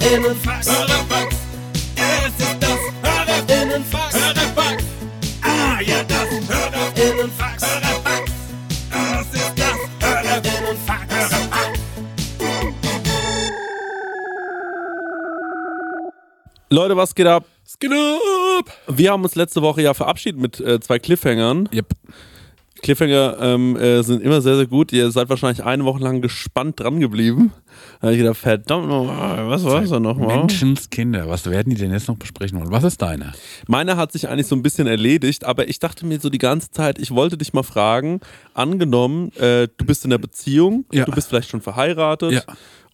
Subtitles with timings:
[0.00, 0.70] Hörerfax.
[0.70, 1.36] Hörerfax.
[1.96, 4.14] Es ist das Hörerinnenfax.
[4.14, 4.84] Hörerfax.
[5.42, 7.66] Ah, ja, das Hörerinnenfax.
[7.66, 8.32] Hörerfax.
[8.90, 11.14] Das ist das Hörerinnenfax.
[11.14, 11.80] Hörerfax.
[16.70, 17.44] Leute, was geht ab?
[17.66, 18.70] Es geht ab.
[18.86, 21.68] Wir haben uns letzte Woche ja verabschiedet mit äh, zwei Cliffhangern.
[21.72, 21.88] Yep.
[22.82, 24.92] Cliffhanger ähm, äh, sind immer sehr, sehr gut.
[24.92, 27.52] Ihr seid wahrscheinlich eine Woche lang gespannt dran geblieben.
[28.00, 30.38] Da hab ich gedacht, verdammt nochmal, was war das nochmal?
[30.38, 32.70] Menschenskinder, was werden die denn jetzt noch besprechen wollen?
[32.72, 33.32] Was ist deine?
[33.66, 36.70] Meine hat sich eigentlich so ein bisschen erledigt, aber ich dachte mir so die ganze
[36.70, 38.20] Zeit, ich wollte dich mal fragen,
[38.54, 41.04] angenommen, äh, du bist in der Beziehung, Ja.
[41.04, 42.42] du bist vielleicht schon verheiratet Ja.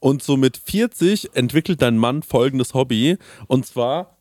[0.01, 3.17] und so mit 40 entwickelt dein Mann folgendes Hobby
[3.47, 4.17] und zwar,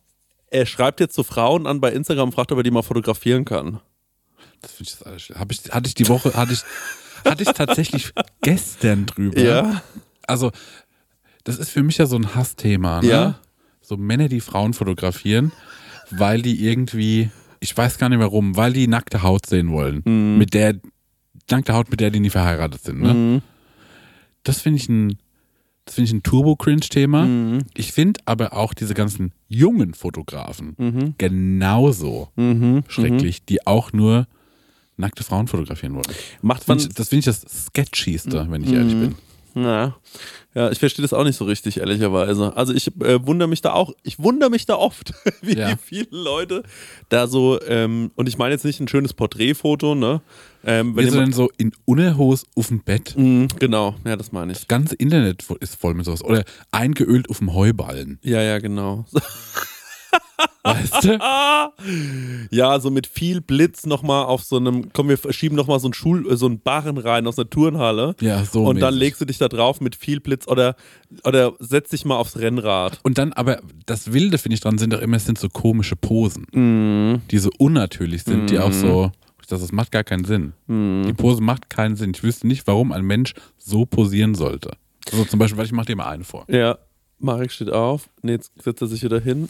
[0.50, 3.44] er schreibt jetzt so Frauen an bei Instagram und fragt, ob er die mal fotografieren
[3.44, 3.80] kann.
[4.66, 5.38] Das finde ich das alles schlimm.
[5.38, 6.62] Hab ich, hatte ich die Woche, hatte ich,
[7.24, 8.12] hatte ich tatsächlich
[8.42, 9.40] gestern drüber.
[9.40, 9.82] Ja.
[10.26, 10.50] Also,
[11.44, 13.08] das ist für mich ja so ein Hassthema, ne?
[13.08, 13.38] Ja.
[13.80, 15.52] So Männer, die Frauen fotografieren,
[16.10, 20.02] weil die irgendwie, ich weiß gar nicht warum, weil die nackte Haut sehen wollen.
[20.04, 20.38] Mhm.
[20.38, 20.74] Mit der,
[21.48, 23.42] nackte Haut, mit der die nie verheiratet sind, ne?
[24.42, 25.18] Das finde ich ein,
[25.84, 27.24] das finde ich ein Turbo-Cringe-Thema.
[27.24, 27.58] Mhm.
[27.74, 31.14] Ich finde aber auch diese ganzen jungen Fotografen Mhm.
[31.18, 32.30] genauso
[32.88, 34.26] schrecklich, die auch nur
[34.96, 36.06] nackte Frauen fotografieren wollen.
[36.42, 39.14] Macht man, das finde ich das Sketchigste, wenn ich ehrlich bin.
[39.54, 39.96] na,
[40.54, 42.56] ja, ich verstehe das auch nicht so richtig, ehrlicherweise.
[42.56, 45.76] Also ich äh, wundere mich da auch, ich wundere mich da oft, wie Ja.
[45.82, 46.62] viele Leute
[47.10, 50.22] da so, ähm, und ich meine jetzt nicht ein schönes Porträtfoto, ne?
[50.64, 54.52] Ähm, wenn jemand, denn so in Unterhose auf dem Bett, Mhm, genau, ja, das meine
[54.52, 54.58] ich.
[54.58, 56.24] das ganze Internet ist voll mit sowas.
[56.24, 58.18] Oder eingeölt auf dem Heuballen.
[58.22, 59.04] Ja, ja, genau.
[60.62, 61.18] Weißt du?
[62.50, 65.94] Ja, so mit viel Blitz nochmal auf so einem, komm, wir schieben nochmal so einen
[65.94, 68.14] Schul, äh, so einen Barren rein aus einer Turnhalle.
[68.20, 69.00] Ja, so Und dann mäßig.
[69.00, 70.74] legst du dich da drauf mit viel Blitz oder,
[71.24, 72.98] oder setz dich mal aufs Rennrad.
[73.04, 75.96] Und dann, aber das Wilde, finde ich dran, sind doch immer, es sind so komische
[75.96, 77.22] Posen, Mhm.
[77.30, 79.12] die so unnatürlich sind, die auch so,
[79.48, 80.52] das, das macht gar keinen Sinn.
[80.66, 81.04] Mhm.
[81.06, 82.10] Die Pose macht keinen Sinn.
[82.14, 84.72] Ich wüsste nicht, warum ein Mensch so posieren sollte.
[85.12, 86.44] So zum Beispiel, weil ich mache dir mal eine vor.
[86.48, 86.78] Ja,
[87.20, 88.08] Marek steht auf.
[88.22, 89.46] Nee, jetzt setzt er sich wieder hin.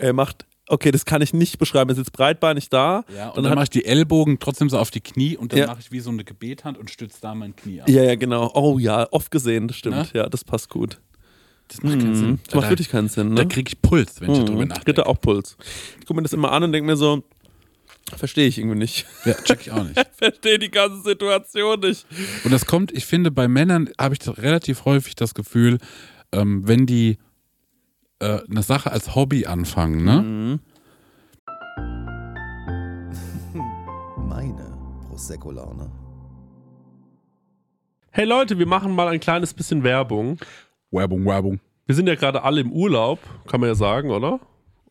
[0.00, 1.90] Er macht, okay, das kann ich nicht beschreiben.
[1.90, 3.04] Er sitzt breitbeinig da.
[3.14, 5.58] Ja, und dann dann, mache ich die Ellbogen trotzdem so auf die Knie und dann
[5.60, 5.66] Ja.
[5.66, 7.88] mache ich wie so eine Gebethand und stütze da mein Knie ab.
[7.88, 8.50] Ja, ja, genau.
[8.54, 9.96] Oh ja, oft gesehen, das stimmt.
[10.14, 10.20] Na?
[10.22, 11.00] Ja, das passt gut.
[11.68, 12.40] Das macht keinen Sinn.
[12.46, 13.48] Das macht da, wirklich keinen Sinn, Da ne?
[13.48, 14.68] kriege ich Puls, wenn ich drüber Mhm.
[14.68, 14.92] nachdenke.
[14.92, 15.56] Dritter auch Puls.
[16.00, 17.22] Ich gucke mir das immer an und denke mir so,
[18.16, 19.06] verstehe ich irgendwie nicht.
[19.24, 19.94] Ja, check ich auch nicht.
[20.16, 22.06] verstehe die ganze Situation nicht.
[22.42, 25.78] Und das kommt, ich finde, bei Männern habe ich relativ häufig das Gefühl,
[26.32, 27.18] ähm, wenn die
[28.20, 30.22] äh, eine Sache als Hobby anfangen, ne?
[30.22, 30.60] Mhm.
[34.28, 34.76] Meine
[35.08, 35.90] Prosecco-Laune.
[38.12, 40.38] Hey Leute, wir machen mal ein kleines bisschen Werbung.
[40.90, 41.60] Werbung, Werbung.
[41.86, 44.40] Wir sind ja gerade alle im Urlaub, kann man ja sagen, oder?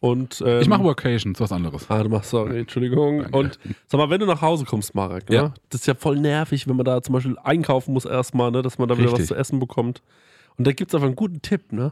[0.01, 1.89] Und, ähm, Ich mache Workations, was anderes.
[1.89, 3.23] Ah, du machst, sorry, Entschuldigung.
[3.23, 3.37] Danke.
[3.37, 5.35] Und sag mal, wenn du nach Hause kommst, Marek, ne?
[5.35, 5.53] Ja.
[5.69, 8.61] das ist ja voll nervig, wenn man da zum Beispiel einkaufen muss erstmal, ne?
[8.61, 9.27] dass man da wieder was Richtig.
[9.27, 10.01] zu essen bekommt.
[10.57, 11.91] Und da gibt es einfach einen guten Tipp, ne?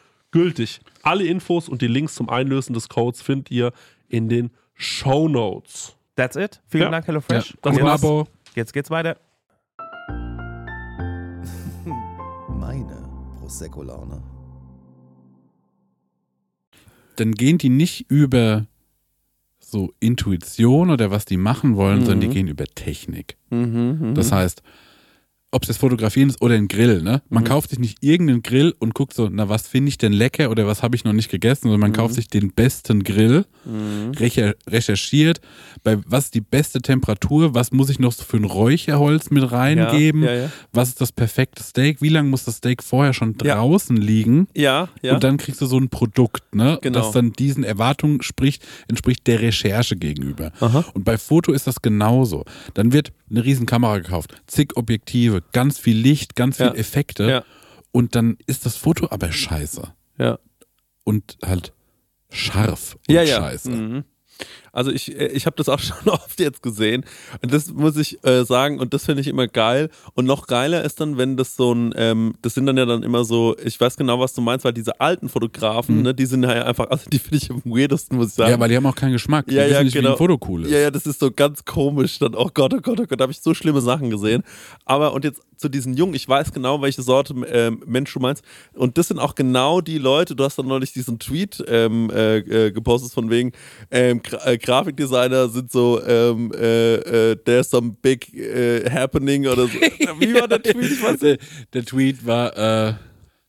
[0.31, 0.81] gültig.
[1.03, 3.71] Alle Infos und die Links zum Einlösen des Codes findet ihr
[4.09, 5.95] in den Show Notes.
[6.15, 6.61] That's it.
[6.67, 6.91] Vielen Ja.
[6.91, 7.57] Dank, HelloFresh.
[7.61, 8.01] Das Und war's.
[8.01, 8.27] jetzt, Abo.
[8.55, 9.17] jetzt geht's weiter.
[12.49, 13.07] Meine
[13.39, 14.21] Prosecco-Laune.
[17.15, 18.65] Dann gehen die nicht über
[19.59, 23.37] so Intuition oder was die machen wollen, sondern die gehen über Technik.
[23.49, 24.61] Das heißt,
[25.51, 27.21] ob es das Fotografieren ist oder ein Grill, ne?
[27.29, 30.49] Man kauft sich nicht irgendeinen Grill und guckt so, na, was finde ich denn lecker
[30.49, 33.45] oder was habe ich noch nicht gegessen, sondern man kauft sich den besten Grill,
[34.17, 35.41] recher recherchiert,
[35.83, 39.51] bei was ist die beste Temperatur, was muss ich noch so für ein Räucherholz mit
[39.51, 40.51] reingeben, ja, ja.
[40.71, 43.55] was ist das perfekte Steak, wie lange muss das Steak vorher schon Ja.
[43.55, 44.47] draußen liegen?
[44.55, 45.15] Ja, ja.
[45.15, 46.79] Und dann kriegst du so ein Produkt, ne?
[46.81, 46.99] Genau.
[46.99, 50.51] Das dann diesen Erwartungen spricht, entspricht der Recherche gegenüber.
[50.61, 50.85] Aha.
[50.93, 52.45] Und bei Foto ist das genauso.
[52.73, 56.73] Dann wird eine riesen Kamera gekauft, zig Objektive, ganz viel Licht, ganz viel Ja.
[56.73, 57.29] Effekte.
[57.29, 57.43] Ja.
[57.91, 59.93] Und dann ist das Foto aber scheiße.
[60.17, 60.39] ja.
[61.03, 61.73] Und halt
[62.29, 63.37] scharf und Ja, ja.
[63.37, 63.71] scheiße.
[63.71, 64.03] Mhm.
[64.71, 67.05] Also ich, äh, ich habe das auch schon oft jetzt gesehen
[67.41, 70.83] und das muss ich äh, sagen und das finde ich immer geil und noch geiler
[70.83, 73.79] ist dann, wenn das so ein, ähm, das sind dann ja dann immer so, ich
[73.79, 77.09] weiß genau, was du meinst, weil diese alten Fotografen, ne, die sind ja einfach, also
[77.09, 78.49] die finde ich am weirdesten, muss ich sagen.
[78.49, 78.53] Mhm.
[78.53, 79.47] Ja, weil die haben auch keinen Geschmack.
[79.47, 80.11] Die Ja, ja, nicht, wie genau.
[80.11, 80.71] ein Foto cool ist.
[80.71, 82.19] Ja, ja, das ist so ganz komisch.
[82.19, 84.43] Dann, oh Gott, oh Gott, oh Gott, da habe ich so schlimme Sachen gesehen.
[84.85, 88.43] Aber und jetzt zu diesen Jungen, ich weiß genau, welche Sorte ähm, Mensch du meinst.
[88.73, 92.39] Und das sind auch genau die Leute, du hast dann neulich diesen Tweet ähm, äh,
[92.39, 93.53] äh, gepostet von wegen,
[93.91, 96.95] ähm, äh, Grafikdesigner sind so, ähm, äh,
[97.31, 99.73] äh, there's some big äh, happening oder so.
[100.19, 101.01] Wie war der Tweet?
[101.03, 101.37] Weiß der,
[101.73, 102.93] der Tweet war äh,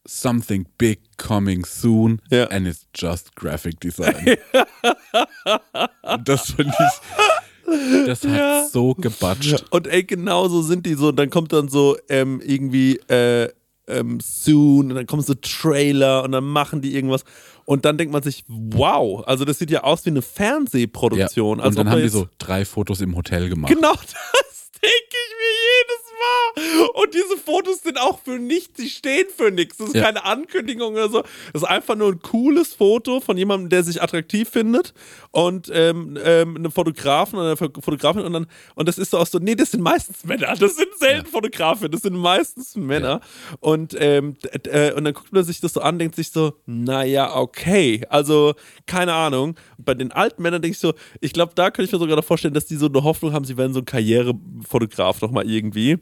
[0.05, 2.47] Something big coming soon Ja.
[2.47, 4.37] and it's just graphic design.
[6.03, 9.65] Und das fand ich, das hat so gebatscht.
[9.71, 11.09] Und ey, genau so sind die so.
[11.09, 13.49] Und dann kommt dann so ähm, irgendwie äh,
[13.87, 17.25] ähm, soon und dann kommen so Trailer und dann machen die irgendwas.
[17.65, 20.27] Und dann denkt man sich, wow, also das sieht ja aus wie eine Ja.
[20.27, 21.59] Fernsehproduktion.
[21.61, 23.73] Und als dann haben die so drei Fotos im Hotel gemacht.
[23.73, 27.03] Genau das denke ich mir jedes Mal.
[27.03, 29.77] Und diese Fotos sind auch für nichts, die stehen für nichts.
[29.77, 30.03] Das ist Ja.
[30.03, 31.23] keine Ankündigung oder so.
[31.53, 34.93] Das ist einfach nur ein cooles Foto von jemandem, der sich attraktiv findet
[35.33, 39.27] und ähm, ähm, einem Fotografen oder einer Fotografin und dann, und das ist so auch
[39.27, 40.55] so, nee, das sind meistens Männer.
[40.59, 43.21] Das sind selten Fotografen, das sind meistens Männer.
[43.61, 47.35] Und, ähm, äh, und dann guckt man sich das so an, denkt sich so, naja,
[47.35, 48.05] okay.
[48.11, 48.55] Also,
[48.87, 49.57] keine Ahnung.
[49.79, 52.25] Bei den alten Männern denke ich so, ich glaube, da könnte ich mir sogar noch
[52.25, 55.99] vorstellen, dass die so eine Hoffnung haben, sie werden so ein Karrierefotograf nochmal irgendwie.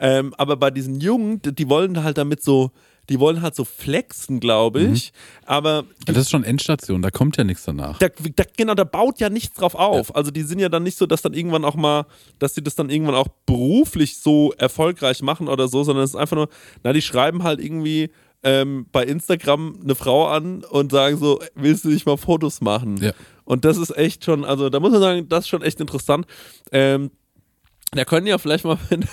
[0.00, 2.70] Ähm, aber bei diesen Jungen, die, wollen halt damit so,
[3.10, 5.12] die wollen halt so flexen, glaube ich.
[5.44, 7.98] Aber Das ist schon Endstation, da kommt ja nichts danach.
[7.98, 10.16] da, da, genau, da baut ja nichts drauf auf.
[10.16, 12.06] Also die sind ja dann nicht so, dass dann irgendwann auch mal,
[12.38, 16.16] dass sie das dann irgendwann auch beruflich so erfolgreich machen oder so, sondern es ist
[16.16, 16.48] einfach nur,
[16.82, 18.10] na, die schreiben halt irgendwie
[18.42, 22.96] ähm, bei Instagram eine Frau an und sagen so, willst du nicht mal Fotos machen?
[23.02, 23.12] Ja.
[23.44, 26.26] Und das ist echt schon, also da muss man sagen, das ist schon echt interessant.
[26.72, 27.10] Ähm,
[27.92, 29.04] da können ja vielleicht mal, wenn,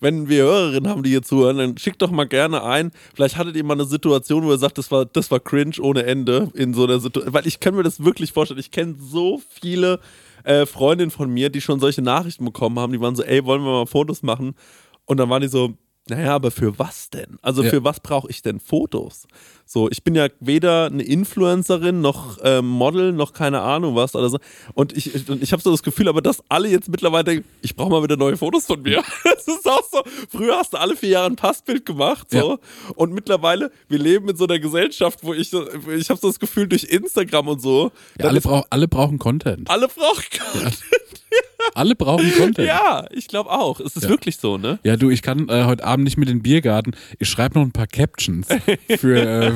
[0.00, 2.90] wenn wir Hörerinnen haben, die hier zuhören, dann schickt doch mal gerne ein.
[3.14, 6.04] Vielleicht hattet ihr mal eine Situation, wo ihr sagt, das war, das war cringe ohne
[6.04, 7.32] Ende in so einer Situation.
[7.32, 8.60] Weil ich kann mir das wirklich vorstellen.
[8.60, 10.00] Ich kenne so viele
[10.42, 12.92] äh, Freundinnen von mir, die schon solche Nachrichten bekommen haben.
[12.92, 14.54] Die waren so, ey, wollen wir mal Fotos machen?
[15.06, 15.74] Und dann waren die so,
[16.08, 17.38] naja, aber für was denn?
[17.40, 17.70] Also Ja.
[17.70, 19.26] für was brauche ich denn Fotos?
[19.66, 24.28] So, ich bin ja weder eine Influencerin noch ähm, Model noch keine Ahnung was oder
[24.28, 24.38] so.
[24.74, 27.74] Und ich, ich, ich habe so das Gefühl, aber dass alle jetzt mittlerweile denken, ich
[27.74, 29.02] brauche mal wieder neue Fotos von mir.
[29.24, 30.02] Das ist auch so.
[30.30, 32.58] Früher hast du alle vier Jahre ein Passbild gemacht, so.
[32.94, 36.66] Und mittlerweile, wir leben in so einer Gesellschaft, wo ich, ich habe so das Gefühl
[36.68, 39.68] durch Instagram und so, Ja, alle, brauch, alle brauchen Content.
[39.70, 40.72] alle brauchen.
[41.74, 42.68] Alle brauchen Content.
[42.68, 43.80] Ja, ich glaube auch.
[43.80, 44.08] Es ist Ja.
[44.10, 44.78] wirklich so, ne?
[44.84, 46.94] Ja, du, ich kann äh, heute Abend nicht mit in den Biergarten.
[47.18, 48.46] Ich schreibe noch ein paar Captions
[48.98, 49.52] für, äh,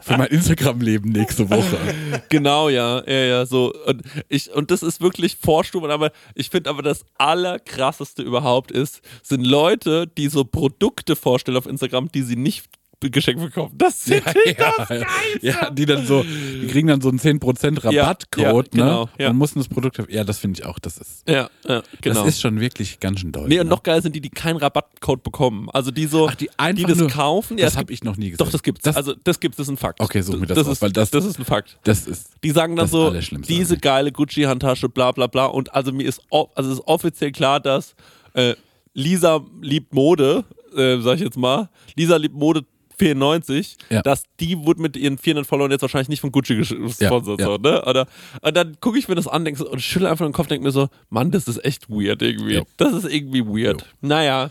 [0.00, 1.76] für mein Instagram-Leben nächste Woche.
[2.30, 3.72] Genau, ja, ja, ja, so.
[3.86, 9.00] Und, ich, und das ist wirklich Vorstufen, aber ich finde aber das Allerkrasseste überhaupt ist,
[9.22, 12.66] sind Leute, die so Produkte vorstellen auf Instagram, die sie nicht
[13.00, 13.72] geschenkt bekommen.
[13.76, 15.06] Das sind die das ja,
[15.40, 19.10] ja, die dann so, die kriegen dann so einen 10% Rabattcode, ja, genau, ne?
[19.18, 19.30] ja.
[19.30, 20.00] Und mussten das Produkt.
[20.10, 20.78] Ja, das finde ich auch.
[20.80, 22.24] Das ist, Ja, ja, genau.
[22.24, 23.50] das ist schon wirklich ganz schön deutlich.
[23.50, 25.68] nee, und noch geil sind die, die keinen Rabattcode bekommen.
[25.72, 27.56] Also die so, Ach, die einfach das nur- kaufen.
[27.56, 28.44] Ja, das es habe ich noch nie gesehen.
[28.44, 28.82] Doch, das gibt's.
[28.82, 30.00] Das, also das gibt's, das ist ein Fakt.
[30.00, 31.78] Okay, such mir das das raus, ist, weil das- das ist ein Fakt.
[31.84, 32.30] das ist.
[32.42, 33.36] Die sagen dann Das so, diese
[33.74, 33.80] eigentlich.
[33.80, 35.46] geile Gucci-Handtasche, bla bla bla.
[35.46, 37.94] Und also mir ist, also es ist offiziell klar, dass
[38.34, 38.54] äh,
[38.94, 40.44] Lisa liebt Mode,
[40.76, 41.68] äh, sag ich jetzt mal.
[41.96, 42.64] Lisa liebt Mode
[42.98, 44.02] 94, Ja.
[44.02, 47.00] dass die wurde mit ihren 400 Followern jetzt wahrscheinlich nicht von Gucci gesponsert.
[47.40, 47.84] Ja, So, ne?
[47.84, 48.06] Oder,
[48.42, 50.72] und dann gucke ich mir das an denk und schüttel einfach den Kopf denke mir
[50.72, 52.54] so, Mann, das ist echt weird irgendwie.
[52.54, 52.62] Ja.
[52.76, 53.84] Das ist irgendwie weird.
[54.00, 54.50] Naja.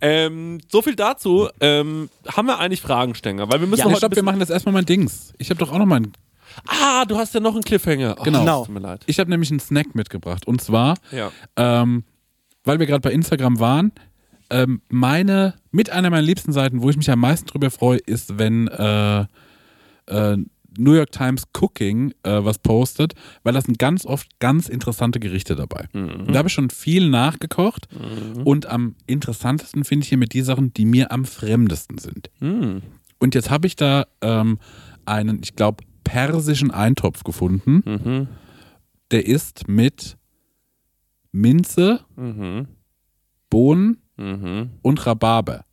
[0.00, 1.48] Ähm, so viel dazu.
[1.60, 3.50] Ähm, haben wir eigentlich Fragen, Stenger?
[3.50, 5.34] Weil wir müssen Ja, heute stopp, wir machen das erstmal mein Dings.
[5.38, 6.00] Ich habe doch auch noch mal.
[6.66, 8.16] Ah, du hast ja noch einen Cliffhanger.
[8.18, 8.40] Oh, Genau.
[8.40, 8.64] Genau.
[8.64, 9.02] Tut mir leid.
[9.06, 10.46] Ich habe nämlich einen Snack mitgebracht.
[10.46, 11.30] Und zwar, Ja.
[11.56, 12.04] ähm,
[12.64, 13.92] weil wir gerade bei Instagram waren,
[14.50, 18.38] ähm, meine, mit einer meiner liebsten Seiten, wo ich mich am meisten drüber freue, ist,
[18.38, 19.20] wenn äh,
[20.06, 20.36] äh,
[20.78, 25.56] New York Times Cooking äh, was postet, weil da sind ganz oft ganz interessante Gerichte
[25.56, 25.88] dabei.
[25.92, 27.88] Und da habe ich schon viel nachgekocht
[28.44, 32.30] und am interessantesten finde ich hier mit die Sachen, die mir am fremdesten sind.
[33.18, 34.58] Und jetzt habe ich da ähm,
[35.06, 38.28] einen, ich glaube, persischen Eintopf gefunden.
[39.10, 40.16] Der ist mit
[41.32, 42.00] Minze,
[43.50, 45.64] Bohnen und Rhabarber.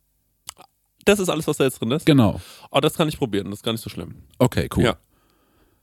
[1.04, 2.06] Das ist alles, was da jetzt drin ist?
[2.06, 2.40] Genau.
[2.70, 4.14] Oh, das kann ich probieren, das ist gar nicht so schlimm.
[4.38, 4.84] Okay, cool.
[4.84, 4.96] Ja.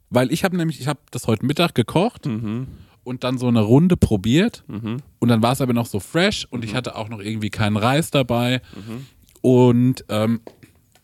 [0.10, 2.68] Weil ich habe nämlich, ich habe das heute Mittag gekocht Mhm.
[3.04, 6.60] und dann so eine Runde probiert und dann war es aber noch so fresh und
[6.60, 6.66] Mhm.
[6.66, 8.62] ich hatte auch noch irgendwie keinen Reis dabei
[9.42, 10.42] und ähm,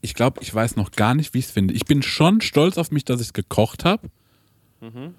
[0.01, 1.73] ich glaube, ich weiß noch gar nicht, wie ich es finde.
[1.75, 4.09] Ich bin schon stolz auf mich, dass ich es gekocht habe,
[4.81, 5.13] Mhm.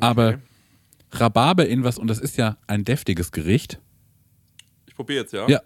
[0.00, 0.38] aber
[1.12, 3.78] Rhabarber in was und das ist ja ein deftiges Gericht.
[5.10, 5.48] Ich jetzt, ja?
[5.48, 5.60] Ja.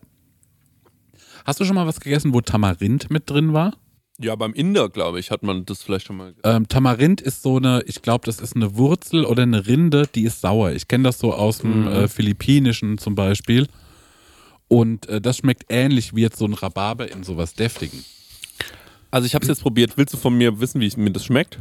[1.44, 3.74] Hast du schon mal was gegessen, wo Tamarind mit drin war?
[4.18, 6.34] Ja, beim Inder, glaube ich, hat man das vielleicht schon mal.
[6.42, 10.22] Ähm, Tamarind ist so eine, ich glaube, das ist eine Wurzel oder eine Rinde, die
[10.24, 10.72] ist sauer.
[10.72, 11.86] Ich kenne das so aus dem Mhm.
[11.88, 13.68] äh, Philippinischen zum Beispiel.
[14.68, 18.04] Und äh, das schmeckt ähnlich wie jetzt so ein Rhabarber in sowas Deftigen.
[19.10, 19.96] Also, ich habe es jetzt probiert.
[19.96, 21.60] Willst du von mir wissen, wie es mir das schmeckt?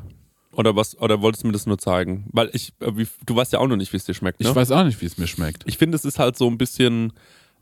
[0.54, 0.98] Oder was?
[1.00, 2.26] Oder wolltest du mir das nur zeigen?
[2.32, 4.50] Weil ich, äh, wie, du weißt ja auch noch nicht, wie es dir schmeckt, ne?
[4.50, 5.64] Ich weiß auch nicht, wie es mir schmeckt.
[5.68, 7.12] ich finde, es ist halt so ein bisschen,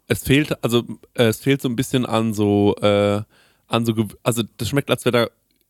[0.08, 0.84] es fehlt, also
[1.14, 3.22] äh, es fehlt so ein bisschen an so, äh,
[3.68, 3.94] an so,
[4.24, 5.28] also das schmeckt, als wäre da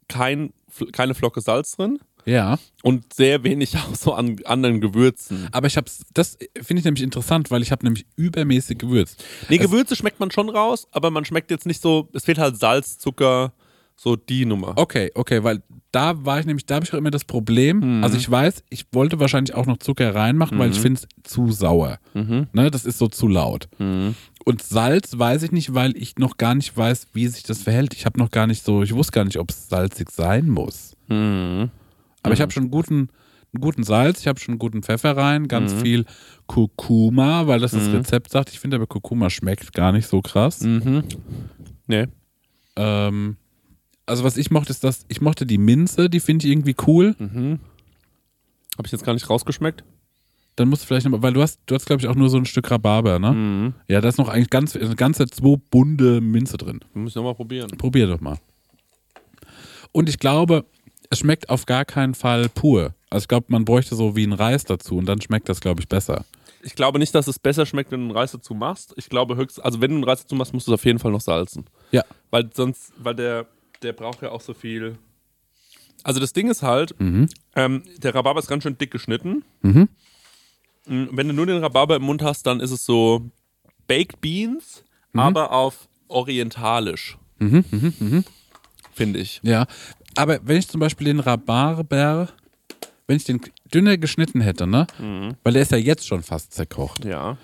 [0.08, 0.54] kein,
[0.92, 5.48] keine Flocke Salz drin Ja, und sehr wenig auch so an anderen Gewürzen.
[5.52, 9.24] aber ich hab's, das finde ich nämlich interessant, weil ich habe nämlich übermäßig gewürzt.
[9.50, 12.58] Nee, Gewürze schmeckt man schon raus, aber man schmeckt jetzt nicht so, es fehlt halt
[12.58, 13.54] Salz, Zucker,
[13.96, 14.74] so die Nummer.
[14.78, 17.98] Okay, okay, weil da war ich nämlich, da habe ich auch immer das Problem.
[18.00, 18.04] Mhm.
[18.04, 21.52] Also ich weiß, ich wollte wahrscheinlich auch noch Zucker reinmachen, weil ich finde es zu
[21.52, 22.00] sauer.
[22.14, 22.48] Mhm.
[22.52, 23.70] Ne, das ist so zu laut.
[23.80, 27.94] Und Salz weiß ich nicht, weil ich noch gar nicht weiß, wie sich das verhält.
[27.94, 30.98] Ich habe noch gar nicht so, ich wusste gar nicht, ob es salzig sein muss.
[31.08, 31.70] Mhm.
[32.24, 33.10] Aber ich habe schon einen guten,
[33.54, 35.80] einen guten Salz, ich habe schon einen guten Pfeffer rein, ganz Mhm.
[35.82, 36.06] viel
[36.48, 38.50] Kurkuma, weil das das Rezept sagt.
[38.50, 40.62] Ich finde aber Kurkuma schmeckt gar nicht so krass.
[40.62, 41.04] Mhm.
[41.88, 42.08] Nee.
[42.76, 43.38] Ähm,
[44.06, 47.16] also was ich mochte, ist das, ich mochte die Minze, die finde ich irgendwie cool.
[47.20, 47.60] Mhm.
[48.78, 49.84] Habe ich jetzt gar nicht rausgeschmeckt?
[50.56, 52.38] Dann musst du vielleicht noch, weil du hast, du hast glaube ich auch nur so
[52.38, 53.32] ein Stück Rhabarber, ne?
[53.32, 53.74] Mhm.
[53.88, 56.80] Ja, da ist noch eigentlich ganz, eine ganze zwei bunte Minze drin.
[56.94, 57.70] Muss ich nochmal probieren.
[57.78, 58.38] Probier doch mal.
[59.92, 60.66] Und ich glaube,
[61.10, 62.94] es schmeckt auf gar keinen Fall pur.
[63.10, 65.82] Also ich glaube, man bräuchte so wie einen Reis dazu und dann schmeckt das, glaube
[65.82, 66.26] ich, besser.
[66.64, 68.94] Ich glaube nicht, dass es besser schmeckt, wenn du einen Reis dazu machst.
[68.96, 70.98] Ich glaube höchst, also wenn du einen Reis dazu machst, musst du es auf jeden
[70.98, 71.66] Fall noch salzen.
[71.92, 72.04] Ja.
[72.32, 73.46] Weil sonst, weil der,
[73.84, 74.98] der braucht ja auch so viel.
[76.04, 77.30] Also das Ding ist halt, Mhm.
[77.56, 79.44] ähm, der Rhabarber ist ganz schön dick geschnitten.
[79.62, 79.90] Mhm.
[80.88, 83.30] mh, wenn du nur den Rhabarber im Mund hast, dann ist es so
[83.88, 87.18] Baked Beans, aber auf orientalisch.
[88.94, 89.40] Finde ich.
[89.44, 89.66] Ja,
[90.16, 92.30] aber wenn ich zum Beispiel den Rhabarber,
[93.08, 93.42] wenn ich den
[93.74, 94.88] dünner geschnitten hätte, ne?
[95.44, 97.06] Weil der ist ja jetzt schon fast zerkocht.
[97.06, 97.38] Ja.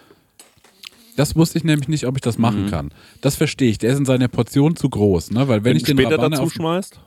[1.19, 2.69] Das wusste ich nämlich nicht, ob ich das machen Mhm.
[2.69, 2.93] kann.
[3.19, 3.77] Das verstehe ich.
[3.77, 5.47] Der ist in seiner Portion zu groß, ne?
[5.49, 6.97] Weil wenn, ich den später dazu auf, schmeißt.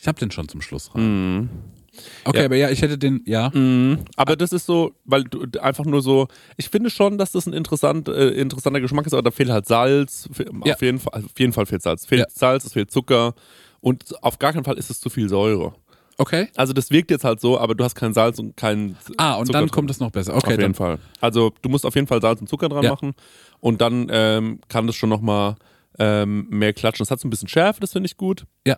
[0.00, 1.48] Ich habe den schon zum Schluss rein.
[2.24, 2.44] Okay, Ja.
[2.44, 3.50] aber ja, ich hätte den, ja.
[4.16, 7.52] Aber das ist so, weil du einfach nur so, ich finde schon, dass das ein
[7.52, 10.76] interessant, äh, interessanter Geschmack ist, aber da fehlt halt auf, Ja.
[10.80, 12.04] jeden Fall, auf jeden Fall fehlt Salz.
[12.06, 12.26] Fehlt Ja.
[12.30, 13.34] Salz, es fehlt Zucker
[13.80, 15.74] und auf gar keinen Fall ist es zu viel Säure.
[16.16, 16.48] Okay.
[16.56, 19.46] Also das wirkt jetzt halt so, aber du hast kein Salz und kein Ah, und
[19.46, 19.70] Zucker dann drin.
[19.74, 20.32] kommt es noch besser.
[20.34, 20.74] auf Okay, jeden dann.
[20.74, 20.98] Fall.
[21.20, 22.90] Also du musst auf jeden Fall Salz und Zucker dran Ja.
[22.90, 23.14] machen
[23.60, 25.56] und dann ähm, kann das schon nochmal
[25.98, 27.02] ähm, mehr klatschen.
[27.04, 28.46] Das hat so ein bisschen Schärfe, das finde ich gut.
[28.66, 28.76] Ja.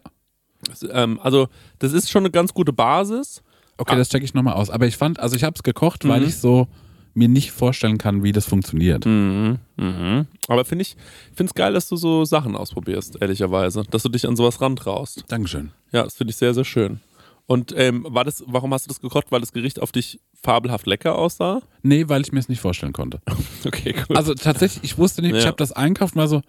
[0.65, 3.43] Das, ähm, also das ist schon eine ganz gute Basis.
[3.79, 3.99] Okay, Ah.
[3.99, 4.71] das checke ich nochmal aus.
[4.71, 6.27] Aber ich fand, also ich habe es gekocht, weil Mhm.
[6.29, 6.67] ich so
[7.13, 9.05] mir nicht vorstellen kann, wie das funktioniert.
[9.07, 9.59] Mhm.
[9.77, 10.27] Mhm.
[10.49, 10.97] Aber finde ich,
[11.35, 13.85] finde es geil, dass du so Sachen ausprobierst, ehrlicherweise.
[13.91, 15.25] Dass du dich an sowas rantraust.
[15.29, 15.73] Dankeschön.
[15.93, 17.01] Ja, das finde ich sehr, sehr schön.
[17.47, 19.27] Und ähm, war das, warum hast du das gekocht?
[19.31, 21.63] Weil das Gericht auf dich fabelhaft lecker aussah?
[21.83, 23.21] Nee, weil ich mir es nicht vorstellen konnte.
[23.65, 24.17] Okay, cool.
[24.17, 25.49] Also tatsächlich, ich wusste nicht, ich Ja.
[25.49, 26.43] habe das einkauft und war so,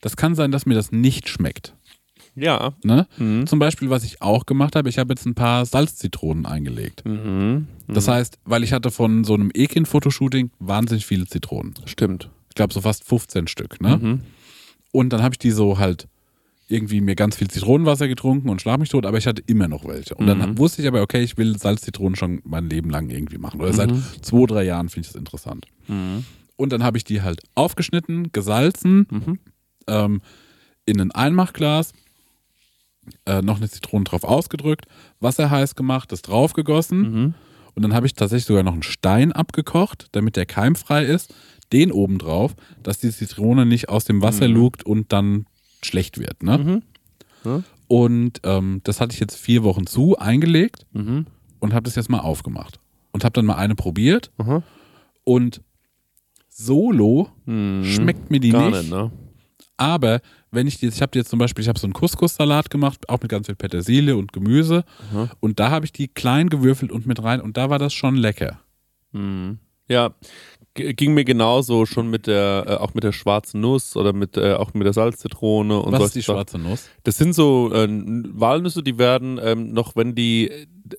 [0.00, 1.74] das kann sein, dass mir das nicht schmeckt.
[2.34, 2.74] ja.
[2.84, 3.06] Ne?
[3.18, 3.46] Mhm.
[3.46, 7.04] Zum Beispiel, was ich auch gemacht habe, ich habe jetzt ein paar Salzzitronen eingelegt.
[7.04, 7.66] Mhm.
[7.88, 11.74] Das heißt, weil ich hatte von so einem Ekin-Fotoshooting wahnsinnig viele Zitronen.
[11.86, 12.30] Stimmt.
[12.48, 13.80] Ich glaube so fast 15 Stück.
[13.80, 13.96] Ne?
[13.96, 14.20] Mhm.
[14.92, 16.08] Und dann habe ich die so halt
[16.68, 19.84] irgendwie mir ganz viel Zitronenwasser getrunken und schlag mich tot, aber ich hatte immer noch
[19.84, 20.14] welche.
[20.16, 20.38] Und Mhm.
[20.40, 23.60] dann wusste ich aber, okay, ich will Salzzitronen schon mein Leben lang irgendwie machen.
[23.60, 23.90] Oder seit
[24.22, 25.66] zwei, drei Jahren finde ich das interessant.
[25.86, 26.24] Mhm.
[26.56, 29.38] Und dann habe ich die halt aufgeschnitten, gesalzen, Mhm.
[29.86, 30.20] ähm,
[30.86, 31.92] in ein Einmachglas,
[33.26, 34.86] äh, noch eine Zitrone drauf ausgedrückt,
[35.20, 36.98] Wasser heiß gemacht, das draufgegossen.
[37.00, 37.34] Mhm.
[37.74, 41.34] Und dann habe ich tatsächlich sogar noch einen Stein abgekocht, damit der keimfrei ist.
[41.72, 45.46] Den oben drauf, dass die Zitrone nicht aus dem Wasser lugt und dann
[45.86, 46.42] schlecht wird.
[46.42, 46.58] Ne?
[46.58, 46.82] Mhm.
[47.44, 47.62] Ja.
[47.88, 51.26] Und ähm, das hatte ich jetzt vier Wochen zu, eingelegt Mhm.
[51.60, 52.78] und habe das jetzt mal aufgemacht.
[53.12, 54.30] Und habe dann mal eine probiert.
[54.38, 54.62] Aha.
[55.24, 55.62] Und
[56.48, 57.84] solo Mhm.
[57.84, 58.80] schmeckt mir die Gar nicht.
[58.82, 59.10] nicht, ne?
[59.78, 63.08] Aber wenn ich die, ich habe jetzt zum Beispiel, ich habe so einen Couscous-Salat gemacht,
[63.10, 64.84] auch mit ganz viel Petersilie und Gemüse.
[65.12, 65.28] Mhm.
[65.40, 67.40] Und da habe ich die klein gewürfelt und mit rein.
[67.42, 68.58] Und da war das schon lecker.
[69.12, 69.58] Mhm.
[69.88, 70.14] Ja,
[70.76, 74.52] ging mir genauso schon mit der, äh, auch mit der schwarzen Nuss oder mit, äh,
[74.54, 76.34] auch mit der Salzzitrone und Was ist die Sachen.
[76.36, 76.88] schwarze Nuss?
[77.04, 80.50] Das sind so äh, Walnüsse, die werden ähm, noch, wenn die,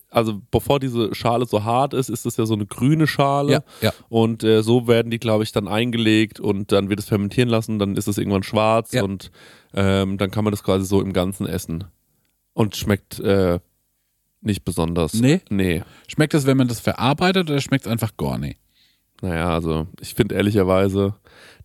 [0.10, 3.52] also bevor diese Schale so hart ist, ist das ja so eine grüne Schale.
[3.54, 3.94] Ja, ja.
[4.10, 7.80] Und äh, so werden die, glaube ich, dann eingelegt und dann wird es fermentieren lassen,
[7.80, 9.04] dann ist es irgendwann schwarz Ja.
[9.04, 9.32] und
[9.74, 11.86] ähm, dann kann man das quasi so im Ganzen essen.
[12.54, 13.60] Und schmeckt äh,
[14.42, 15.14] nicht besonders.
[15.14, 15.42] Nee?
[15.50, 15.84] Nee.
[16.08, 18.60] Schmeckt es, wenn man das verarbeitet oder schmeckt es einfach gar nicht?
[19.22, 21.16] Naja, also ich finde ehrlicherweise,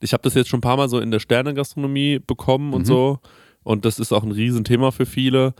[0.01, 2.87] ich habe das jetzt schon ein paar Mal so in der Sternegastronomie bekommen und Mhm.
[2.87, 3.19] so.
[3.63, 5.55] Und das ist auch ein Riesenthema für viele.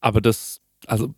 [0.00, 1.14] Aber das, also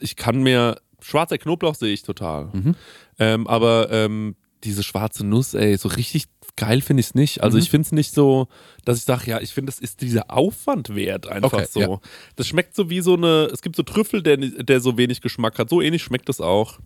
[0.00, 2.50] ich kann mir, schwarzer Knoblauch sehe ich total.
[2.52, 2.74] Mhm.
[3.18, 6.24] Ähm, aber ähm, diese schwarze Nuss, ey, so richtig
[6.56, 7.42] geil finde ich es nicht.
[7.42, 7.62] Also Mhm.
[7.62, 8.48] ich finde es nicht so,
[8.84, 11.80] dass ich sage, ja, ich finde, das ist dieser Aufwand wert einfach Okay, so.
[11.80, 12.00] ja.
[12.34, 15.58] Das schmeckt so wie so eine, es gibt so Trüffel, der, der so wenig Geschmack
[15.58, 15.70] hat.
[15.70, 16.78] So ähnlich schmeckt das auch.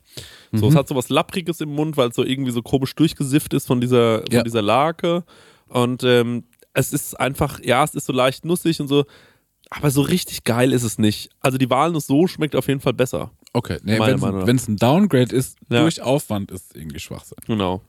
[0.53, 0.73] So, Mhm.
[0.73, 3.67] es hat so was Lappriges im Mund, weil es so irgendwie so komisch durchgesifft ist
[3.67, 4.43] von dieser, von Ja.
[4.43, 5.25] dieser Lake.
[5.69, 9.05] Und ähm, es ist einfach, ja, es ist so leicht nussig und so.
[9.71, 11.31] Aber so richtig geil ist es nicht.
[11.41, 13.31] Also die Walnuss so schmeckt auf jeden Fall besser.
[13.55, 15.81] Okay, nee, wenn es ein Downgrade ist, Ja.
[15.83, 17.37] durch Aufwand ist irgendwie Schwachsinn.
[17.47, 17.83] Genau.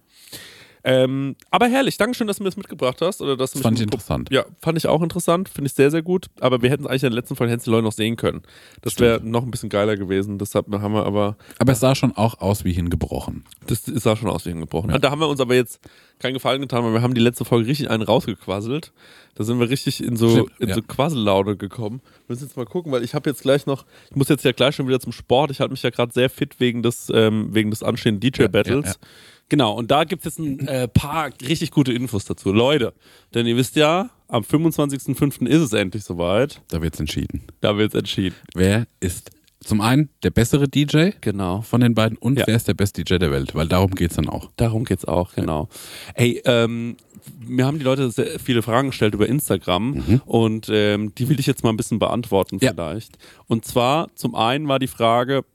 [0.86, 3.22] Ähm, aber herrlich, Dankeschön, dass du mir das mitgebracht hast.
[3.22, 4.30] Oder dass Das fand ich interessant.
[4.32, 6.28] Ja, fand ich auch interessant, finde ich sehr, sehr gut.
[6.40, 8.42] Aber wir hätten es eigentlich in der letzten Folge Leute noch sehen können.
[8.82, 10.38] Das wäre noch ein bisschen geiler gewesen.
[10.38, 13.46] Deshalb haben wir aber, Aber es sah schon auch aus wie hingebrochen.
[13.68, 14.90] das sah schon aus wie hingebrochen.
[14.90, 15.00] Ja.
[15.00, 15.80] Da haben wir uns aber jetzt
[16.20, 18.92] keinen Gefallen getan, weil wir haben die letzte Folge richtig einen rausgequasselt.
[19.36, 20.76] Da sind wir richtig in so, in ja.
[20.76, 22.02] so Quassellaune gekommen.
[22.28, 24.52] Wir müssen jetzt mal gucken, weil ich habe jetzt gleich noch, ich muss jetzt ja
[24.52, 25.52] gleich schon wieder zum Sport.
[25.52, 28.86] Ich halte mich ja gerade sehr fit wegen des, ähm, wegen des anstehenden DJ-Battles.
[28.86, 29.08] ja.
[29.54, 32.52] Genau, und da gibt es jetzt ein äh, paar richtig gute Infos dazu.
[32.52, 32.92] Leute,
[33.36, 35.46] denn ihr wisst ja, am 25.05.
[35.46, 36.60] ist es endlich soweit.
[36.70, 37.44] Da wird es entschieden.
[37.62, 38.36] Da wird es entschieden.
[38.56, 39.30] Wer ist
[39.64, 41.62] zum einen der bessere DJ Genau.
[41.62, 42.48] von den beiden und Ja.
[42.48, 43.54] wer ist der beste DJ der Welt?
[43.54, 44.50] Weil darum geht es dann auch.
[44.58, 45.70] Darum geht's auch, genau.
[46.16, 46.98] Ey, ähm,
[47.40, 51.46] mir haben die Leute sehr viele Fragen gestellt über Instagram und ähm, die will ich
[51.46, 52.72] jetzt mal ein bisschen beantworten Ja.
[52.72, 53.20] vielleicht.
[53.46, 55.46] Und zwar, zum einen war die Frage,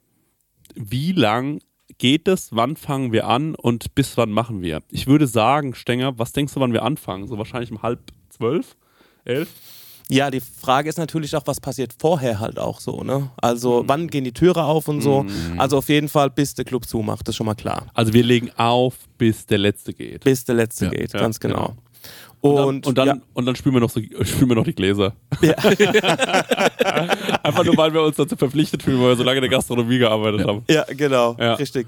[0.76, 1.58] wie lang
[1.96, 4.82] geht es, wann fangen wir an und bis wann machen wir?
[4.90, 7.26] Ich würde sagen, Stenger, was denkst du, wann wir anfangen?
[7.26, 8.76] So wahrscheinlich um halb zwölf,
[9.24, 9.48] elf?
[10.10, 13.30] Ja, die Frage ist natürlich auch, was passiert vorher halt auch so, ne?
[13.36, 15.26] Also, wann gehen die Türe auf und so.
[15.58, 17.88] Also auf jeden Fall, bis der Club zumacht, das ist schon mal klar.
[17.92, 20.24] Also wir legen auf, bis der letzte geht.
[20.24, 20.90] Bis der letzte Ja.
[20.92, 21.76] geht, Ja, ganz genau.
[22.40, 24.64] Und dann, Und, und dann, ja, und dann spülen, wir noch so, spülen wir noch
[24.64, 25.12] die Gläser.
[25.42, 25.54] Ja.
[27.42, 29.98] Einfach nur, weil wir uns dazu verpflichtet fühlen, weil wir so lange in der Gastronomie
[29.98, 30.62] gearbeitet haben.
[30.68, 31.54] ja, genau, Ja.
[31.54, 31.86] richtig.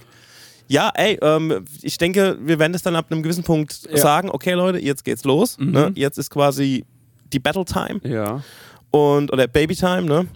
[0.68, 3.96] Ja, ey, ähm, ich denke, wir werden es dann ab einem gewissen Punkt Ja.
[3.96, 5.56] sagen, okay Leute, jetzt geht's los.
[5.58, 5.90] Ne?
[5.96, 6.84] Jetzt ist quasi
[7.32, 8.42] die Battle Time Ja.
[8.90, 10.26] und oder Baby Time, ne?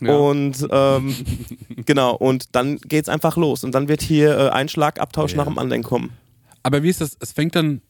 [0.00, 0.16] Ja.
[0.16, 1.14] Und ähm,
[1.86, 3.62] genau, und dann geht's einfach los.
[3.62, 5.36] Und dann wird hier äh, ein Schlagabtausch Ja.
[5.38, 6.10] nach dem anderen kommen.
[6.64, 7.16] Aber wie ist das?
[7.20, 7.80] Es fängt dann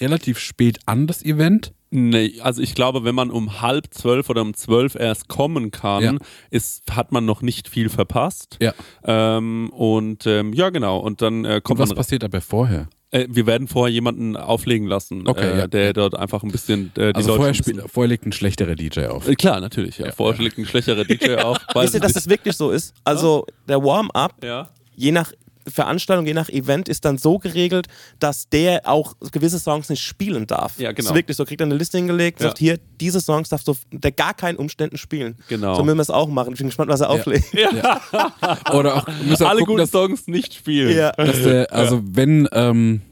[0.00, 1.72] relativ spät an, das Event.
[1.90, 6.02] Nee, also ich glaube, wenn man um halb zwölf oder um zwölf erst kommen kann,
[6.02, 6.14] Ja.
[6.50, 8.58] ist, hat man noch nicht viel verpasst.
[8.60, 8.74] Ja.
[9.04, 10.98] Ähm, und ähm, ja, genau.
[10.98, 11.96] Und dann äh, Und kommt was man.
[11.96, 12.88] passiert aber vorher?
[13.12, 15.66] Äh, wir werden vorher jemanden auflegen lassen, Okay, äh, ja.
[15.68, 18.74] der dort einfach ein bisschen äh, die Also Leute vorher, spielt, vorher legt ein schlechterer
[18.74, 19.28] DJ auf.
[19.28, 19.98] Äh, Klar, natürlich.
[19.98, 20.10] Ja.
[20.10, 21.58] Vorher liegt ein schlechterer DJ auf.
[21.72, 22.94] Wisst ihr, dass das wirklich so ist?
[23.04, 24.68] Also der Warm-up, ja.
[24.96, 25.30] je nach
[25.68, 27.86] Veranstaltung, je nach Event, ist dann so geregelt,
[28.18, 30.78] dass der auch gewisse Songs nicht spielen darf.
[30.78, 30.96] Ja, genau.
[30.96, 32.46] Das ist wirklich so, kriegt er eine Liste hingelegt, Ja.
[32.48, 35.36] sagt hier, diese Songs darfst du unter gar keinen Umständen spielen.
[35.48, 35.74] Genau.
[35.74, 36.52] So müssen wir es auch machen.
[36.52, 37.46] Ich bin gespannt, was er auflegt.
[38.72, 40.96] Oder auch, auch Alle gucken, guten dass, Songs nicht spielen.
[40.96, 41.12] Ja.
[41.12, 43.02] dass der, also wenn, ähm,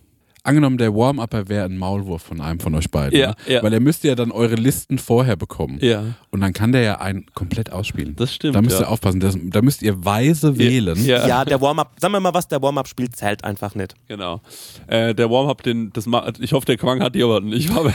[0.45, 3.19] angenommen der Warm-Upper wäre ein Maulwurf von einem von euch beiden.
[3.19, 3.37] Ja, ne?
[3.47, 3.63] ja.
[3.63, 5.79] Weil er müsste ja dann eure Listen vorher bekommen.
[5.81, 6.05] Ja.
[6.31, 8.15] Und dann kann der ja einen komplett ausspielen.
[8.15, 8.87] Das stimmt, Da müsst ja.
[8.87, 9.21] ihr aufpassen.
[9.21, 11.03] Das, da müsst ihr weise wählen.
[11.05, 11.27] Ja.
[11.27, 13.95] Ja, der Warm-up, sagen wir mal was, der Warm-up spielt, zählt einfach nicht.
[14.07, 14.43] Genau.
[14.87, 16.07] Äh, der Warm-up, den, das
[16.39, 17.71] ich hoffe, der Quang hat die aber nicht.
[17.75, 17.91] Aber,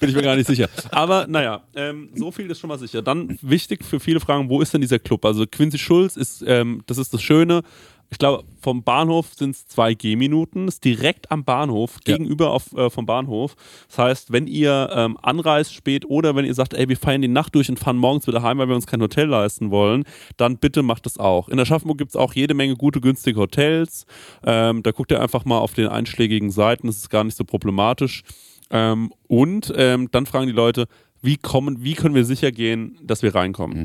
[0.00, 0.68] bin ich mir gar nicht sicher.
[0.90, 3.02] Aber naja, ähm, so viel ist schon mal sicher.
[3.02, 5.24] Dann wichtig für viele Fragen, wo ist denn dieser Club?
[5.24, 7.62] Also Quincy Schulz ist, ähm, das ist das Schöne.
[8.10, 12.16] Ich glaube, vom Bahnhof sind es zwei Gehminuten, ist direkt am Bahnhof, Ja.
[12.16, 13.56] gegenüber auf, äh, vom Bahnhof.
[13.88, 17.28] Das heißt, wenn ihr ähm, anreist spät oder wenn ihr sagt, ey, wir feiern die
[17.28, 20.04] Nacht durch und fahren morgens wieder heim, weil wir uns kein Hotel leisten wollen,
[20.36, 21.48] dann bitte macht das auch.
[21.48, 24.06] In Aschaffenburg gibt es auch jede Menge gute, günstige Hotels.
[24.44, 27.44] Ähm, da guckt ihr einfach mal auf den einschlägigen Seiten, das ist gar nicht so
[27.44, 28.22] problematisch.
[28.70, 30.86] Ähm, und ähm, dann fragen die Leute,
[31.22, 33.76] wie, kommen, wie können wir sicher gehen, dass wir reinkommen?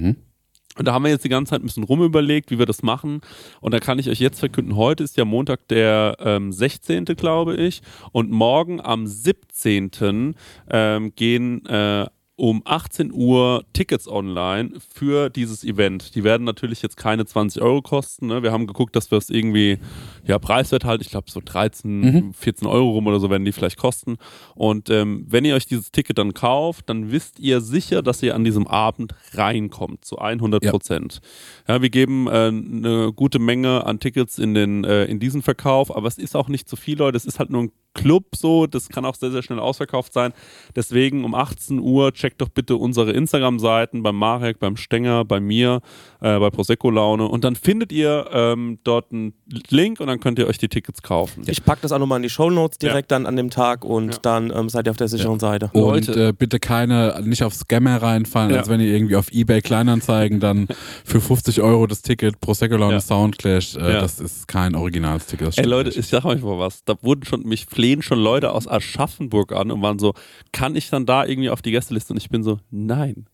[0.77, 3.21] Und da haben wir jetzt die ganze Zeit ein bisschen rumüberlegt, wie wir das machen.
[3.59, 7.55] Und da kann ich euch jetzt verkünden, heute ist ja Montag der ähm, 16., glaube
[7.55, 7.81] ich.
[8.11, 10.35] Und morgen am 17.
[10.69, 16.15] Ähm, gehen äh, um 18 Uhr Tickets online für dieses Event.
[16.15, 18.27] Die werden natürlich jetzt keine 20 Euro kosten.
[18.27, 18.41] Ne?
[18.41, 19.77] Wir haben geguckt, dass wir es irgendwie,
[20.25, 23.77] ja, preiswert halt, ich glaube so 13, 14 Euro rum oder so werden die vielleicht
[23.77, 24.17] kosten.
[24.55, 28.33] Und ähm, wenn ihr euch dieses Ticket dann kauft, dann wisst ihr sicher, dass ihr
[28.33, 31.21] an diesem Abend reinkommt, zu 100 Prozent.
[31.67, 31.81] Ja.
[31.81, 36.07] wir geben äh, eine gute Menge an Tickets in, den, äh, in diesen Verkauf, aber
[36.07, 37.17] es ist auch nicht zu viel, Leute.
[37.17, 40.33] Es ist halt nur ein Club so, das kann auch sehr, sehr schnell ausverkauft sein.
[40.75, 45.81] Deswegen um 18 Uhr checkt doch bitte unsere Instagram-Seiten beim Marek, beim Stenger, bei mir,
[46.21, 49.33] äh, bei Prosecco Laune und dann findet ihr ähm, dort einen
[49.69, 51.43] Link und dann könnt ihr euch die Tickets kaufen.
[51.47, 54.19] Ich packe das auch nochmal in die Shownotes direkt dann an dem Tag und Ja.
[54.21, 55.69] dann ähm, seid ihr auf der sicheren Seite.
[55.73, 56.27] Und Leute.
[56.29, 58.59] äh, bitte keine, nicht auf Scammer reinfallen, Ja.
[58.59, 60.67] als wenn ihr irgendwie auf Ebay Kleinanzeigen dann
[61.05, 63.01] für 50 Euro das Ticket Prosecco Laune Ja.
[63.01, 64.01] Soundclash, äh, Ja.
[64.01, 65.47] das ist kein originales Ticket.
[65.47, 65.97] Das Ey Leute, nicht.
[65.99, 66.83] ich sag euch mal was.
[66.85, 70.13] Da wurden schon, mich flehen schon Leute aus Aschaffenburg an und waren so,
[70.51, 72.13] kann ich dann da irgendwie auf die Gästeliste?
[72.13, 73.25] Und ich bin so, nein.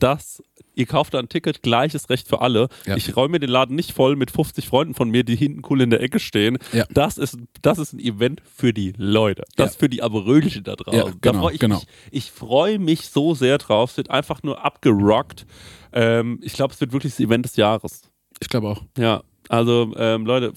[0.00, 0.42] Das,
[0.74, 2.68] ihr kauft da ein Ticket, gleiches Recht für alle.
[2.84, 2.96] Ja.
[2.96, 5.80] Ich räume mir den Laden nicht voll mit 50 Freunden von mir, die hinten cool
[5.82, 6.58] in der Ecke stehen.
[6.72, 6.84] Ja.
[6.90, 9.44] Das, ist, das ist ein Event für die Leute.
[9.54, 9.78] Das Ja.
[9.78, 10.98] für die Aberölchen da draußen.
[10.98, 11.76] Ja, da genau, freu ich genau.
[11.76, 13.92] mich, ich freue mich so sehr drauf.
[13.92, 15.46] Es wird einfach nur abgerockt.
[15.92, 18.02] Ähm, ich glaube, es wird wirklich das Event des Jahres.
[18.40, 18.82] Ich glaube auch.
[18.98, 20.52] Ja, also ähm, Leute,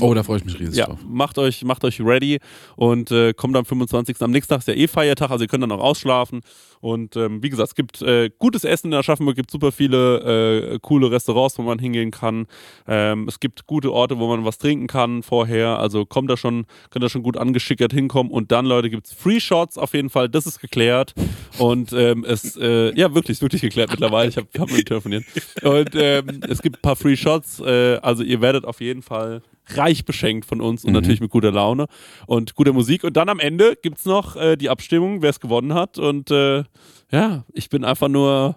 [0.00, 0.98] Oh, da freue ich mich riesig ja, drauf.
[1.06, 2.38] macht euch, macht euch ready
[2.76, 4.20] und äh, kommt am 25.
[4.20, 6.40] Am nächsten Tag ist ja eh Feiertag, also ihr könnt dann auch ausschlafen.
[6.80, 10.78] Und ähm, wie gesagt, es gibt äh, gutes Essen in Aschaffenburg, gibt super viele äh,
[10.80, 12.46] coole Restaurants, wo man hingehen kann.
[12.88, 15.78] Ähm, es gibt gute Orte, wo man was trinken kann vorher.
[15.78, 18.32] Also kommt da schon, könnt da schon gut angeschickert hinkommen.
[18.32, 21.14] Und dann, Leute, gibt es Free Shots auf jeden Fall, das ist geklärt.
[21.58, 24.30] Und ähm, es, äh, ja, wirklich, ist wirklich geklärt mittlerweile.
[24.30, 25.24] Ich habe hab mit telefoniert.
[25.62, 27.60] Und ähm, es gibt ein paar Free Shots.
[27.60, 29.42] Äh, also ihr werdet auf jeden Fall
[29.76, 31.86] reich beschenkt von uns und natürlich mit guter Laune
[32.26, 33.04] und guter Musik.
[33.04, 35.98] Und dann am Ende gibt es noch äh, die Abstimmung, wer es gewonnen hat.
[35.98, 36.64] Und äh,
[37.10, 38.56] ja, ich bin einfach nur.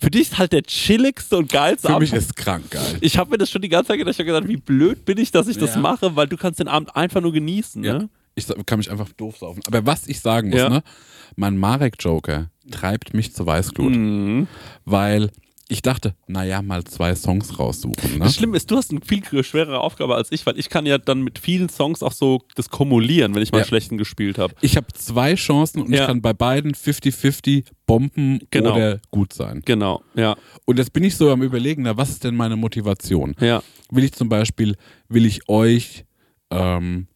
[0.00, 2.22] Für dich ist halt der chilligste und geilste Für mich Abend.
[2.22, 2.98] ist krank geil.
[3.00, 4.12] Ich habe mir das schon die ganze Zeit gedacht.
[4.14, 5.80] Ich habe gedacht, wie blöd bin ich, dass ich das Ja.
[5.80, 7.82] mache, weil du kannst den Abend einfach nur genießen.
[7.82, 7.98] Ja.
[8.00, 8.08] Ne?
[8.36, 9.60] Ich kann mich einfach doof saufen.
[9.66, 10.68] Aber was ich sagen muss, Ja.
[10.68, 10.82] ne?
[11.34, 13.96] Mein Marek-Joker treibt mich zur Weißglut.
[13.96, 14.46] Mhm.
[14.84, 15.30] Weil
[15.70, 18.12] ich dachte, naja, mal zwei Songs raussuchen.
[18.14, 18.20] Ne?
[18.20, 20.96] Das Schlimme ist, du hast eine viel schwerere Aufgabe als ich, weil ich kann ja
[20.96, 23.64] dann mit vielen Songs auch so das kumulieren, wenn ich mal Ja.
[23.66, 24.54] schlechten gespielt habe.
[24.62, 26.00] Ich habe zwei Chancen und Ja.
[26.00, 28.74] ich kann bei beiden 50-50 bomben Genau.
[28.74, 29.60] oder gut sein.
[29.66, 33.34] Genau, ja, Und jetzt bin ich so am überlegen, na, was ist denn meine Motivation?
[33.40, 33.62] ja.
[33.90, 34.76] Will ich zum Beispiel,
[35.08, 36.04] will ich euch
[36.50, 37.08] ähm,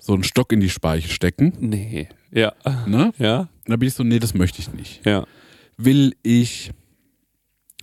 [0.00, 1.52] so einen Stock in die Speiche stecken?
[1.60, 2.52] Nee, ja,
[2.86, 3.12] Ne?
[3.18, 5.04] ja, da bin ich so, nee, das möchte ich nicht.
[5.06, 5.26] ja,
[5.76, 6.72] Will ich,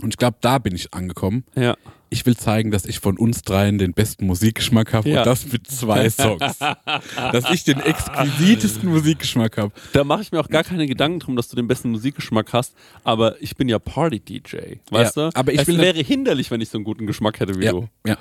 [0.02, 1.76] und ich glaube, da bin ich angekommen, ja.
[2.10, 5.20] ich will zeigen, dass ich von uns dreien den besten Musikgeschmack habe Ja.
[5.20, 6.58] und das mit zwei Songs.
[6.60, 9.72] dass ich den exquisitesten Musikgeschmack habe.
[9.94, 12.76] Da mache ich mir auch gar keine Gedanken drum, dass du den besten Musikgeschmack hast,
[13.04, 15.36] aber ich bin ja Party-DJ, weißt Ja, du?
[15.38, 17.72] aber ich es will wäre hinderlich, wenn ich so einen guten Geschmack hätte wie Ja,
[17.72, 17.88] du.
[18.06, 18.18] ja.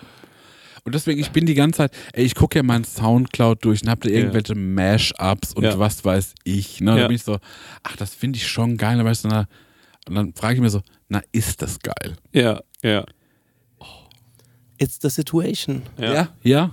[0.87, 3.89] Und deswegen, ich bin die ganze Zeit, ey, ich gucke ja meinen Soundcloud durch und
[3.89, 5.79] hab da irgendwelche Mash-Ups und Ja.
[5.79, 6.83] was weiß ich.
[6.83, 6.91] Ne?
[6.93, 7.07] Da Ja.
[7.07, 7.39] bin ich so,
[7.83, 9.01] ach, das finde ich schon geil.
[9.01, 9.47] Aber weißt du, na,
[10.09, 12.17] und dann frage ich mir so, na, ist das geil?
[12.33, 13.05] Ja, ja,
[14.79, 15.83] It's the situation.
[15.99, 16.71] ja, Ja.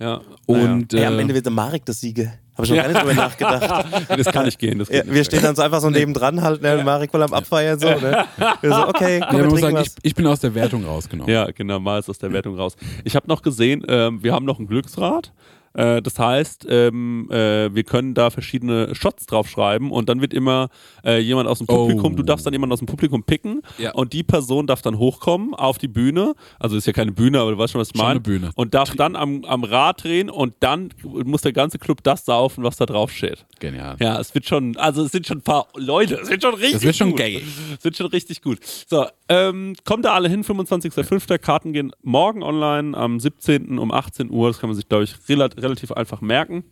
[0.00, 0.20] ja.
[0.46, 2.34] Und Ey, am äh, Ende wird der Marek der Sieger.
[2.56, 3.86] Habe ich noch gar nicht drüber nachgedacht.
[4.10, 4.78] Ja, das kann nicht gehen.
[4.78, 5.26] Das Ja, geht wir nicht.
[5.26, 8.26] stehen dann so einfach so nebendran halt, ne, und Marek wohl am Abfeiern so, ne?
[8.60, 10.84] Wir so, okay, ja, komm, wir muss trinken sagen, ich, ich bin aus der Wertung
[10.84, 11.32] rausgenommen.
[11.32, 12.76] Ja, genau, mal ist aus der Wertung raus.
[13.04, 15.32] Ich habe noch gesehen, ähm, wir haben noch ein Glücksrad.
[15.74, 20.68] Äh, das heißt, ähm, äh, wir können da verschiedene Shots draufschreiben und dann wird immer
[21.04, 22.16] äh, jemand aus dem Publikum, Oh.
[22.16, 23.92] du darfst dann jemanden aus dem Publikum picken Ja.
[23.92, 26.34] und die Person darf dann hochkommen auf die Bühne.
[26.58, 28.10] Also ist ja keine Bühne, aber du weißt schon, was ich meine.
[28.12, 28.50] eine Bühne.
[28.54, 32.62] Und darf dann am, am Rad drehen und dann muss der ganze Club das saufen,
[32.64, 33.44] was da drauf steht.
[33.60, 33.96] Genial.
[34.00, 36.72] Ja, es wird schon, also es sind schon ein paar Leute, es wird schon richtig
[36.74, 37.18] Das wird schon gut.
[37.18, 37.42] geil.
[37.78, 38.58] Es wird schon richtig gut.
[38.88, 41.38] So, ähm, kommt da alle hin, 25.05.
[41.38, 43.78] Karten gehen morgen online, am 17.
[43.78, 44.48] um 18 Uhr.
[44.48, 46.64] Das kann man sich, glaube ich, rela relativ einfach merken.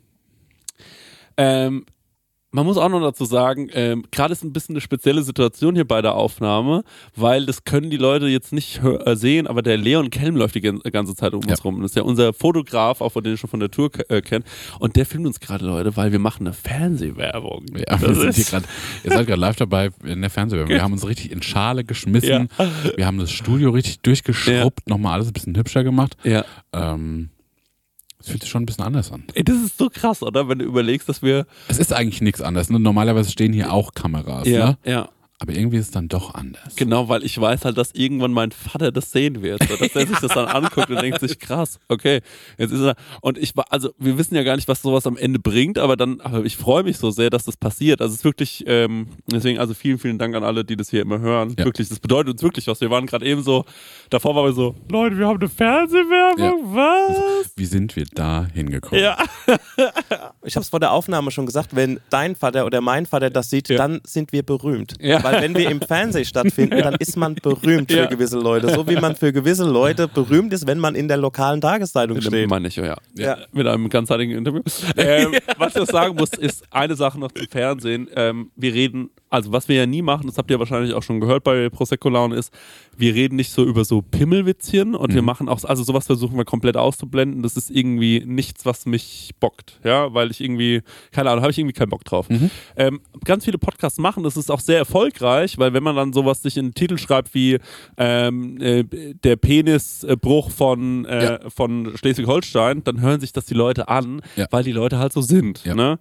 [1.36, 1.84] Ähm,
[2.54, 5.86] man muss auch noch dazu sagen, ähm, gerade ist ein bisschen eine spezielle Situation hier
[5.88, 6.84] bei der Aufnahme,
[7.16, 10.60] weil das können die Leute jetzt nicht äh, sehen, aber der Leon Kelm läuft die
[10.60, 11.52] gan- ganze Zeit um Ja.
[11.52, 11.80] uns rum.
[11.80, 14.44] Das ist ja unser Fotograf, auch von den ich schon von der Tour äh, kennt.
[14.80, 17.64] Und der filmt uns gerade, Leute, weil wir machen eine Fernsehwerbung.
[17.88, 18.66] Ja, wir sind hier gerade,
[19.02, 20.74] ihr seid gerade live dabei in der Fernsehwerbung.
[20.74, 22.50] Wir haben uns richtig in Schale geschmissen.
[22.96, 26.18] Wir haben das Studio richtig durchgeschrubbt, nochmal alles ein bisschen hübscher gemacht.
[26.22, 26.44] Ja.
[26.74, 27.30] Ähm,
[28.22, 29.24] es fühlt sich schon ein bisschen anders an.
[29.34, 30.48] Ey, das ist so krass, oder?
[30.48, 31.46] Wenn du überlegst, dass wir.
[31.68, 32.70] Es ist eigentlich nichts anderes.
[32.70, 32.78] Ne?
[32.78, 34.78] Normalerweise stehen hier auch Kameras, ne?
[34.84, 35.08] ja.
[35.42, 36.76] Aber irgendwie ist es dann doch anders.
[36.76, 39.60] Genau, weil ich weiß halt, dass irgendwann mein Vater das sehen wird.
[39.68, 42.20] So, dass er sich das dann anguckt und denkt sich, krass, okay,
[42.58, 42.94] jetzt ist er.
[43.20, 45.96] Und ich war, also wir wissen ja gar nicht, was sowas am Ende bringt, aber
[45.96, 48.00] dann, aber ich freue mich so sehr, dass das passiert.
[48.00, 51.02] Also es ist wirklich, ähm, deswegen, also vielen, vielen Dank an alle, die das hier
[51.02, 51.54] immer hören.
[51.58, 51.64] Ja.
[51.64, 52.80] Wirklich, das bedeutet uns wirklich was.
[52.80, 53.64] Wir waren gerade eben so,
[54.10, 57.50] davor waren wir so, Leute, wir haben eine Fernsehwerbung, was?
[57.56, 59.02] Wie sind wir da hingekommen?
[59.02, 59.18] Ja.
[60.44, 63.50] Ich habe es vor der Aufnahme schon gesagt, wenn dein Vater oder mein Vater das
[63.50, 63.76] sieht, Ja.
[63.76, 64.94] dann sind wir berühmt.
[65.00, 65.22] Ja.
[65.32, 68.02] Weil wenn wir im Fernsehen stattfinden, dann ist man berühmt Ja.
[68.04, 68.68] für gewisse Leute.
[68.72, 72.48] So wie man für gewisse Leute berühmt ist, wenn man in der lokalen Tageszeitung steht.
[72.48, 72.96] Meine ich, ja.
[73.16, 73.38] Ja.
[73.52, 74.62] Mit einem ganzheitlichen Interview.
[74.96, 78.08] Ähm, Was ich noch sagen muss, ist eine Sache noch zum Fernsehen.
[78.14, 81.18] Ähm, wir reden, also was wir ja nie machen, das habt ihr wahrscheinlich auch schon
[81.20, 82.52] gehört bei Prosecco Laune, ist,
[82.96, 86.44] wir reden nicht so über so Pimmelwitzchen und wir machen auch, also sowas versuchen wir
[86.44, 87.42] komplett auszublenden.
[87.42, 89.80] Das ist irgendwie nichts, was mich bockt.
[89.82, 92.28] Ja, weil ich irgendwie, keine Ahnung, habe ich irgendwie keinen Bock drauf.
[92.76, 96.42] Ähm, ganz viele Podcasts machen, das ist auch sehr erfolgreich, weil wenn man dann sowas
[96.42, 97.58] sich in den Titel schreibt wie
[97.96, 98.84] ähm, äh,
[99.24, 101.38] der Penisbruch von, äh, Ja.
[101.48, 104.46] von Schleswig-Holstein, dann hören sich das die Leute an, Ja.
[104.50, 105.64] weil die Leute halt so sind.
[105.64, 105.74] Ja.
[105.74, 105.98] Ne?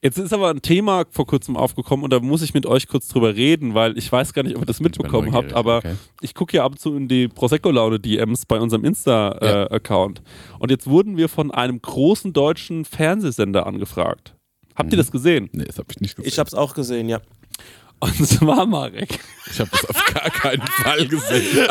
[0.00, 3.08] Jetzt ist aber ein Thema vor kurzem aufgekommen und da muss ich mit euch kurz
[3.08, 5.96] drüber reden, weil ich weiß gar nicht, ob ihr das mitbekommen habt, aber okay.
[6.20, 10.22] ich gucke ja ab und zu in die Prosecco-Laune-DMs bei unserem Insta-Account.
[10.60, 14.36] und jetzt wurden wir von einem großen deutschen Fernsehsender angefragt.
[14.76, 15.50] Habt ihr das gesehen?
[15.52, 16.28] Nee, das habe ich nicht gesehen.
[16.28, 17.20] Ich habe es auch gesehen, ja.
[18.00, 19.18] Und zwar Marek.
[19.50, 21.66] Ich habe das auf gar keinen Fall gesehen.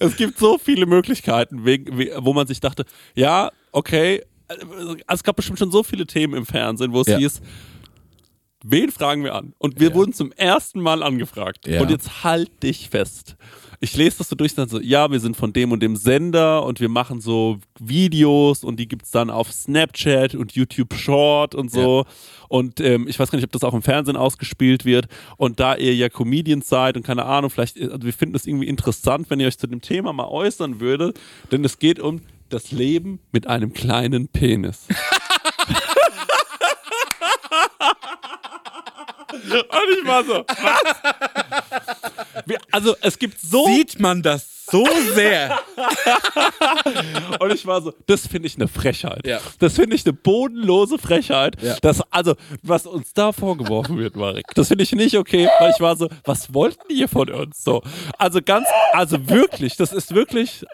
[0.00, 5.58] es gibt so viele Möglichkeiten, wo man sich dachte, ja, okay, also es gab bestimmt
[5.58, 7.18] schon so viele Themen im Fernsehen, wo es Ja.
[7.18, 7.40] hieß,
[8.64, 9.52] wen fragen wir an?
[9.58, 9.94] Und wir Ja.
[9.94, 11.66] wurden zum ersten Mal angefragt.
[11.68, 11.80] Ja.
[11.82, 13.36] Und jetzt halt dich fest.
[13.78, 16.64] Ich lese das so durch, dann so, ja, wir sind von dem und dem Sender
[16.64, 21.70] und wir machen so Videos und die gibt's dann auf Snapchat und YouTube Short und
[21.70, 22.06] so.
[22.48, 25.08] Und ähm, ich weiß gar nicht, ob das auch im Fernsehen ausgespielt wird.
[25.36, 28.66] Und da ihr ja Comedians seid und keine Ahnung, vielleicht, also wir finden es irgendwie
[28.66, 31.20] interessant, wenn ihr euch zu dem Thema mal äußern würdet,
[31.52, 34.86] denn es geht um das Leben mit einem kleinen Penis.
[39.46, 40.96] Und ich war so, was?
[42.46, 45.58] Wir, also es gibt so Sieht man das so sehr.
[47.40, 49.26] Und ich war so, das finde ich eine Frechheit.
[49.26, 49.40] Ja.
[49.58, 51.60] Das finde ich eine bodenlose Frechheit.
[51.62, 51.76] Ja.
[51.80, 55.80] Das, also, was uns da vorgeworfen wird, Marek, das finde ich nicht okay, weil ich
[55.80, 57.62] war so, was wollten die hier von uns?
[57.62, 57.82] So.
[58.18, 60.64] Also ganz, also wirklich, das ist wirklich.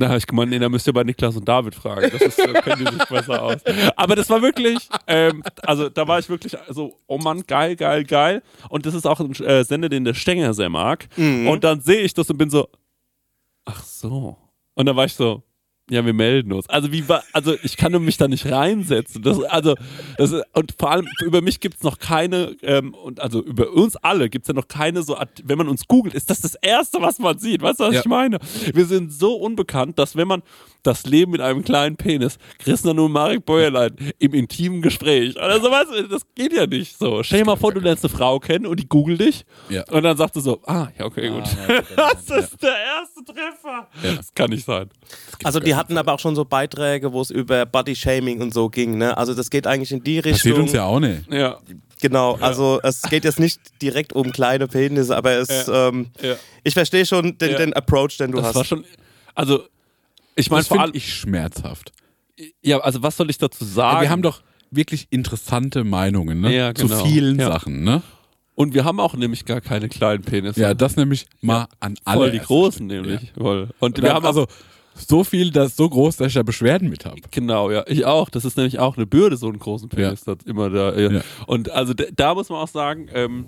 [0.00, 2.08] Na, ich gemeint, nee, da müsst ihr bei Niklas und David fragen.
[2.12, 3.56] Das ist, äh, kennen die sich besser aus.
[3.96, 8.04] Aber das war wirklich, ähm, also da war ich wirklich so, oh Mann, geil, geil,
[8.04, 8.42] geil.
[8.68, 11.08] Und das ist auch ein äh, Sender, den der Stenger sehr mag.
[11.48, 12.68] Und dann sehe ich das und bin so,
[13.64, 14.36] ach so.
[14.74, 15.42] Und dann war ich so,
[15.90, 16.68] ja, wir melden uns.
[16.68, 19.22] Also wie war, also ich kann mich da nicht reinsetzen.
[19.22, 19.74] Das, also,
[20.16, 23.96] das, und vor allem über mich gibt es noch keine, ähm, und also über uns
[23.96, 27.00] alle gibt es ja noch keine so, wenn man uns googelt, ist das das Erste,
[27.00, 27.62] was man sieht.
[27.62, 28.00] Weißt du, was Ja.
[28.00, 28.38] ich meine?
[28.74, 30.42] Wir sind so unbekannt, dass wenn man
[30.82, 35.70] das Leben mit einem kleinen Penis, Christian und Marek Bäuerlein im intimen Gespräch, oder so,
[35.70, 37.22] weißt du, das geht ja nicht so.
[37.22, 39.84] Stell dir mal vor, du lernst eine Frau kennen und die googelt dich Ja.
[39.90, 41.44] und dann sagt du so, ah, ja, okay, gut.
[41.96, 43.88] das ist der erste Treffer.
[44.16, 44.88] Das kann nicht sein.
[45.44, 48.98] Also die hatten aber auch schon so Beiträge, wo es über Body-Shaming und so ging.
[48.98, 49.16] Ne?
[49.16, 50.52] Also das geht eigentlich in die Richtung.
[50.60, 51.30] uns ja auch nicht.
[51.32, 51.58] Ja.
[52.00, 56.36] Genau, also es geht jetzt nicht direkt um kleine Penisse, aber es, ähm, Ja.
[56.62, 57.56] ich verstehe schon den, Ja.
[57.58, 58.54] den Approach, den du Das hast.
[58.54, 58.84] war schon,
[59.34, 59.64] also,
[60.38, 61.92] ich meine vor finde ich schmerzhaft.
[62.62, 64.02] ja, also was soll ich dazu sagen?
[64.02, 66.54] Wir haben doch wirklich interessante Meinungen ne?
[66.54, 66.96] Ja, genau.
[66.98, 67.48] zu vielen Ja.
[67.48, 67.82] Sachen.
[67.84, 68.02] Ne?
[68.58, 70.60] und wir haben auch nämlich gar keine kleinen Penisse.
[70.60, 72.18] Ja, das nämlich mal an alle.
[72.18, 73.32] voll die großen nämlich.
[73.38, 73.68] Voll.
[73.78, 74.48] Und wir Wir haben also
[74.96, 77.20] so viel, das so groß, dass ich da Beschwerden mit habe.
[77.30, 77.84] Genau, ja.
[77.86, 78.28] Ich auch.
[78.28, 80.24] Das ist nämlich auch eine Bürde, so einen großen Penis.
[80.24, 80.98] Das immer da.
[80.98, 81.10] Ja.
[81.12, 81.20] Ja.
[81.46, 83.46] Und also da muss man auch sagen, ähm,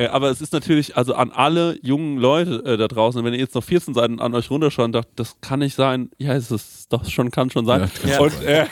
[0.00, 3.40] äh, aber es ist natürlich, also an alle jungen Leute äh, da draußen, wenn ihr
[3.40, 6.50] jetzt noch 14 Seiten an euch runterschaut und dacht, das kann nicht sein, ja, es
[6.50, 7.90] ist doch schon, kann schon sein.
[8.02, 8.64] Ja, kann und äh,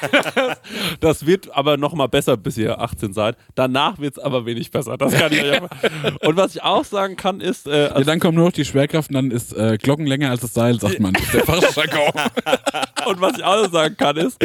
[1.01, 3.37] das wird aber nochmal besser, bis ihr 18 seid.
[3.55, 4.97] Danach wird es aber wenig besser.
[4.97, 5.77] Das kann ich euch einfach.
[6.27, 9.11] Und was ich auch sagen kann, ist, äh, Ja, dann kommt nur noch die Schwerkraft
[9.11, 11.13] und dann ist äh, Glocken länger als das Seil, sagt man.
[11.13, 12.23] Das der.
[13.07, 14.39] Und was ich auch noch sagen kann ist,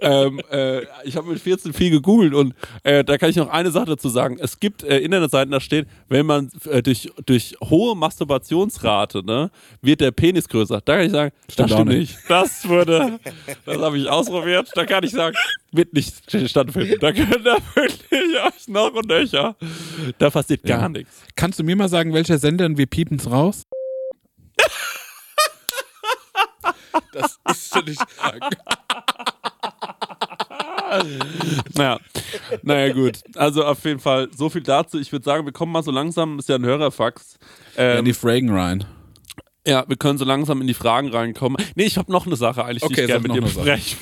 [0.00, 3.86] ähm, äh, ich habe mit 14 viel gegoogelt und da kann ich noch eine Sache
[3.86, 4.38] dazu sagen.
[4.40, 9.50] Es gibt Internetseiten, da steht, wenn man äh, durch, durch hohe Masturbationsrate, ne,
[9.82, 10.80] wird der Penis größer.
[10.80, 12.16] Da kann ich sagen, Stimmt das stimmt nicht.
[12.16, 12.30] nicht.
[12.30, 13.18] Das würde,
[13.64, 14.70] das habe ich ausprobiert.
[14.74, 15.36] Da kann ich sagen,
[15.72, 16.14] wird nicht
[16.48, 16.96] stattfinden.
[17.00, 19.56] Da könnt ihr wirklich euch noch und nöcher.
[20.18, 20.88] Da passiert gar Ja.
[20.88, 21.22] nichts.
[21.34, 23.62] Kannst du mir mal sagen, welcher Sender und wir piepen's raus?
[27.12, 28.42] das ist schon nicht krank.
[31.74, 31.98] Naja.
[32.62, 33.18] naja, gut.
[33.34, 34.98] Also auf jeden Fall so viel dazu.
[34.98, 37.38] Ich würde sagen, wir kommen mal so langsam, ist ja ein Hörerfax.
[37.76, 38.84] Ähm, die Fragen rein.
[39.66, 41.62] ja, wir können so langsam in die Fragen reinkommen.
[41.74, 43.98] Nee, ich habe noch eine Sache eigentlich, die Okay, ich gerne mit dir besprechen.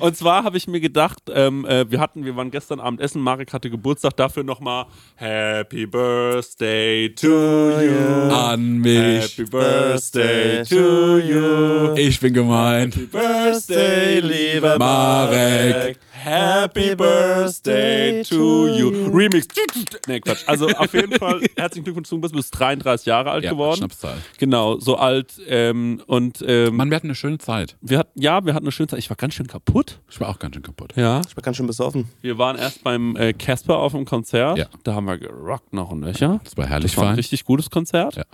[0.00, 3.20] Und zwar habe ich mir gedacht, ähm, äh, wir hatten, wir waren gestern Abend essen,
[3.20, 8.32] Marek hatte Geburtstag, dafür nochmal Happy Birthday to you.
[8.32, 9.38] An mich.
[9.38, 11.94] Happy Birthday to you.
[11.94, 13.10] Ich bin gemeint.
[13.10, 15.98] Birthday, lieber Marek.
[16.24, 18.88] Happy Birthday to you.
[19.12, 19.46] Remix.
[20.06, 20.42] Nee, Quatsch.
[20.46, 23.76] Also auf jeden Fall herzlichen Glückwunsch, du bist 33 Jahre alt Ja, geworden.
[23.78, 24.16] Schnapszahl.
[24.38, 25.34] Genau, so alt.
[25.46, 27.76] Ähm, und ähm, Mann, wir hatten eine schöne Zeit.
[27.82, 28.98] wir hatten, ja, wir hatten eine schöne Zeit.
[29.00, 30.00] Ich war ganz schön kaputt.
[30.10, 30.94] Ich war auch ganz schön kaputt.
[30.96, 31.20] Ja.
[31.28, 32.08] Ich war ganz schön besoffen.
[32.22, 34.56] Wir waren erst beim äh, Casper auf dem Konzert.
[34.56, 34.66] Ja.
[34.82, 36.40] Da haben wir gerockt noch und nöcher.
[36.44, 37.16] Das war herrlich Das war ein fein.
[37.16, 38.16] richtig gutes Konzert.
[38.16, 38.24] Ja.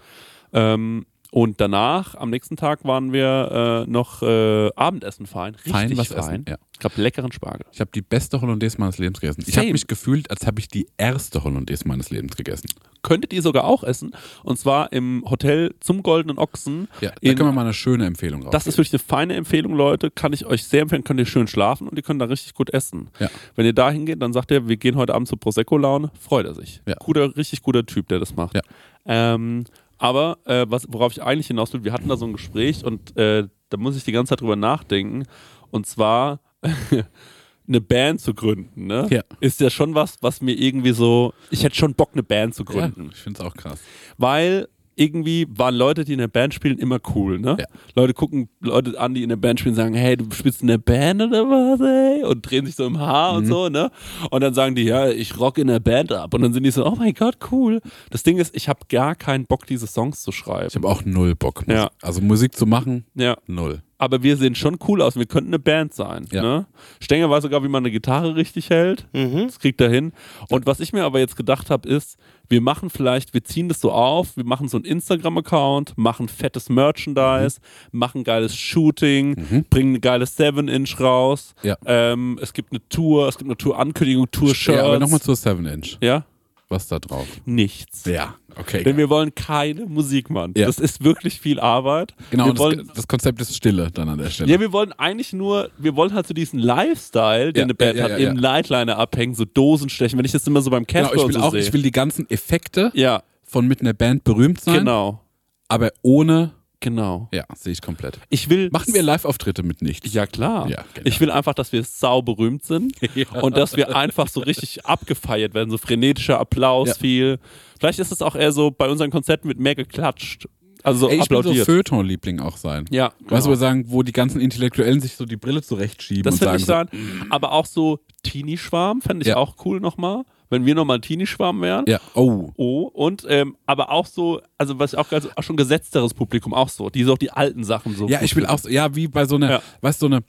[0.53, 5.55] Ähm, und danach, am nächsten Tag, waren wir äh, noch äh, Abendessen fein.
[5.55, 6.19] Richtig Fein was fein.
[6.19, 6.57] essen, ja.
[6.79, 7.66] Ich hab leckeren Spargel.
[7.73, 9.43] Ich habe die beste Hollandaise meines Lebens gegessen.
[9.47, 9.66] Ich Same.
[9.66, 12.69] habe mich gefühlt, als habe ich die erste Hollandaise meines Lebens gegessen.
[13.03, 14.12] Könntet ihr sogar auch essen.
[14.45, 16.88] Und zwar im Hotel zum Goldenen Ochsen.
[17.03, 18.51] Ja, da in, können wir mal eine schöne Empfehlung raus.
[18.51, 20.11] das ist wirklich eine feine Empfehlung, Leute.
[20.11, 21.05] Kann ich euch sehr empfehlen.
[21.05, 23.11] Könnt ihr schön schlafen und ihr könnt da richtig gut essen.
[23.19, 23.29] Ja.
[23.57, 26.11] Wenn ihr da hingeht, dann sagt er, wir gehen heute Abend zur Prosecco-Laune.
[26.19, 26.81] Freut er sich.
[26.87, 26.95] Ja.
[26.99, 28.57] Guter, richtig guter Typ, der das macht.
[28.57, 28.62] Ja.
[29.07, 29.64] Ähm,
[30.01, 33.15] aber äh, was, worauf ich eigentlich hinaus will, wir hatten da so ein Gespräch und
[33.19, 35.27] äh, da muss ich die ganze Zeit drüber nachdenken.
[35.71, 36.41] Und zwar
[37.69, 39.07] eine Band zu gründen, ne?
[39.11, 39.23] Ja.
[39.41, 41.35] Ist ja schon was, was mir irgendwie so.
[41.51, 43.11] Ich hätte schon Bock, eine Band zu ja, gründen.
[43.13, 43.81] ich finde es auch krass.
[44.17, 44.69] Weil
[45.01, 47.57] irgendwie waren Leute, die in der Band spielen, immer cool, ne?
[47.59, 47.65] Ja.
[47.97, 50.77] Leute gucken Leute an, die in der Band spielen, sagen, hey, du spielst in der
[50.79, 52.23] Band oder was, ey?
[52.25, 53.39] Und drehen sich so im Haar Mhm.
[53.39, 53.91] und so, ne?
[54.31, 56.35] Und dann sagen die, ja, ich rock in der Band ab.
[56.35, 57.81] Und dann sind die so, oh mein Gott, cool.
[58.11, 60.67] Das Ding ist, ich habe gar keinen Bock, diese Songs zu schreiben.
[60.69, 61.65] Ich habe auch null Bock.
[61.67, 61.91] Ja.
[62.03, 63.37] Also Musik zu machen, ja.
[63.47, 63.83] null.
[64.01, 65.17] Aber wir sehen schon cool aus.
[65.17, 66.27] Wir könnten eine Band sein.
[66.33, 66.41] Ja.
[66.41, 66.67] Ne?
[67.01, 69.07] Stenger weiß sogar, wie man eine Gitarre richtig hält.
[69.13, 69.45] Mhm.
[69.45, 70.13] Das kriegt er hin.
[70.49, 72.17] Und was ich mir aber jetzt gedacht habe, ist,
[72.49, 76.71] wir machen vielleicht, wir ziehen das so auf, wir machen so einen Instagram-Account, machen fettes
[76.71, 77.61] Merchandise,
[77.93, 81.55] machen geiles Shooting, bringen eine geile 7-Inch raus.
[81.63, 81.77] Ja.
[81.85, 84.79] Ähm, es gibt eine Tour, es gibt eine Tour-Ankündigung, Tour-Shirts.
[84.79, 85.99] Ja, aber nochmal zur 7 Inch.
[86.01, 86.25] Ja?
[86.71, 87.27] Was da drauf?
[87.45, 88.05] Nichts.
[88.05, 88.85] Ja, okay.
[88.85, 90.55] Denn wir wollen keine Musik machen.
[90.57, 90.67] Ja.
[90.67, 92.15] Das ist wirklich viel Arbeit.
[92.31, 94.51] genau, wir und wollen, das, das Konzept ist Stille dann an der Stelle.
[94.51, 97.99] ja, wir wollen eigentlich nur, wir wollen halt so diesen Lifestyle, den Ja, eine Band
[97.99, 98.35] ja, hat, im ja.
[98.35, 100.19] Nightliner abhängen, so Dosen stechen.
[100.19, 101.61] Wenn ich das immer so beim genau, Casper ich und will so auch, sehe.
[101.61, 105.25] ich will die ganzen Effekte ja, von mit einer Band berühmt sein, genau,
[105.69, 107.29] aber ohne, genau.
[107.33, 108.19] ja, sehe ich komplett.
[108.31, 110.12] Ich will Machen wir Live-Auftritte mit nichts?
[110.12, 110.69] Ja, klar.
[110.69, 111.07] Ja, genau.
[111.09, 112.95] Ich will einfach, dass wir sau berühmt sind
[113.43, 116.95] und dass wir einfach so richtig abgefeiert werden, so frenetischer Applaus Ja.
[116.95, 117.39] viel.
[117.78, 120.47] Vielleicht ist es auch eher so, bei unseren Konzerten wird mehr geklatscht.
[120.83, 121.66] Also so Ey, ich will so applaudiert.
[121.66, 122.87] Feuilleton-Liebling auch sein.
[122.91, 123.55] ja, Weißt du, wo genau.
[123.61, 126.72] sagen, wo die ganzen Intellektuellen sich so die Brille zurechtschieben das finde sagen ich so,
[126.72, 127.26] sein.
[127.28, 129.37] Aber auch so Teenie-Schwarm fände ich Ja.
[129.37, 130.22] auch cool nochmal.
[130.51, 131.84] Wenn wir nochmal ein Teenie-Schwarm wären.
[131.88, 136.12] ja, oh, Oh, und ähm, aber auch so, also was auch, also auch schon gesetzteres
[136.12, 138.09] Publikum auch so, die so auch die alten Sachen so.
[138.09, 139.62] Ja, ich will auch, so, ja, wie bei so einer, Ja.
[139.80, 140.24] weißt du, so eine,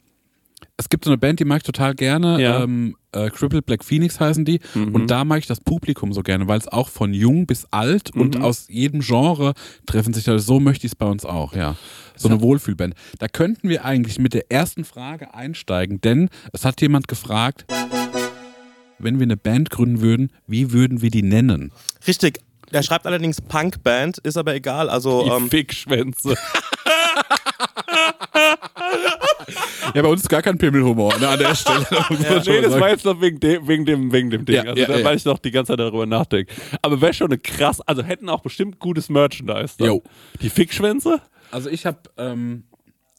[0.76, 2.62] es gibt so eine Band, die mag ich total gerne, Ja.
[2.62, 4.94] ähm, äh, Crippled Black Phoenix heißen die, Mhm.
[4.94, 8.14] und da mag ich das Publikum so gerne, weil es auch von jung bis alt
[8.14, 8.42] und Mhm.
[8.42, 9.54] aus jedem Genre
[9.86, 11.76] treffen sich da, so möchte ich es bei uns auch, ja.
[12.16, 12.94] So eine Wohlfühlband.
[13.18, 17.64] Da könnten wir eigentlich mit der ersten Frage einsteigen, denn es hat jemand gefragt,
[19.02, 21.72] wenn wir eine Band gründen würden, wie würden wir die nennen?
[22.06, 22.40] Richtig.
[22.72, 24.88] Der schreibt allerdings Punkband, ist aber egal.
[24.88, 26.36] Also Die ähm, Fickschwänze.
[29.94, 31.86] Ja, bei uns ist gar kein Pimmelhumor ne, an der Stelle.
[32.46, 34.56] nee, das war jetzt noch wegen dem, wegen dem, wegen dem Ding.
[34.56, 35.04] Ja, also, ja, da, ja.
[35.04, 36.52] weil ich noch die ganze Zeit darüber nachdenke.
[36.80, 39.74] Aber wäre schon eine krass, also hätten auch bestimmt gutes Merchandise.
[39.78, 39.88] Dann.
[39.88, 40.02] Jo.
[40.40, 41.20] Die Fickschwänze?
[41.50, 42.64] Also ich habe ähm,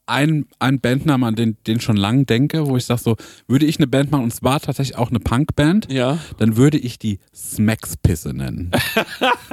[0.06, 3.66] einen, einen Bandnamen, an den, den ich schon lange denke, wo ich sage so, würde
[3.66, 6.18] ich eine Band machen, und zwar tatsächlich auch eine Punkband, Ja.
[6.38, 8.70] dann würde ich die Smacks-Pisse nennen.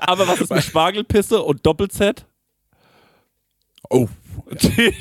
[0.00, 2.26] Aber was ist eine Spargelpisse und Doppel-Z?
[3.90, 4.08] Oh.
[4.62, 4.92] Die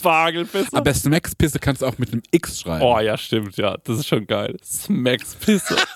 [0.00, 0.76] Spargelpisse?
[0.76, 2.84] Aber Smacks-Pisse kannst du auch mit einem X schreiben.
[2.84, 3.76] oh ja, stimmt, ja.
[3.84, 4.56] Das ist schon geil.
[4.62, 5.76] Smacks-Pisse.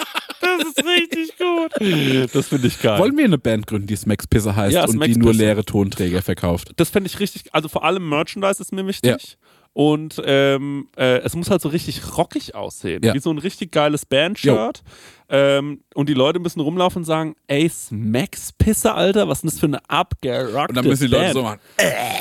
[0.40, 2.32] das ist richtig gut.
[2.34, 2.98] Das finde ich geil.
[2.98, 5.42] Wollen wir eine Band gründen, die Smacks-Pisse heißt Ja, und die Smacks nur Pisse.
[5.44, 6.72] leere Tonträger verkauft?
[6.76, 9.36] das fände ich richtig, also vor allem Merchandise ist mir wichtig.
[9.74, 13.00] Und ähm, äh, es muss halt so richtig rockig aussehen.
[13.04, 13.14] Ja.
[13.14, 14.82] Wie so ein richtig geiles Bandshirt.
[15.30, 19.50] Ähm, und die Leute müssen rumlaufen und sagen, ey, Smacks Pisse, Alter, was ist denn
[19.50, 21.34] das für eine abgerockte Und dann müssen die Leute Band?
[21.34, 21.58] so machen.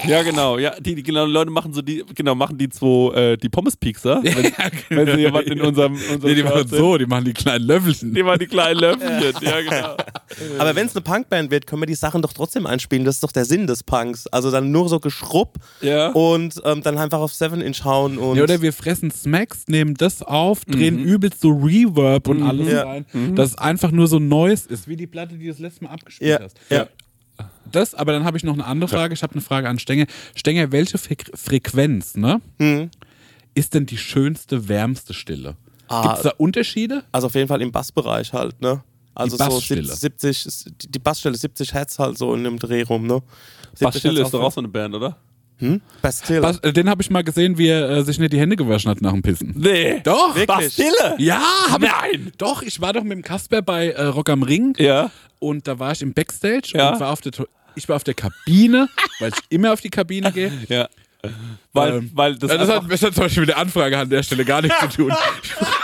[0.08, 0.58] Ja, genau.
[0.58, 3.50] Ja, die, die genau, die Leute machen so die, genau, machen die zwei, äh, die
[3.50, 4.22] Pommes-Piekser.
[4.90, 7.66] Wenn, wenn sie jemanden in unserem, unserem Nee, die machen so, die machen die kleinen
[7.66, 8.14] Löffelchen.
[8.14, 9.34] Die machen die kleinen Löffelchen.
[9.42, 9.98] ja, genau.
[10.60, 13.06] aber wenn es eine Punkband wird, können wir die Sachen doch trotzdem einspielen.
[13.06, 14.28] Das ist doch der Sinn des Punks.
[14.28, 16.10] Also dann nur so Geschrupp Ja.
[16.12, 20.22] und ähm, dann einfach auf 7-Inch hauen und Ja, oder wir fressen Smacks, nehmen das
[20.22, 22.84] auf, drehen übelst so Reverb und alles Ja.
[22.84, 22.97] rein,
[23.36, 25.92] dass es einfach nur so Neues ist, wie die Platte, die du das letzte Mal
[25.92, 26.58] abgespielt ja, hast.
[26.70, 26.88] ja.
[27.72, 29.14] Das, aber dann habe ich noch eine andere Frage.
[29.14, 30.06] Ich habe eine Frage an Stenger.
[30.36, 32.90] Stenger, welche Fre Frequenz ne, Hm.
[33.54, 35.56] ist denn die schönste, wärmste Stille?
[35.88, 36.02] Ah.
[36.02, 37.04] Gibt es da Unterschiede?
[37.12, 38.84] Also auf jeden Fall im Bassbereich halt, ne?
[39.14, 39.84] Also so Bassstille.
[39.84, 43.22] 70, 70, die Bassstelle 70 Hertz halt so in dem Dreh rum, ne?
[43.76, 45.18] 70 Bastille Hertz ist doch auch so eine Band, oder?
[46.02, 46.42] Bastille.
[46.44, 48.92] Was, äh, den habe ich mal gesehen, wie er äh, sich nicht die Hände gewaschen
[48.92, 49.54] hat nach dem Pissen.
[49.58, 50.00] Nee.
[50.04, 50.48] Doch, Wirklich?
[50.48, 51.16] Bastille?
[51.18, 51.42] Ja,
[51.72, 52.28] hab Nein.
[52.28, 55.10] Ich, doch, ich war doch mit dem Kasper bei äh, Rock am Ring Ja.
[55.40, 56.92] und da war ich im Backstage Ja.
[56.94, 57.32] und war auf der
[57.76, 58.90] ich war auf der Kabine,
[59.20, 60.52] weil ich immer auf die Kabine gehe.
[60.70, 60.90] Ja.
[61.74, 64.10] Weil, Ähm, weil das, Ja, das, hat, das hat zum Beispiel mit der Anfrage an
[64.10, 65.14] der Stelle gar nichts zu tun.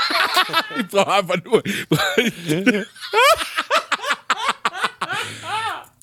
[0.80, 1.61] ich brauche einfach nur.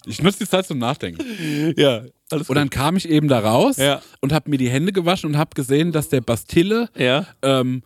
[0.07, 1.75] Ich nutze die Zeit zum Nachdenken.
[1.77, 2.03] ja,
[2.33, 4.03] alles Und dann kam ich eben da raus Ja.
[4.21, 7.27] und habe mir die Hände gewaschen und habe gesehen, dass der Bastille Ja.
[7.43, 7.83] ähm,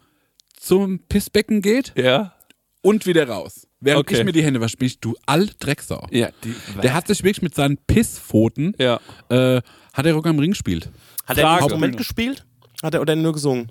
[0.59, 2.35] zum Pissbecken geht Ja.
[2.83, 3.67] und wieder raus.
[3.81, 4.19] Während Okay.
[4.21, 6.07] ich mir die Hände wasche, bin ich, du alte Drecksau.
[6.11, 6.31] Ja.
[6.43, 8.99] Die, Der hat sich wirklich mit seinen Pisspfoten, ja.
[9.29, 9.61] äh,
[9.93, 10.89] hat er Rock am Ring gespielt.
[11.27, 11.65] Hat er ein Frage.
[11.65, 12.47] Instrument gespielt?
[12.83, 13.71] Hat er oder nur gesungen?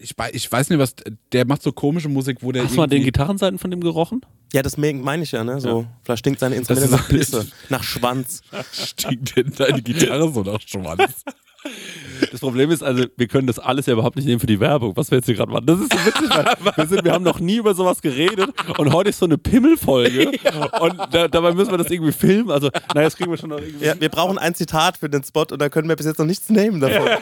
[0.00, 0.94] Ich, ich weiß nicht, was,
[1.32, 4.20] der macht so komische Musik, wo der Hast du mal den Gitarrenseiten von dem gerochen?
[4.52, 5.60] Ja, das me- meine ich ja, ne?
[5.60, 8.42] So, vielleicht stinkt seine Instrumente nach Pisse, nach Schwanz.
[8.72, 11.24] stinkt denn deine Gitarre so nach Schwanz?
[12.30, 14.96] Das Problem ist, also, wir können das alles ja überhaupt nicht nehmen für die Werbung,
[14.96, 15.66] was wir jetzt hier gerade machen.
[15.66, 16.44] Das ist so witzig, weil
[16.76, 20.30] wir, sind, wir haben noch nie über sowas geredet und heute ist so eine Pimmelfolge
[20.80, 22.50] und da, dabei müssen wir das irgendwie filmen.
[22.50, 23.84] Also, naja, das kriegen wir schon noch irgendwie.
[23.84, 26.26] Ja, wir brauchen ein Zitat für den Spot und da können wir bis jetzt noch
[26.26, 27.08] nichts nehmen davon.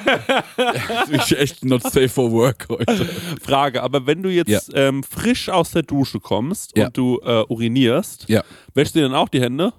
[1.12, 3.07] Ich bin echt not safe for work heute.
[3.42, 4.61] Frage, aber wenn du jetzt Ja.
[4.88, 6.86] ähm, frisch aus der Dusche kommst Ja.
[6.86, 8.42] und du äh, urinierst, Ja.
[8.74, 9.72] wäschst du dir dann auch die Hände?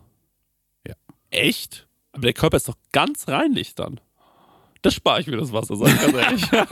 [0.87, 0.93] Ja.
[1.31, 1.87] Echt?
[2.11, 3.99] Aber der Körper ist doch ganz reinlich dann.
[4.81, 6.43] Das spare ich mir das Wasser, sag ich ganz ehrlich.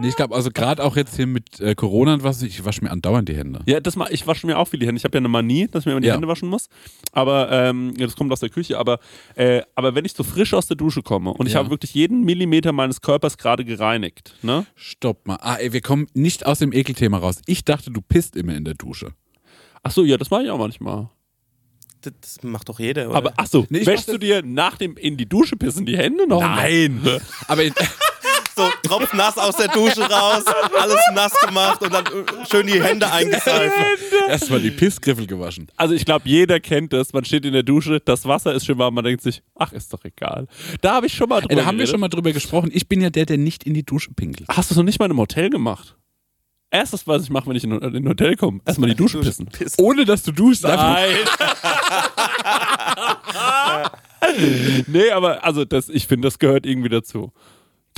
[0.00, 2.84] Nee, ich glaube, also gerade auch jetzt hier mit äh, Corona und was, ich wasche
[2.84, 3.62] mir andauernd die Hände.
[3.66, 4.96] Ja, das mach, ich wasche mir auch viel die Hände.
[4.96, 6.14] Ich habe ja eine Manie, dass ich mir immer die Ja.
[6.14, 6.68] Hände waschen muss.
[7.10, 8.78] Aber ähm, ja, das kommt aus der Küche.
[8.78, 9.00] Aber,
[9.34, 11.58] äh, aber wenn ich so frisch aus der Dusche komme und ich Ja.
[11.58, 14.66] habe wirklich jeden Millimeter meines Körpers gerade gereinigt, ne?
[14.76, 15.38] Stopp mal.
[15.40, 17.40] Ah, ey, wir kommen nicht aus dem Ekelthema raus.
[17.46, 19.14] Ich dachte, du pisst immer in der Dusche.
[19.82, 21.08] Achso, ja, das mache ich auch manchmal.
[22.02, 23.16] Das, das macht doch jeder, oder?
[23.18, 26.26] Aber achso, Nee, ich wäschst du dir nach dem in die Dusche pissen die Hände
[26.26, 26.40] noch?
[26.40, 27.00] Nein.
[27.48, 27.72] Aber in,
[28.56, 30.44] so tropfnass aus der Dusche raus,
[30.78, 33.72] alles nass gemacht und dann äh, schön die Hände eingeseift.
[34.28, 35.68] erstmal die Pissgriffel gewaschen.
[35.76, 37.12] Also ich glaube, jeder kennt das.
[37.12, 39.92] Man steht in der Dusche, das Wasser ist schön warm, man denkt sich, ach, ist
[39.92, 40.46] doch egal.
[40.80, 42.70] Da habe ich schon mal drüber Ey, da haben wir schon mal drüber gesprochen.
[42.72, 44.48] Ich bin ja der, der nicht in die Dusche pinkelt.
[44.48, 45.96] Hast du es noch nicht mal in einem Hotel gemacht?
[46.70, 49.48] Erstes, was ich mache, wenn ich in in ein Hotel komme, erstmal die Dusche pissen.
[49.78, 50.64] Ohne dass du duschst.
[50.64, 51.16] Nein.
[54.86, 57.32] nee, aber also das, ich finde, das gehört irgendwie dazu.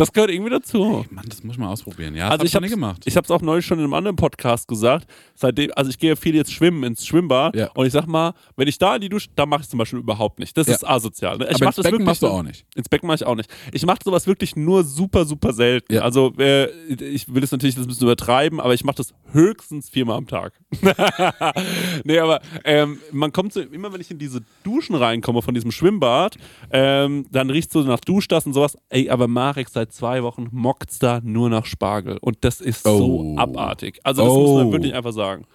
[0.01, 1.05] Das gehört irgendwie dazu.
[1.11, 2.15] Mann, das muss man ausprobieren.
[2.15, 3.03] Ja, Also ich habe nicht gemacht.
[3.05, 5.07] Ich habe es auch neulich schon in einem anderen Podcast gesagt.
[5.35, 7.71] Seitdem, also ich gehe ja viel jetzt schwimmen ins Schwimmbad Ja.
[7.75, 9.99] und ich sag mal, wenn ich da in die Dusche, da mache ich zum Beispiel
[9.99, 10.57] überhaupt nicht.
[10.57, 10.75] Das Ja.
[10.75, 11.37] ist asozial.
[11.37, 11.49] Ne?
[11.51, 12.65] Ich Aber mach ins das Becken wirklich machst du auch nicht.
[12.75, 13.51] Ins Becken mache ich auch nicht.
[13.73, 15.93] Ich mache sowas wirklich nur super, super selten.
[15.93, 16.01] Ja.
[16.01, 19.91] Also äh, ich will es natürlich das ein bisschen übertreiben, aber ich mache das höchstens
[19.91, 20.55] viermal am Tag.
[22.05, 25.71] nee, aber ähm, man kommt so, immer wenn ich in diese Duschen reinkomme von diesem
[25.73, 26.37] Schwimmbad,
[26.71, 28.79] ähm, dann riecht so nach Duschdas und sowas.
[28.89, 32.19] Ey, aber Marek seit zwei Wochen mockt's da nur nach Spargel.
[32.19, 32.99] Und das ist Oh.
[32.99, 34.01] so abartig.
[34.05, 34.73] Also das muss man Oh.
[34.73, 35.47] wirklich einfach sagen.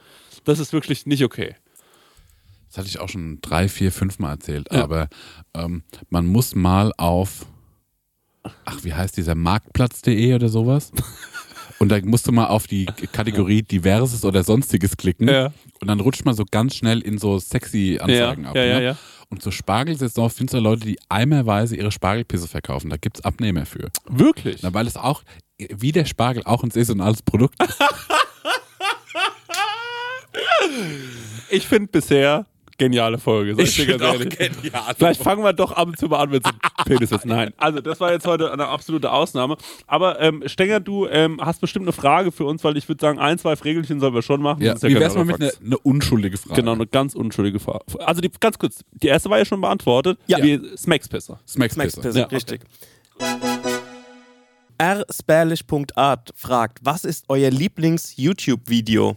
[0.43, 1.55] Das ist wirklich nicht okay.
[2.67, 4.67] Das hatte ich auch schon drei, vier, fünf Mal erzählt.
[4.71, 4.83] Ja.
[4.83, 5.07] Aber
[5.53, 7.45] ähm, man muss mal auf,
[8.65, 10.91] ach, wie heißt dieser, marktplatz.de oder sowas?
[11.80, 15.28] Und da musst du mal auf die Kategorie Diverses oder Sonstiges klicken.
[15.28, 15.51] Ja.
[15.82, 18.55] Und dann rutscht man so ganz schnell in so sexy Anzeigen Ja, ab.
[18.55, 18.97] ja, ne?
[19.30, 22.89] Und zur Spargelsaison findest du Leute, die eimerweise ihre Spargelpisse verkaufen.
[22.89, 23.89] Da gibt es Abnehmer für.
[24.07, 24.61] Wirklich?
[24.61, 25.23] Na, weil es auch,
[25.57, 27.80] wie der Spargel, auch ein saisonales Produkt ist.
[31.49, 32.45] Ich finde bisher
[32.78, 33.55] geniale Folge.
[33.55, 34.38] sag Ich, dir ganz ehrlich.
[34.38, 34.93] genial.
[34.97, 36.51] Vielleicht fangen wir doch ab und zu mal an mit so
[36.86, 37.26] Penis jetzt.
[37.26, 37.53] Nein.
[37.57, 39.57] Also, das war jetzt heute eine absolute Ausnahme.
[39.88, 43.19] Aber ähm, Stenger, du ähm, hast bestimmt eine Frage für uns, weil ich würde sagen,
[43.19, 44.61] ein, zwei Regelchen sollen wir schon machen.
[44.61, 46.61] Ja, Das ist wie wär's mal mit einer eine unschuldige Frage?
[46.61, 47.86] Genau, eine ganz unschuldige Frage.
[47.99, 50.19] Also, die, ganz kurz, die erste war ja schon beantwortet.
[50.28, 50.41] Ja.
[50.41, 51.39] Wie Smacks-Pisser.
[51.47, 52.01] Smacks Pisse.
[52.01, 52.36] Pisse, Ja, okay.
[52.36, 52.61] richtig.
[54.82, 59.15] rspärlich.art fragt, was ist euer Lieblings-YouTube-Video?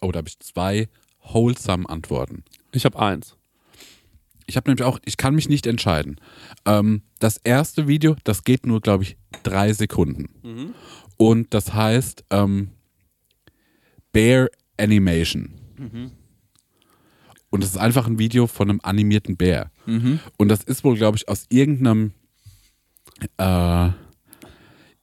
[0.00, 0.88] Oh, da habe ich zwei
[1.22, 2.44] wholesome Antworten.
[2.74, 3.36] Ich habe eins.
[4.46, 6.16] Ich habe nämlich auch, ich kann mich nicht entscheiden.
[6.66, 10.28] Ähm, das erste Video, das geht nur, glaube ich, drei Sekunden.
[11.16, 12.70] Und das heißt ähm,
[14.12, 14.48] Bear
[14.78, 15.54] Animation.
[17.50, 19.70] Und das ist einfach ein Video von einem animierten Bär.
[20.36, 22.12] Und das ist wohl, glaube ich, aus irgendeinem
[23.38, 23.90] äh,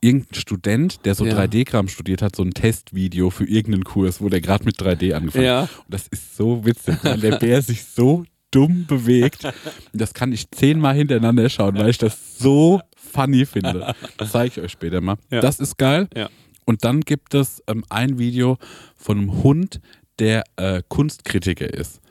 [0.01, 1.33] irgendein Student, der so Ja.
[1.37, 5.45] 3D-Kram studiert hat, so ein Testvideo für irgendeinen Kurs, wo der gerade mit 3D angefangen
[5.45, 5.61] Ja.
[5.63, 5.77] hat.
[5.79, 9.47] Und das ist so witzig, weil der Bär sich so dumm bewegt.
[9.93, 13.93] Das kann ich zehnmal hintereinander schauen, weil ich das so funny finde.
[14.17, 15.15] Das zeige ich euch später mal.
[15.29, 15.39] Ja.
[15.41, 16.07] Das ist geil.
[16.15, 16.29] Ja.
[16.65, 18.57] Und dann gibt es ähm, ein Video
[18.95, 19.79] von einem Hund,
[20.19, 22.01] der äh, Kunstkritiker ist.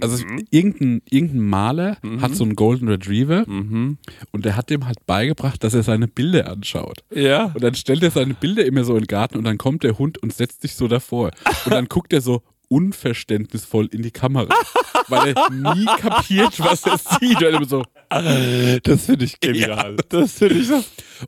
[0.00, 3.98] Also irgendein, irgendein Maler hat so einen Golden Retriever und
[4.44, 7.04] der hat dem halt beigebracht, dass er seine Bilder anschaut.
[7.14, 7.46] Ja.
[7.54, 9.98] Und dann stellt er seine Bilder immer so in den Garten und dann kommt der
[9.98, 11.30] Hund und setzt sich so davor.
[11.64, 14.52] Und dann guckt er so unverständnisvoll in die Kamera,
[15.08, 17.36] weil er nie kapiert, was er sieht.
[17.36, 19.96] Und, er immer so, Das finde ich genial.
[20.08, 20.82] Das finde ich so.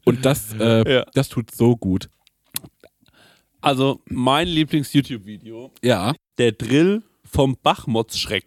[0.05, 1.05] und das, äh, Ja.
[1.15, 2.09] das tut so gut.
[3.61, 6.15] Also, mein Lieblings-YouTube-Video Ja.
[6.39, 8.45] der Drill vom Bachmotzschreck.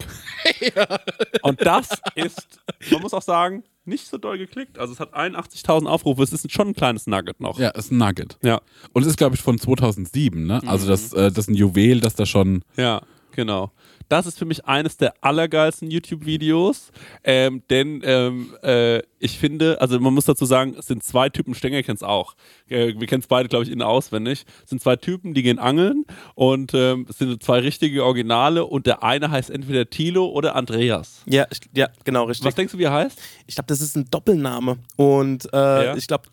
[1.43, 2.59] Und das ist,
[2.91, 4.77] man muss auch sagen, nicht so doll geklickt.
[4.77, 6.21] Also es hat 81.000 Aufrufe.
[6.23, 7.59] Es ist schon ein kleines Nugget noch.
[7.59, 8.37] Ja, ist ein Nugget.
[8.43, 8.61] ja,
[8.93, 10.61] Und es ist, glaube ich, von 2007, ne?
[10.65, 12.63] Also das, äh, das ist ein Juwel, das da schon...
[12.77, 13.01] ja,
[13.31, 13.71] genau.
[14.11, 16.91] Das ist für mich eines der allergeilsten YouTube-Videos,
[17.23, 21.55] ähm, denn ähm, äh, ich finde, also man muss dazu sagen, es sind zwei Typen,
[21.55, 22.35] Stenger kennt es auch.
[22.67, 24.43] Äh, wir kennen es beide, glaube ich, innen auswendig.
[24.65, 26.03] Es sind zwei Typen, die gehen angeln
[26.35, 31.23] und ähm, es sind zwei richtige Originale und der eine heißt entweder Thilo oder Andreas.
[31.25, 32.45] Ja, ja genau, richtig.
[32.45, 33.17] Was denkst du, wie er heißt?
[33.47, 34.77] Ich glaube, das ist ein Doppelname.
[34.97, 35.95] Und äh, Ja.
[35.95, 36.25] ich glaube,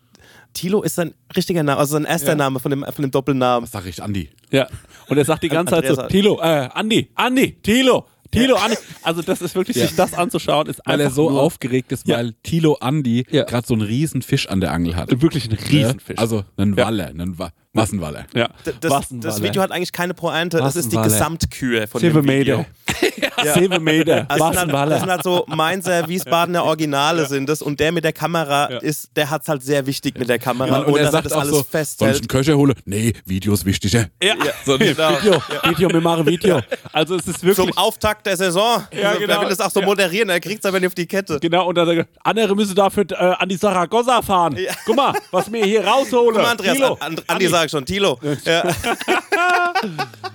[0.53, 2.35] Tilo ist sein richtiger Name, also sein erster Ja.
[2.35, 3.63] Name von dem, von dem Doppelnamen.
[3.63, 4.29] Was sag ich, Andi?
[4.51, 4.67] Ja.
[5.07, 8.77] Und er sagt die ganze Zeit so, Thilo, äh, Andi, Andi, Thilo, Thilo, Andi.
[9.03, 12.07] Also das ist wirklich, sich das anzuschauen, ist Weil er einfach so nur aufgeregt ist,
[12.07, 12.17] Ja.
[12.17, 13.43] weil Tilo Andi Ja.
[13.43, 15.09] gerade so einen riesen Fisch an der Angel hat.
[15.21, 16.17] wirklich ein Riesenfisch.
[16.17, 16.21] Ja?
[16.21, 16.85] Also einen Ja.
[16.85, 18.25] Waller, einen Wa was ein Waller?
[18.35, 18.49] ja.
[18.81, 19.41] Das, ein das.
[19.41, 20.97] Video hat eigentlich keine Pointe, das ist die.
[20.99, 22.57] Gesamtkühe von Sieben dem Video.
[22.59, 23.53] Meter.
[23.53, 24.25] Sieben Meter.
[24.29, 27.91] Also das, sind halt, das sind halt so Mainzer, Wiesbadener Originale sind das und der
[27.93, 28.77] mit der Kamera Ja.
[28.79, 31.25] ist, der hat es halt sehr wichtig mit der Kamera Genau, und, er er sagt
[31.25, 32.15] das auch alles so, soll ich festhält.
[32.17, 32.73] einen Köcher holen?
[32.85, 34.07] Nee, Video ist wichtiger.
[34.21, 35.11] Ja, So, genau.
[35.21, 36.59] Video, Video, wir machen Video.
[36.91, 37.55] Also es ist wirklich...
[37.67, 38.83] Zum Auftakt der Saison.
[38.91, 39.33] Ja, also, genau.
[39.33, 39.85] Der will das auch so Ja.
[39.85, 41.39] moderieren, er kriegt es aber nicht auf die Kette.
[41.39, 44.57] Genau, und dann sagt er, andere müssen dafür äh, an die Saragossa fahren.
[44.57, 44.73] Ja.
[44.85, 46.33] Guck mal, was wir hier rausholen.
[46.35, 48.19] Guck mal, Andreas, Thilo, An- Andi sagt sag schon, Tilo.
[48.45, 48.63] Ja.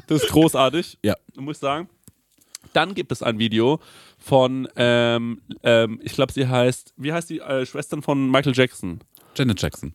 [0.06, 0.98] Das ist großartig.
[1.02, 1.14] Ja.
[1.36, 1.88] Muss ich sagen.
[2.72, 3.80] Dann gibt es ein Video
[4.18, 9.00] von, ähm, ähm, ich glaube, sie heißt, wie heißt die äh, Schwestern von Michael Jackson?
[9.36, 9.94] Janet Jackson.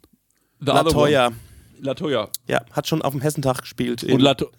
[0.60, 1.32] The Latoya.
[1.80, 2.30] Latoya.
[2.48, 4.04] Ja, hat schon auf dem Hessentag gespielt.
[4.04, 4.52] Und In, Lato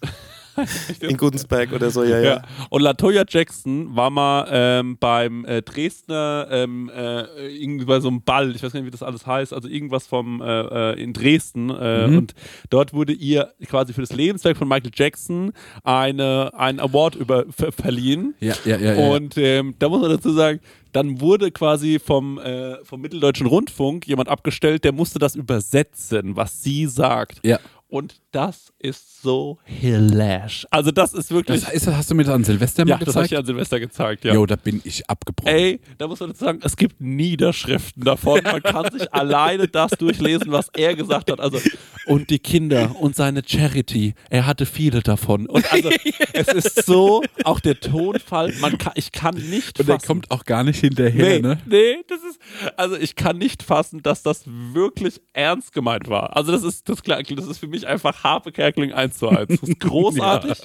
[0.99, 2.23] in Gudensberg oder so, ja, ja.
[2.35, 2.41] Ja.
[2.69, 8.21] Und Latoya Jackson war mal ähm, beim äh, Dresdner, ähm, äh, irgendwie bei so einem
[8.21, 11.13] Ball, ich weiß gar nicht, wie das alles heißt, also irgendwas vom äh, äh, in
[11.13, 11.69] Dresden.
[11.69, 12.33] Äh, Und
[12.69, 17.71] dort wurde ihr quasi für das Lebenswerk von Michael Jackson eine, ein Award über, ver
[17.71, 18.35] verliehen.
[18.39, 18.93] Ja, ja, ja.
[18.93, 19.09] ja.
[19.09, 20.59] Und ähm, da muss man dazu sagen,
[20.91, 26.61] dann wurde quasi vom, äh, vom Mitteldeutschen Rundfunk jemand abgestellt, der musste das übersetzen, was
[26.61, 27.39] sie sagt.
[27.43, 27.59] Ja.
[27.87, 30.65] Und das ist so hilarious.
[30.71, 31.61] Also das ist wirklich...
[31.63, 33.39] das ist, hast du mir das an Silvester ja, mal das habe ich gezeigt?
[33.39, 34.33] an Silvester gezeigt, ja.
[34.33, 35.53] Jo, da bin ich abgebrochen.
[35.53, 38.41] Ey, da muss man dazu sagen, es gibt Niederschriften davon.
[38.43, 41.39] Man kann sich alleine das durchlesen, was er gesagt hat.
[41.39, 41.59] Also,
[42.05, 45.45] und die Kinder und seine Charity, er hatte viele davon.
[45.47, 45.89] Und also,
[46.33, 50.07] es ist so, auch der Tonfall, man kann, ich kann nicht Und der fassen.
[50.07, 51.59] kommt auch gar nicht hinterher, Nee, ne?
[51.65, 52.39] nee, das ist,
[52.77, 56.35] also ich kann nicht fassen, dass das wirklich ernst gemeint war.
[56.35, 59.47] Also das ist, das, klar- das ist für mich einfach Harpe Kerkeling 1 zu 1.
[59.47, 60.61] Das ist großartig.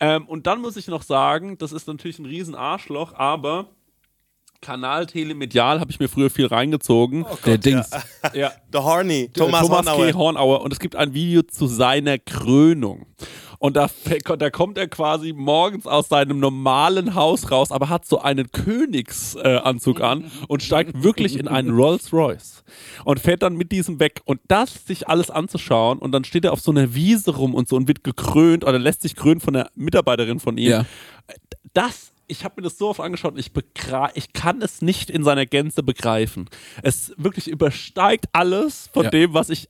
[0.00, 3.70] ähm, und dann muss ich noch sagen, das ist natürlich ein riesen Arschloch, aber
[4.60, 7.24] Kanal Telemedial habe ich mir früher viel reingezogen.
[7.46, 7.90] Der Dings.
[8.34, 8.52] ja.
[8.72, 10.10] The Horny, Thomas, Thomas Hornauer.
[10.10, 10.14] K.
[10.14, 13.06] Hornauer und es gibt ein Video zu seiner Krönung.
[13.60, 13.90] Und da,
[14.38, 19.98] da kommt er quasi morgens aus seinem normalen Haus raus, aber hat so einen Königsanzug
[19.98, 22.62] äh, an und steigt wirklich in einen Rolls Royce
[23.04, 24.20] und fährt dann mit diesem weg.
[24.26, 27.68] Und das sich alles anzuschauen und dann steht er auf so einer Wiese rum und
[27.68, 30.70] so und wird gekrönt oder lässt sich krönen von der Mitarbeiterin von ihm.
[30.70, 30.84] Ja.
[31.72, 33.50] Das, ich habe mir das so oft angeschaut und ich,
[34.14, 36.48] ich kann es nicht in seiner Gänze begreifen.
[36.82, 39.10] Es wirklich übersteigt alles von Ja.
[39.10, 39.68] dem, was ich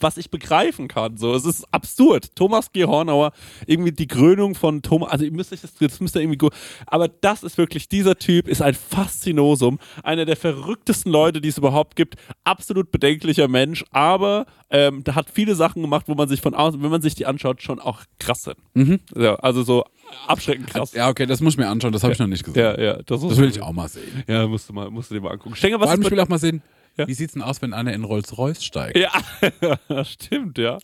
[0.00, 1.16] was ich begreifen kann.
[1.16, 2.34] So, es ist absurd.
[2.34, 2.84] Thomas G.
[2.84, 3.32] Hornauer,
[3.66, 6.52] irgendwie die Krönung von Thomas, also ihr müsst euch das, das müsst ihr irgendwie gut,
[6.86, 11.58] aber das ist wirklich, dieser Typ ist ein Faszinosum, einer der verrücktesten Leute, die es
[11.58, 16.40] überhaupt gibt, absolut bedenklicher Mensch, aber ähm, der hat viele Sachen gemacht, wo man sich
[16.40, 18.56] von außen, wenn man sich die anschaut, schon auch krass sind.
[19.14, 19.84] Ja, also so
[20.26, 20.92] abschreckend krass.
[20.92, 22.62] Ja, okay, das muss ich mir anschauen, das habe ich noch nicht gesehen.
[22.62, 24.22] Ja, ja, das, Das will ich auch mal sehen.
[24.26, 25.54] Ja, musst du, mal, musst du dir mal angucken.
[25.54, 26.62] Vor was allem, ist ich will auch mal sehen,
[26.98, 27.06] Ja.
[27.08, 28.98] wie sieht's denn aus, wenn einer in Rolls-Royce steigt?
[29.88, 30.78] Ja, stimmt, ja.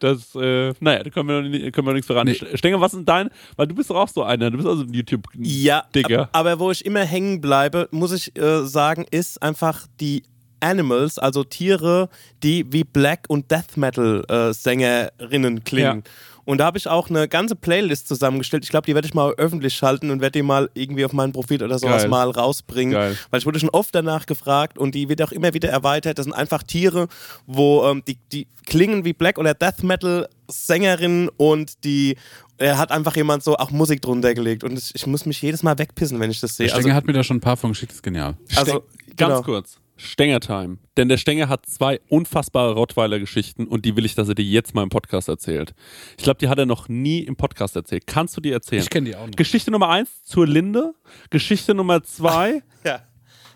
[0.00, 2.26] Das, äh, naja, da können wir, noch nie- können wir nichts voran.
[2.26, 2.38] Nee.
[2.54, 4.92] Stenger, was sind dein, weil du bist doch auch so einer, du bist also ein
[4.92, 6.22] youtube Ja, Digger.
[6.22, 10.24] ab- aber wo ich immer hängen bleibe, muss ich äh, sagen, ist einfach die
[10.60, 12.08] Animals, also Tiere,
[12.42, 16.02] die wie Black- und Death Metal-Sängerinnen klingen.
[16.44, 18.64] Und da habe ich auch eine ganze Playlist zusammengestellt.
[18.64, 21.32] Ich glaube, die werde ich mal öffentlich schalten und werde die mal irgendwie auf meinem
[21.32, 22.08] Profil oder sowas Geil.
[22.10, 22.92] mal rausbringen.
[22.94, 23.16] Geil.
[23.30, 26.18] Weil ich wurde schon oft danach gefragt und die wird auch immer wieder erweitert.
[26.18, 27.06] Das sind einfach Tiere,
[27.46, 32.16] wo ähm, die, die klingen wie Black- oder Death Metal-Sängerinnen und die
[32.58, 35.64] er hat einfach jemand so auch Musik drunter gelegt und ich, ich muss mich jedes
[35.64, 36.66] Mal wegpissen, wenn ich das sehe.
[36.66, 38.36] Der Also, Stenger hat mir da schon ein paar von geschickt, ist genial.
[38.54, 39.42] also Sten- Ganz genau.
[39.42, 39.78] kurz.
[40.02, 40.78] Stenger-Time.
[40.96, 44.74] Denn der Stenger hat zwei unfassbare Rottweiler-Geschichten und die will ich, dass er dir jetzt
[44.74, 45.74] mal im Podcast erzählt.
[46.18, 48.06] Ich glaube, die hat er noch nie im Podcast erzählt.
[48.06, 48.82] Kannst du die erzählen?
[48.82, 49.36] Ich kenne die auch noch.
[49.36, 50.94] Geschichte Nummer eins zur Linde.
[51.30, 52.62] Geschichte Nummer zwei.
[52.84, 53.00] Ja.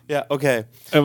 [0.09, 0.67] Ja, okay.
[0.93, 1.01] äh,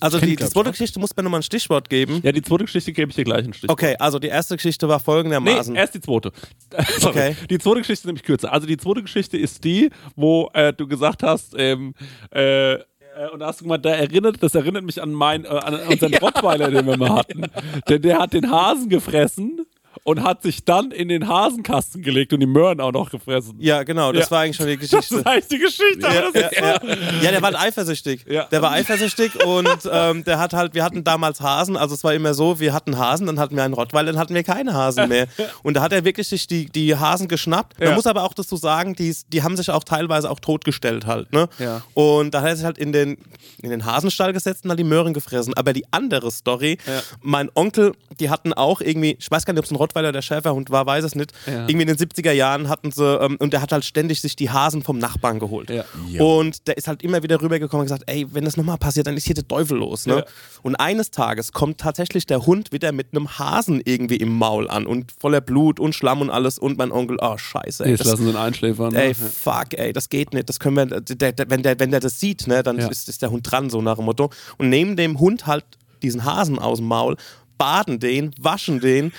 [0.00, 2.20] Also die, die zweite ich, Geschichte muss mir nochmal ein Stichwort geben.
[2.22, 3.70] ja, die zweite Geschichte gebe ich dir gleich einen Stich.
[3.70, 5.74] Okay, also die erste Geschichte war Nee, folgendermaßen.
[5.74, 6.32] erst die zweite.
[6.98, 7.10] Sorry.
[7.32, 7.36] Okay.
[7.50, 8.52] Die zweite Geschichte ist nämlich kürzer.
[8.52, 11.94] Also die zweite Geschichte ist die, wo äh, du gesagt hast, ähm,
[12.30, 12.78] äh,
[13.16, 15.74] äh, und da hast du gemeint, da erinnert, das erinnert mich an, mein, äh, an
[15.88, 17.46] unseren Rottweiler, den wir mal hatten.
[17.88, 19.61] Denn der hat den Hasen gefressen
[20.04, 23.54] und hat sich dann in den Hasenkasten gelegt und die Möhren auch noch gefressen.
[23.60, 24.30] ja, genau, das Ja.
[24.32, 25.14] war eigentlich schon die Das Geschichte.
[25.16, 26.00] ist eigentlich die Geschichte.
[26.00, 27.30] Ja, das ja, ja.
[27.30, 28.24] der war eifersüchtig.
[28.24, 32.14] Der war eifersüchtig und ähm, der hat halt, wir hatten damals Hasen, also es war
[32.14, 35.08] immer so, wir hatten Hasen, dann hatten wir einen Rottweiler, dann hatten wir keine Hasen
[35.08, 35.26] mehr.
[35.62, 37.78] Und da hat er wirklich sich die, die Hasen geschnappt.
[37.78, 41.32] Man muss aber auch dazu sagen, die, die haben sich auch teilweise auch totgestellt halt.
[41.32, 41.48] Ne?
[41.94, 43.18] Und da hat er sich halt in den,
[43.62, 45.54] in den Hasenstall gesetzt und hat die Möhren gefressen.
[45.54, 46.78] Aber die andere Story,
[47.20, 50.22] mein Onkel, die hatten auch irgendwie, ich weiß gar nicht, ob es ein Rottweiler oder
[50.22, 51.32] Schäferhund war, weiß es nicht.
[51.46, 51.66] Ja.
[51.68, 54.50] Irgendwie in den 70er Jahren hatten sie, ähm, und der hat halt ständig sich die
[54.50, 55.70] Hasen vom Nachbarn geholt.
[55.70, 55.84] Ja.
[56.22, 59.16] Und der ist halt immer wieder rübergekommen und gesagt, ey, wenn das nochmal passiert, dann
[59.16, 60.06] ist hier der Teufel los.
[60.06, 60.16] Ne?
[60.16, 60.24] Ja.
[60.62, 64.86] Und eines Tages kommt tatsächlich der Hund wieder mit einem Hasen irgendwie im Maul an
[64.86, 67.84] und voller Blut und Schlamm und alles und mein Onkel, oh scheiße.
[67.84, 68.94] Ey, Jetzt das, lassen sie einen Einschläfern.
[68.94, 69.14] ey ne?
[69.14, 70.48] fuck, ey, das geht nicht.
[70.48, 72.88] Das können wir, der, der, wenn, der, wenn der das sieht, ne, dann Ja.
[72.88, 74.30] ist, ist der Hund dran, so nach dem Motto.
[74.58, 75.64] Und nehmen dem Hund halt
[76.02, 77.16] diesen Hasen aus dem Maul,
[77.58, 79.12] baden den, waschen den,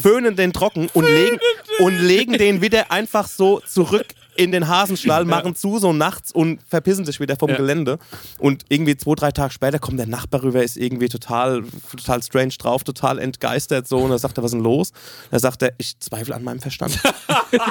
[0.00, 1.38] föhnen den trocken und legen,
[1.80, 6.60] und legen den wieder einfach so zurück in den Hasenstall, machen zu so nachts und
[6.68, 7.56] verpissen sich wieder vom Ja.
[7.56, 7.98] Gelände.
[8.38, 11.62] Und irgendwie zwei, drei Tage später kommt der Nachbar rüber, ist irgendwie total,
[11.96, 13.98] total strange drauf, total entgeistert so.
[13.98, 14.92] Und da sagt er, was ist denn los?
[15.30, 16.98] Da sagt er, ich zweifle an meinem Verstand.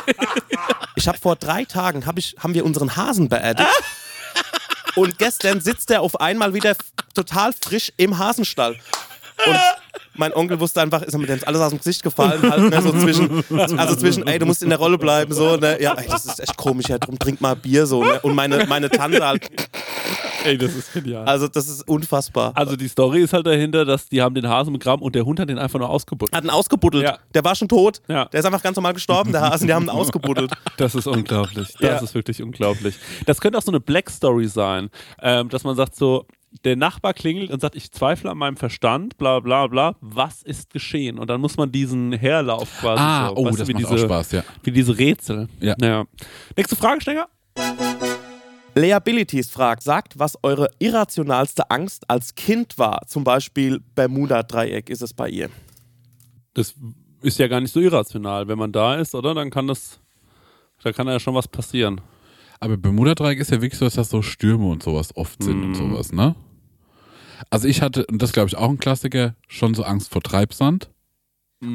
[0.96, 3.68] ich habe vor drei Tagen, hab ich, haben wir unseren Hasen beerdigt.
[4.96, 6.76] Und gestern sitzt er auf einmal wieder
[7.14, 8.78] total frisch im Hasenstall.
[9.46, 9.60] Und
[10.16, 12.92] mein Onkel wusste einfach, ist mir denn alles aus dem Gesicht gefallen, halt, ne, so
[12.92, 13.44] zwischen,
[13.78, 16.40] also zwischen, ey, du musst in der Rolle bleiben, so, ne, ja, ey, das ist
[16.40, 19.50] echt komisch, ja, drum trink mal Bier, so, ne, und meine, meine Tante halt,
[20.46, 21.24] Ey, das ist genial.
[21.26, 22.52] also das ist unfassbar.
[22.56, 25.40] Also die Story ist halt dahinter, dass die haben den Hasen begraben und der Hund
[25.40, 26.36] hat den einfach nur ausgebuddelt.
[26.36, 27.18] Hat ihn ausgebuddelt, Ja.
[27.34, 28.26] der war schon tot, Ja.
[28.26, 30.52] der ist einfach ganz normal gestorben, der Hasen, die haben ihn ausgebuddelt.
[30.76, 31.70] Das ist unglaublich.
[31.80, 31.98] Das Ja.
[32.00, 32.96] ist wirklich unglaublich.
[33.26, 34.90] Das könnte auch so eine Black Story sein,
[35.22, 36.26] ähm, dass man sagt so,
[36.64, 40.72] der Nachbar klingelt und sagt, ich zweifle an meinem Verstand, bla bla bla, was ist
[40.72, 41.20] geschehen?
[41.20, 43.94] Und dann muss man diesen Herlauf quasi Ah, so, oh, weißt das du, wie macht
[43.94, 44.44] diese, auch Spaß, ja.
[44.64, 45.48] Wie diese Rätsel.
[45.60, 46.06] Ja.
[46.56, 47.28] Nächste Frage, Stenger?
[48.76, 55.14] Leabilities fragt, sagt, was eure irrationalste Angst als Kind war, zum Beispiel Bermuda-Dreieck, ist es
[55.14, 55.50] bei ihr?
[56.56, 56.74] Das
[57.22, 58.48] ist ja gar nicht so irrational.
[58.48, 59.34] Wenn man da ist, oder?
[59.36, 60.00] Dann kann das,
[60.84, 62.02] da kann ja schon was passieren.
[62.64, 65.76] Aber Bermuda-Dreieck ist ja wirklich so, dass das so Stürme und sowas oft sind und
[65.76, 66.34] sowas, ne?
[67.50, 70.90] Also ich hatte, und das glaube ich auch ein Klassiker, schon so Angst vor Treibsand.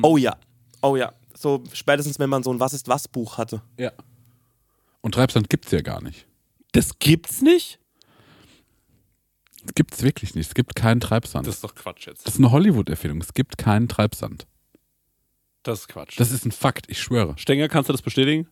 [0.01, 0.39] Oh ja,
[0.80, 1.12] oh ja.
[1.36, 3.61] So spätestens, wenn man so ein Was ist was Buch hatte.
[3.78, 3.93] Ja.
[5.03, 6.26] Und Treibsand gibt's ja gar nicht.
[6.72, 7.78] Das gibt's nicht?
[9.66, 10.47] Es gibt's wirklich nicht.
[10.49, 11.47] Es gibt keinen Treibsand.
[11.47, 12.26] Das Das, ist doch Quatsch jetzt.
[12.26, 13.20] ist eine Hollywood-Erfindung.
[13.20, 14.47] Es gibt keinen Treibsand.
[15.64, 16.18] Das ist Quatsch.
[16.18, 17.36] Das ist ein Fakt, ich schwöre.
[17.36, 18.49] Stenger, kannst du das bestätigen?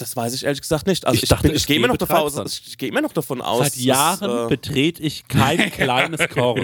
[0.00, 1.06] Das weiß ich ehrlich gesagt nicht.
[1.06, 3.12] Also Ich ich, dachte, bin, ich gehe immer noch davon aus, ich gehe immer noch
[3.12, 3.58] davon aus.
[3.58, 6.58] Seit Jahren dass, äh, betrete ich kein kleines Korn.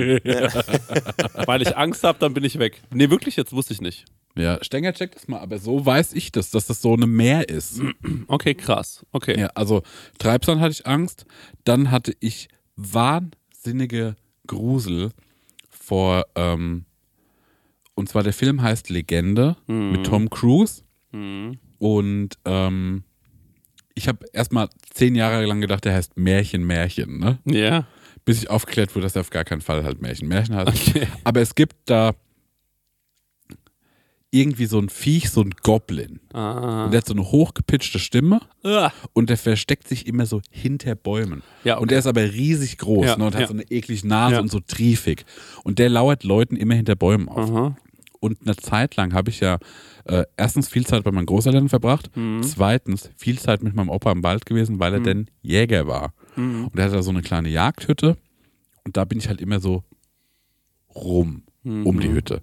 [1.44, 2.80] Weil ich Angst habe, dann bin ich weg.
[2.94, 4.06] Nee, wirklich, jetzt wusste ich nicht.
[4.38, 7.48] Ja, Stenger checkt das mal, aber so weiß ich das, dass das so eine Meer
[7.48, 7.80] ist.
[8.28, 9.04] Okay, krass.
[9.12, 9.38] Okay.
[9.38, 9.82] Ja, also
[10.18, 11.26] Treibsand hatte ich Angst.
[11.64, 14.16] Dann hatte ich wahnsinnige
[14.46, 15.10] Grusel
[15.68, 16.86] vor, ähm,
[17.94, 20.82] und zwar der Film heißt Legende mit Tom Cruise.
[21.78, 23.04] Und ähm,
[23.96, 27.38] ich habe erstmal zehn Jahre lang gedacht, der heißt Märchen, Märchen, ne?
[27.44, 27.86] Ja.
[28.24, 30.68] Bis ich aufgeklärt wurde, dass er auf gar keinen Fall halt Märchen, Märchen heißt.
[30.68, 31.08] Okay.
[31.24, 32.12] Aber es gibt da
[34.32, 36.20] irgendwie so ein Viech, so ein Goblin.
[36.32, 36.84] Ah.
[36.84, 38.90] Und der hat so eine hochgepitchte Stimme Ah.
[39.14, 41.42] und der versteckt sich immer so hinter Bäumen.
[41.64, 43.46] Ja, Und der ist aber riesig groß Ja, ne, und hat ja.
[43.46, 45.24] so eine eklige Nase und so triefig.
[45.64, 47.50] Und der lauert Leuten immer hinter Bäumen auf.
[47.50, 47.76] Aha.
[48.20, 49.58] Und eine Zeit lang habe ich ja
[50.04, 52.42] äh, erstens viel Zeit bei meinen Großeltern verbracht, Mhm.
[52.42, 56.12] zweitens viel Zeit mit meinem Opa im Wald gewesen, weil er denn Jäger war.
[56.36, 56.66] Mhm.
[56.68, 58.16] Und er hatte da so eine kleine Jagdhütte
[58.84, 59.82] und da bin ich halt immer so
[60.94, 61.86] rum Mhm.
[61.86, 62.42] um die Hütte.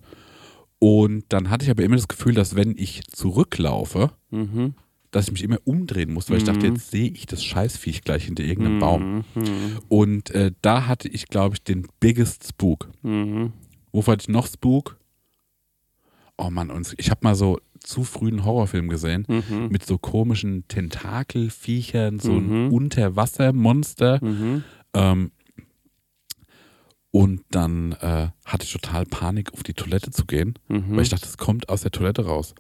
[0.79, 4.73] Und dann hatte ich aber immer das Gefühl, dass wenn ich zurücklaufe, Mhm.
[5.11, 8.25] dass ich mich immer umdrehen muss, weil ich dachte, jetzt sehe ich das Scheißviech gleich
[8.25, 9.23] hinter irgendeinem Baum.
[9.35, 9.43] Mhm.
[9.87, 12.89] Und äh, da hatte ich, glaube ich, den biggest Spook.
[13.03, 13.53] Mhm.
[13.93, 14.97] Wofür hatte ich noch Spook?
[16.37, 19.67] Oh Mann, und ich habe mal so zu früh einen Horrorfilm gesehen Mhm.
[19.69, 22.73] mit so komischen Tentakelviechern, so ein Mhm.
[22.73, 24.23] Unterwassermonster.
[24.23, 24.63] Mhm.
[24.93, 25.31] Ähm,
[27.11, 30.95] und dann äh, hatte ich total Panik, auf die Toilette zu gehen, Mhm.
[30.95, 32.55] weil ich dachte, es kommt aus der Toilette raus.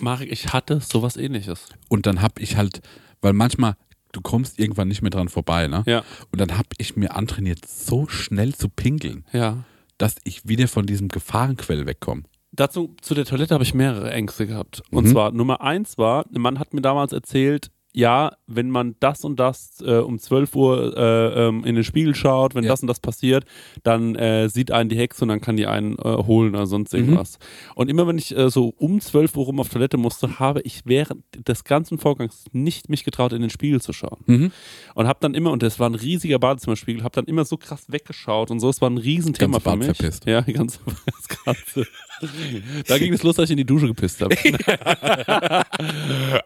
[0.00, 1.68] Marek, ich hatte sowas ähnliches.
[1.88, 2.80] Und dann habe ich halt,
[3.20, 3.76] weil manchmal,
[4.10, 5.84] du kommst irgendwann nicht mehr dran vorbei, ne?
[5.86, 6.02] Ja.
[6.32, 9.64] Und dann habe ich mir antrainiert, so schnell zu pinkeln, Ja.
[9.98, 12.22] dass ich wieder von diesem Gefahrenquell wegkomme.
[12.56, 14.82] Dazu, zu der Toilette habe ich mehrere Ängste gehabt.
[14.90, 15.10] Und Mhm.
[15.10, 19.38] zwar, Nummer eins war, ein Mann hat mir damals erzählt, ja, wenn man das und
[19.38, 22.70] das äh, um 12 Uhr äh, ähm, in den Spiegel schaut, wenn Ja.
[22.70, 23.44] das und das passiert,
[23.84, 26.92] dann äh, sieht einen die Hexe und dann kann die einen äh, holen oder sonst
[26.92, 26.98] Mhm.
[26.98, 27.38] irgendwas.
[27.76, 30.80] Und immer wenn ich äh, so um 12 Uhr rum auf Toilette musste, habe ich
[30.86, 34.18] während des ganzen Vorgangs nicht mich getraut, in den Spiegel zu schauen.
[34.26, 34.50] Mhm.
[34.96, 37.84] Und habe dann immer, und das war ein riesiger Badezimmerspiegel, habe dann immer so krass
[37.92, 39.96] weggeschaut und so, es war ein Riesenthema Ganze für mich.
[39.96, 40.26] verpisst.
[40.26, 41.86] Ja, ganz, das Ganze.
[42.86, 44.34] Da ging es los, dass ich in die Dusche gepisst habe.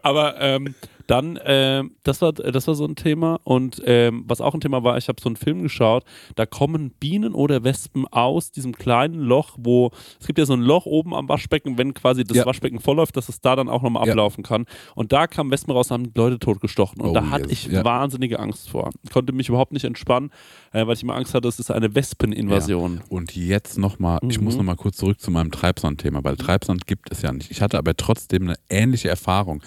[0.03, 0.75] Aber ähm,
[1.07, 3.39] dann, ähm, das, war, das war so ein Thema.
[3.43, 6.03] Und ähm, was auch ein Thema war, ich habe so einen Film geschaut,
[6.35, 9.89] da kommen Bienen oder Wespen aus diesem kleinen Loch, wo,
[10.19, 12.45] es gibt ja so ein Loch oben am Waschbecken, wenn quasi das Ja.
[12.45, 14.11] Waschbecken vollläuft, dass es da dann auch nochmal Ja.
[14.13, 14.65] ablaufen kann.
[14.93, 17.01] Und da kamen Wespen raus und haben Leute totgestochen.
[17.01, 17.53] Und Oh, da hatte yes.
[17.53, 17.83] ich Ja.
[17.83, 18.91] wahnsinnige Angst vor.
[19.03, 20.29] Ich konnte mich überhaupt nicht entspannen,
[20.73, 23.01] äh, weil ich immer Angst hatte, es ist eine Wespeninvasion.
[23.09, 24.43] Und jetzt nochmal, ich Mhm.
[24.43, 27.51] muss nochmal kurz zurück zu meinem Treibsand-Thema, weil Treibsand gibt es ja nicht.
[27.51, 29.61] Ich hatte aber trotzdem eine ähnliche Erfahrung.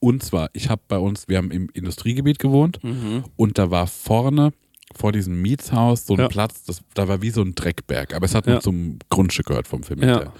[0.00, 3.24] Und zwar, ich habe bei uns, wir haben im Industriegebiet gewohnt Mhm.
[3.36, 4.52] und da war vorne
[4.94, 6.28] vor diesem Mietshaus so ein Ja.
[6.28, 8.54] Platz, das, da war wie so ein Dreckberg, aber es hat Ja.
[8.56, 10.24] noch zum Grundstück gehört vom Vermieter.
[10.24, 10.32] Ja.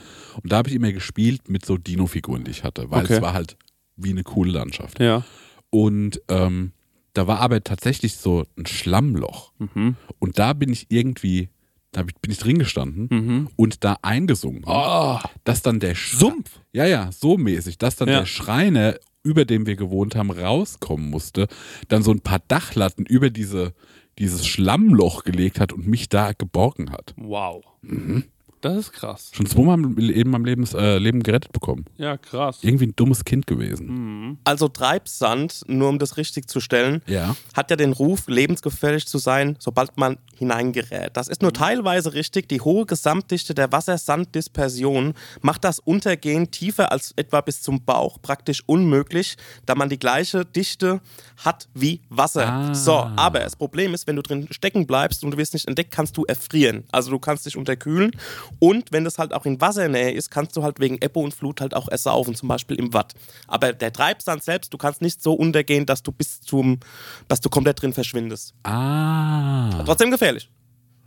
[0.43, 3.15] Und da habe ich immer gespielt mit so Dino-Figuren, die ich hatte, weil Okay.
[3.15, 3.57] es war halt
[3.97, 5.01] wie eine coole Landschaft.
[5.01, 5.25] Ja.
[5.71, 6.73] Und ähm,
[7.15, 9.53] da war aber tatsächlich so ein Schlammloch.
[9.59, 9.97] Mhm.
[10.19, 11.49] Und da bin ich irgendwie,
[11.97, 13.49] da bin ich drin gestanden Mhm.
[13.57, 14.63] und da eingesungen.
[14.67, 16.61] Oh, Dass dann der Sch Sumpf.
[16.73, 18.21] Ja, ja, so mäßig, dass dann Ja.
[18.21, 21.49] der Schreiner, über dem wir gewohnt haben, rauskommen musste,
[21.89, 23.73] dann so ein paar Dachlatten über diese,
[24.19, 27.15] dieses Schlammloch gelegt hat und mich da geborgen hat.
[27.17, 27.65] Wow.
[27.83, 28.25] Mhm.
[28.65, 29.31] Das ist krass.
[29.35, 31.85] Schon zweimal in meinem Lebens, äh, Leben gerettet bekommen.
[31.99, 32.61] Ja, krass.
[32.63, 33.89] Irgendwie ein dummes Kind gewesen.
[33.89, 34.39] Mhm.
[34.45, 37.37] Also Treibsand, nur um das richtig zu stellen, Ja.
[37.53, 41.15] hat ja den Ruf, lebensgefährlich zu sein, sobald man hineingerät.
[41.15, 42.49] Das ist nur teilweise richtig.
[42.49, 45.13] Die hohe Gesamtdichte der Wassersanddispersion
[45.43, 49.37] macht das Untergehen tiefer als etwa bis zum Bauch praktisch unmöglich,
[49.67, 51.03] da man die gleiche Dichte
[51.37, 52.47] hat wie Wasser.
[52.51, 52.75] Ah.
[52.75, 55.91] So, aber das Problem ist, wenn du drin stecken bleibst und du wirst nicht entdeckt,
[55.91, 56.85] kannst du erfrieren.
[56.91, 58.13] Also du kannst dich unterkühlen
[58.59, 61.61] und wenn das halt auch in Wassernähe ist, kannst du halt wegen Ebbe und Flut
[61.61, 63.13] halt auch ersaufen, zum Beispiel im Watt.
[63.49, 66.81] Aber der Treibsand selbst, du kannst nicht so untergehen, dass du bis zum,
[67.29, 68.55] dass du komplett drin verschwindest.
[68.65, 69.83] Ah.
[69.85, 70.51] Trotzdem gefährlich.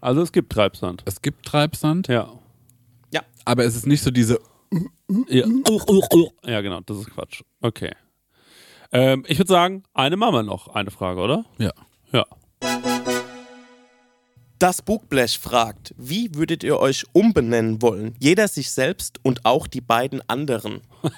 [0.01, 1.01] Also es gibt Treibsand.
[1.05, 2.29] Es gibt Treibsand, Ja.
[3.11, 3.21] Ja.
[3.45, 4.39] aber es ist nicht so diese.
[5.29, 5.45] Ja,
[6.43, 7.41] ja genau, das ist Quatsch.
[7.61, 7.93] Okay.
[8.91, 10.67] Ähm, ich würde sagen, eine machen wir noch.
[10.69, 11.45] Eine Frage, oder?
[11.57, 11.71] Ja.
[12.11, 12.25] Ja.
[14.59, 18.15] Das Bugblech fragt, wie würdet ihr euch umbenennen wollen?
[18.19, 20.81] Jeder sich selbst und auch die beiden anderen.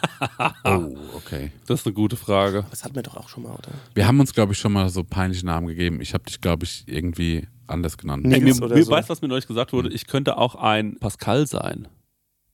[0.64, 1.52] Oh, okay.
[1.66, 2.66] Das ist eine gute Frage.
[2.70, 3.72] Das hatten wir doch auch schon mal, oder?
[3.96, 6.02] Wir haben uns, glaube ich, schon mal so peinliche Namen gegeben.
[6.02, 8.26] Ich habe dich, glaube ich, irgendwie anders genannt.
[8.26, 8.40] Nee.
[8.40, 8.92] Mir, mir so.
[8.92, 9.90] weißt du, was mir neulich gesagt wurde?
[9.90, 11.88] Ich könnte auch ein Pascal sein.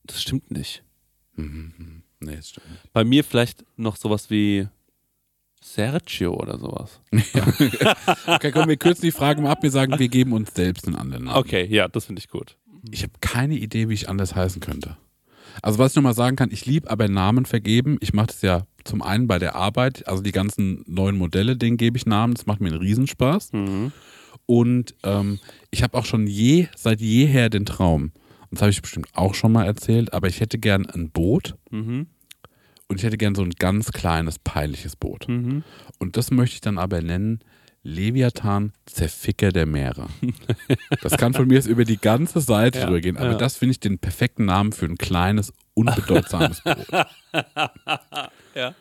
[0.04, 0.84] Das stimmt nicht.
[1.36, 2.04] Mhm.
[2.20, 2.94] Nee, das stimmt nicht.
[2.94, 4.68] Bei mir vielleicht noch sowas wie
[5.66, 7.02] Sergio oder sowas.
[8.28, 9.64] Okay, komm, wir kürzen die Frage mal ab.
[9.64, 11.38] Wir sagen, wir geben uns selbst einen anderen Namen.
[11.38, 12.58] Okay, ja, das finde ich gut.
[12.92, 14.98] Ich habe keine Idee, wie ich anders heißen könnte.
[15.62, 17.98] Also was ich nochmal sagen kann, ich liebe aber Namen vergeben.
[18.02, 21.78] Ich mache das ja zum einen bei der Arbeit, also die ganzen neuen Modelle, denen
[21.78, 22.36] gebe ich Namen.
[22.36, 23.54] Das macht mir einen Riesenspaß.
[23.54, 23.92] Mhm.
[24.46, 25.40] Und ähm,
[25.72, 28.12] ich habe auch schon je, seit jeher den Traum,
[28.50, 31.56] und das habe ich bestimmt auch schon mal erzählt, aber ich hätte gern ein Boot
[31.72, 32.08] Mhm.
[32.88, 35.28] Und ich hätte gern so ein ganz kleines, peinliches Boot.
[35.28, 35.64] Mhm.
[36.00, 37.40] Und das möchte ich dann aber nennen
[37.84, 40.08] Leviathan Zerficker der Meere.
[41.02, 43.38] Das kann von mir jetzt über die ganze Seite Ja, drüber gehen, aber ja.
[43.38, 46.88] das finde ich den perfekten Namen für ein kleines, unbedeutsames Boot.
[48.54, 48.74] Das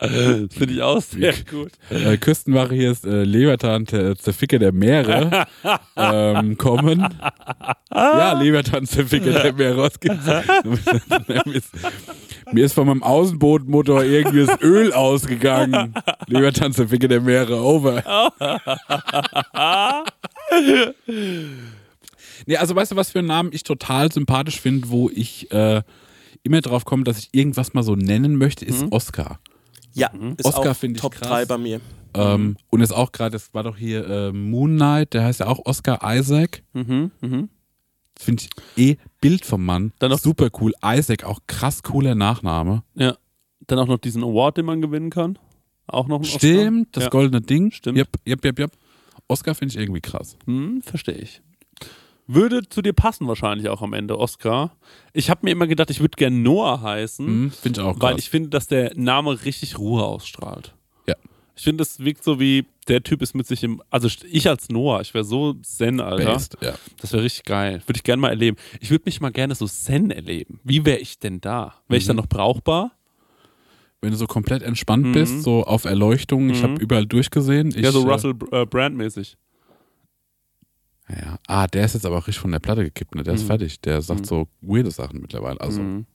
[0.50, 1.72] finde ich auch sehr gut.
[1.90, 5.46] äh, Küstenwache hier ist äh, Leviathan der Zerficker der Meere
[5.96, 7.08] ähm, kommen.
[7.92, 9.78] Ja, Leviathan Zerficker der Meere.
[9.78, 10.24] Was gibt's?
[12.52, 15.94] mir, ist, von meinem Außenbootmotor irgendwie das Öl ausgegangen.
[16.26, 17.62] Leviathan Zerficker der Meere.
[17.62, 18.02] Over.
[22.46, 25.82] nee, also weißt du, was für einen Namen ich total sympathisch finde, wo ich äh,
[26.42, 29.38] immer drauf komme, dass ich irgendwas mal so nennen möchte, ist Oscar.
[29.98, 31.28] Ja, ist Oscar auch finde ich Top krass.
[31.28, 31.80] 3 bei mir.
[32.14, 35.46] Ähm, und ist auch gerade, das war doch hier äh, Moon Knight, der heißt ja
[35.46, 36.62] auch Oscar Isaac.
[36.72, 37.10] Mhm.
[37.20, 37.48] Mhm.
[38.14, 38.42] Das finde
[38.76, 39.92] ich eh Bild vom Mann.
[39.98, 40.72] Dann noch- super cool.
[40.84, 42.82] Isaac, auch krass cooler Nachname.
[42.94, 43.16] Ja.
[43.66, 45.38] Dann auch noch diesen Award, den man gewinnen kann.
[45.86, 46.38] Auch noch ein Oscar.
[46.38, 47.10] Stimmt, das ja.
[47.10, 47.70] goldene Ding.
[47.70, 47.98] Stimmt.
[47.98, 48.72] Yep, yep, yep, yep.
[49.28, 50.36] Oscar finde ich irgendwie krass.
[50.46, 51.42] Hm, verstehe ich.
[52.30, 54.76] Würde zu dir passen wahrscheinlich auch am Ende, Oscar.
[55.14, 58.02] Ich habe mir immer gedacht, ich würde gern Noah heißen, Hm, finde ich auch krass.
[58.02, 60.74] weil ich finde, dass der Name richtig Ruhe ausstrahlt.
[61.06, 61.14] Ja.
[61.56, 64.68] Ich finde, es wirkt so wie, der Typ ist mit sich im, also ich als
[64.68, 66.24] Noah, ich wäre so Zen, Alter.
[66.34, 66.74] Based, ja.
[67.00, 67.82] Das wäre richtig geil.
[67.86, 68.58] Würde ich gerne mal erleben.
[68.80, 70.60] Ich würde mich mal gerne so Zen erleben.
[70.64, 71.74] Wie wäre ich denn da?
[71.88, 72.08] Wäre ich Mhm.
[72.08, 72.92] dann noch brauchbar?
[74.02, 75.12] Wenn du so komplett entspannt Mhm.
[75.12, 76.62] bist, so auf Erleuchtung, ich Mhm.
[76.62, 77.68] habe überall durchgesehen.
[77.70, 79.36] Ich, ja, so äh, Russell äh, Brand-mäßig.
[81.08, 81.38] Ja.
[81.46, 83.22] Ah, der ist jetzt aber auch richtig von der Platte gekippt, ne?
[83.22, 83.46] Der ist Mhm.
[83.46, 83.80] fertig.
[83.80, 84.24] Der sagt Mhm.
[84.24, 85.60] so weirde Sachen mittlerweile.
[85.60, 86.06] Also Mhm.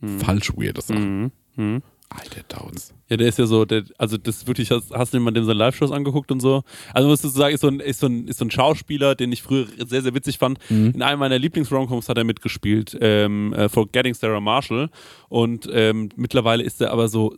[0.00, 0.18] Mhm.
[0.20, 1.22] falsch weirde Sachen.
[1.22, 1.30] Mhm.
[1.56, 1.82] Mhm.
[2.08, 2.92] Alter, Downs.
[3.08, 5.30] Ja, der ist ja so, der, also das ist wirklich, hast, hast du dir mal
[5.30, 6.62] dem seine Live-Shows angeguckt und so?
[6.92, 9.32] Also musst du sagen, ist so ein, ist so ein, ist so ein Schauspieler, den
[9.32, 10.58] ich früher sehr, sehr witzig fand.
[10.68, 10.90] Mhm.
[10.94, 14.90] In einem meiner Lieblings-Romcoms hat er mitgespielt, ähm, äh, Forgetting Sarah Marshall.
[15.30, 17.34] Und ähm, mittlerweile ist er aber so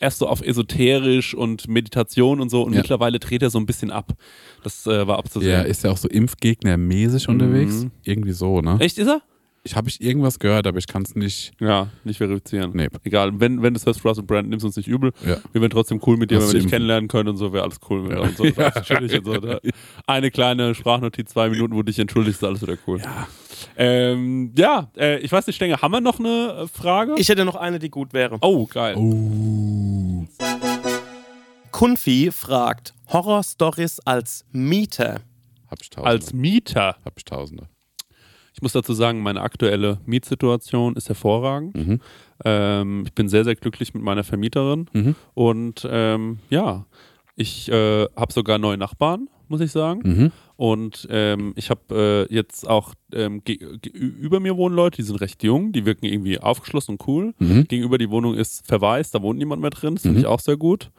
[0.00, 2.78] erst so auf esoterisch und Meditation und so und Ja.
[2.80, 4.12] mittlerweile dreht er so ein bisschen ab.
[4.62, 5.50] Das äh, war abzusehen.
[5.52, 7.84] Der ist ja auch so Impfgegner-mäßig unterwegs.
[7.84, 7.90] Mhm.
[8.04, 8.76] Irgendwie so, ne?
[8.80, 9.22] Echt, ist er?
[9.62, 11.52] Ich habe ich irgendwas gehört, aber ich kann es nicht.
[11.60, 12.70] Ja, nicht verifizieren.
[12.74, 12.88] Nee.
[13.04, 15.12] Egal, wenn, wenn du es hörst, Russell Brand, nimm's uns nicht übel.
[15.26, 15.36] Ja.
[15.52, 17.64] Wir wären trotzdem cool mit dir, Hast wenn wir dich kennenlernen können und so, wäre
[17.64, 18.20] alles cool mit Ja.
[18.20, 18.38] uns.
[18.38, 19.60] So, alles chillig und so, ne?
[20.06, 23.00] Eine kleine Sprachnotiz, zwei Minuten, wo du dich entschuldigst, ist alles wieder cool.
[23.00, 23.28] Ja.
[23.76, 27.16] Ähm, ja, äh, ich weiß nicht, Stenge, haben wir noch eine äh, Frage?
[27.18, 28.38] Ich hätte noch eine, die gut wäre.
[28.40, 28.94] oh, geil.
[28.96, 30.26] Oh.
[31.70, 35.20] Kunfi fragt, Horror-Stories als Mieter.
[35.70, 36.10] Hab ich Tausende.
[36.10, 36.96] Als Mieter.
[37.04, 37.68] Hab ich Tausende.
[38.60, 41.74] Ich muss dazu sagen, meine aktuelle Mietsituation ist hervorragend.
[41.74, 42.00] Mhm.
[42.44, 44.84] Ähm, ich bin sehr, sehr glücklich mit meiner Vermieterin.
[44.92, 45.14] Mhm.
[45.32, 46.84] Und ähm, ja,
[47.36, 50.00] ich äh, habe sogar neue Nachbarn, muss ich sagen.
[50.04, 50.32] Mhm.
[50.56, 53.40] Und ähm, ich habe äh, jetzt auch ähm,
[53.94, 57.32] über mir wohnen Leute, die sind recht jung, die wirken irgendwie aufgeschlossen und cool.
[57.38, 57.64] Mhm.
[57.66, 60.24] Gegenüber die Wohnung ist verwaist, da wohnt niemand mehr drin, das finde Mhm.
[60.24, 60.90] ich auch sehr gut.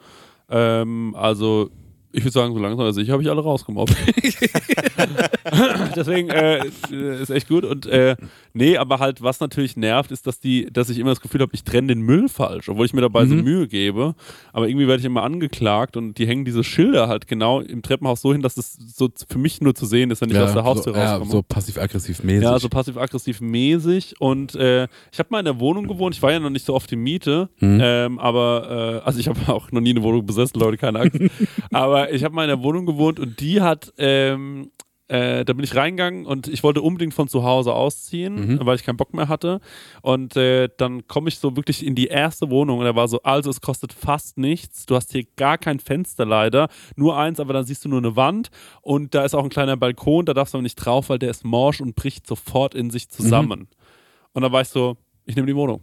[0.50, 1.70] Ähm, also
[2.12, 3.94] ich würde sagen, so langsam aber sicher habe ich alle rausgemobbt.
[5.96, 6.60] Deswegen äh,
[7.20, 7.64] ist echt gut.
[7.64, 8.16] Und äh,
[8.54, 11.52] nee, aber halt, was natürlich nervt, ist, dass die, dass ich immer das Gefühl habe,
[11.54, 13.44] ich trenne den Müll falsch, obwohl ich mir dabei so Mhm.
[13.44, 14.14] Mühe gebe.
[14.52, 18.20] Aber irgendwie werde ich immer angeklagt und die hängen diese Schilder halt genau im Treppenhaus
[18.20, 20.64] so hin, dass es so für mich nur zu sehen ist, wenn ich aus der
[20.64, 21.30] Haustür so, ja, rauskomme.
[21.30, 22.42] so passiv-aggressiv mäßig.
[22.42, 24.20] Ja, so passiv-aggressiv mäßig.
[24.20, 26.14] Und äh, ich habe mal in der Wohnung gewohnt.
[26.14, 27.48] Ich war ja noch nicht so oft die Miete.
[27.60, 27.80] Mhm.
[27.82, 31.16] Ähm, aber, äh, also ich habe auch noch nie eine Wohnung besessen, Leute, keine Angst.
[31.70, 34.70] aber ich habe mal in der Wohnung gewohnt und die hat, ähm,
[35.08, 38.58] äh, da bin ich reingegangen und ich wollte unbedingt von zu Hause ausziehen, Mhm.
[38.66, 39.60] weil ich keinen Bock mehr hatte.
[40.00, 43.20] Und äh, dann komme ich so wirklich in die erste Wohnung und da war so,
[43.22, 44.86] also es kostet fast nichts.
[44.86, 48.16] Du hast hier gar kein Fenster leider, nur eins, aber dann siehst du nur eine
[48.16, 48.48] Wand
[48.80, 51.30] und da ist auch ein kleiner Balkon, da darfst du aber nicht drauf, weil der
[51.30, 53.68] ist morsch und bricht sofort in sich zusammen.
[54.32, 55.80] Und dann war ich so, ich nehme die Wohnung.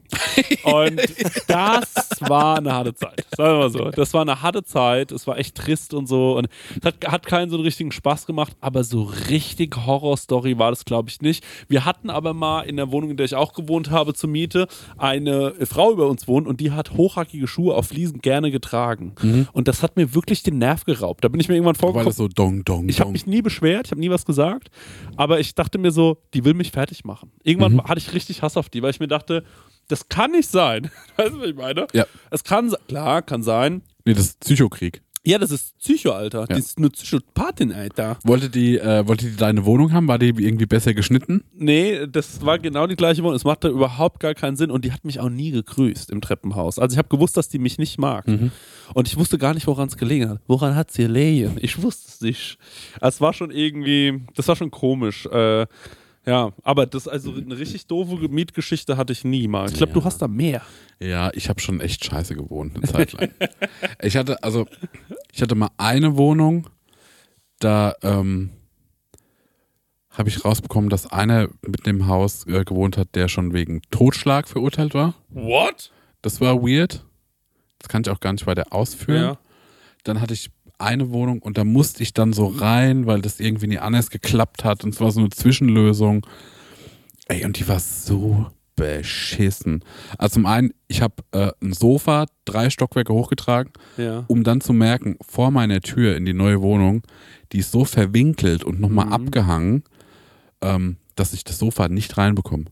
[0.63, 0.99] Und
[1.47, 3.25] das war eine harte Zeit.
[3.35, 3.89] Sagen wir mal so.
[3.91, 5.11] Das war eine harte Zeit.
[5.11, 6.37] Es war echt trist und so.
[6.37, 6.47] Und
[6.79, 10.85] es hat, hat keinen so einen richtigen Spaß gemacht, aber so richtig Horrorstory war das,
[10.85, 11.43] glaube ich, nicht.
[11.67, 14.67] Wir hatten aber mal in der Wohnung, in der ich auch gewohnt habe, zur Miete,
[14.97, 19.15] eine Frau über uns wohnt und die hat hochhackige Schuhe auf Fliesen gerne getragen.
[19.53, 21.23] Und das hat mir wirklich den Nerv geraubt.
[21.23, 22.07] Da bin ich mir irgendwann Weil vorgekommen.
[22.09, 24.69] das so dong, dong, Ich habe mich nie beschwert, ich habe nie was gesagt,
[25.15, 27.31] aber ich dachte mir so, die will mich fertig machen.
[27.43, 27.83] Irgendwann Mhm.
[27.85, 29.28] hatte ich richtig Hass auf die, weil ich mir dachte,
[29.87, 30.89] das kann nicht sein.
[31.17, 31.87] Weißt du, was ich meine?
[31.93, 32.05] Ja.
[32.31, 33.81] Es kann, klar, kann sein.
[34.05, 35.01] Nee, das ist Psychokrieg.
[35.25, 36.45] Ja, das ist Psycho, Alter.
[36.49, 36.55] Ja.
[36.55, 38.17] Die ist eine Psychopathin, Alter.
[38.23, 40.07] Wollte die, äh, wollte die deine Wohnung haben?
[40.07, 41.43] War die irgendwie besser geschnitten?
[41.53, 43.35] Nee, das war genau die gleiche Wohnung.
[43.35, 46.79] Es machte überhaupt gar keinen Sinn und die hat mich auch nie gegrüßt im Treppenhaus.
[46.79, 48.27] Also ich habe gewusst, dass die mich nicht mag.
[48.27, 48.51] Mhm.
[48.93, 50.41] Und ich wusste gar nicht, woran es gelegen hat.
[50.47, 51.57] Woran hat sie gelegen?
[51.59, 52.57] Ich wusste es nicht.
[53.01, 55.25] Es war schon irgendwie, das war schon komisch.
[55.25, 55.67] Äh,
[56.29, 59.67] ja, aber das, also eine richtig doofe Mietgeschichte hatte ich nie mal.
[59.67, 60.61] Ich glaube, du hast da mehr.
[60.99, 63.31] Ja, ich habe schon echt scheiße gewohnt eine Zeit lang.
[64.01, 64.67] ich hatte, also,
[65.31, 66.69] ich hatte mal eine Wohnung,
[67.57, 68.51] da ähm,
[70.11, 74.47] habe ich rausbekommen, dass einer mit dem Haus äh, gewohnt hat, der schon wegen Totschlag
[74.47, 75.15] verurteilt war.
[75.29, 75.91] What?
[76.21, 77.05] Das war weird.
[77.79, 79.23] Das kann ich auch gar nicht weiter ausführen.
[79.23, 79.39] Ja.
[80.03, 83.67] Dann hatte ich eine Wohnung und da musste ich dann so rein, weil das irgendwie
[83.67, 86.25] nie anders geklappt hat und es war so eine Zwischenlösung.
[87.27, 89.83] Ey, und die war so beschissen.
[90.17, 94.23] Also zum einen, ich habe äh, ein Sofa drei Stockwerke hochgetragen, Ja.
[94.27, 97.03] um dann zu merken, vor meiner Tür in die neue Wohnung,
[97.51, 99.13] die ist so verwinkelt und nochmal Mhm.
[99.13, 99.83] abgehangen,
[100.61, 102.65] ähm, dass ich das Sofa nicht reinbekomme.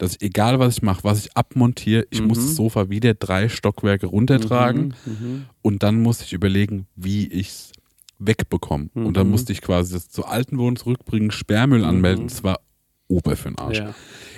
[0.00, 2.28] Dass ich, egal was ich mache, was ich abmontiere, ich Mhm.
[2.28, 5.44] muss das Sofa wieder drei Stockwerke runtertragen Mhm.
[5.60, 7.72] und dann muss ich überlegen, wie ich es
[8.18, 8.88] wegbekomme.
[8.94, 9.32] Und dann Mhm.
[9.32, 12.28] musste ich quasi das zur alten Wohnung zurückbringen, Sperrmüll anmelden.
[12.28, 12.60] Das war
[13.08, 13.78] Ober für den Arsch.
[13.78, 13.94] Ja.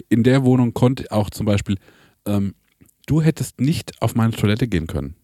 [0.09, 1.77] In der Wohnung konnte auch zum Beispiel,
[2.27, 2.55] ähm,
[3.07, 5.15] du hättest nicht auf meine Toilette gehen können,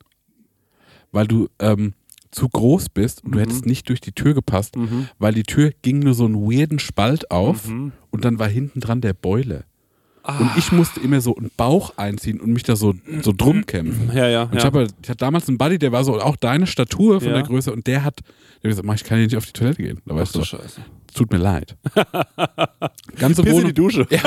[1.13, 1.95] weil du ähm,
[2.31, 5.09] zu groß bist und du hättest nicht durch die Tür gepasst, Mhm.
[5.19, 7.93] weil die Tür ging nur so einen weirden Spalt auf Mhm.
[8.11, 9.65] und dann war hinten dran der Boiler.
[10.23, 10.39] Ah.
[10.39, 14.11] Und ich musste immer so einen Bauch einziehen und mich da so, so drum kämpfen.
[14.15, 14.43] Ja, ja.
[14.45, 14.65] Und ich, ja.
[14.67, 17.35] habe, ich hatte damals einen Buddy, der war so auch deine Statur von Ja.
[17.37, 19.53] der Größe und der hat, der hat gesagt, mach, ich kann hier nicht auf die
[19.53, 20.01] Toilette gehen.
[20.07, 20.81] Da weißt Ach du, Scheiße.
[21.15, 21.77] tut mir leid.
[23.19, 24.07] Ganze Piss in Wohnung, die Dusche.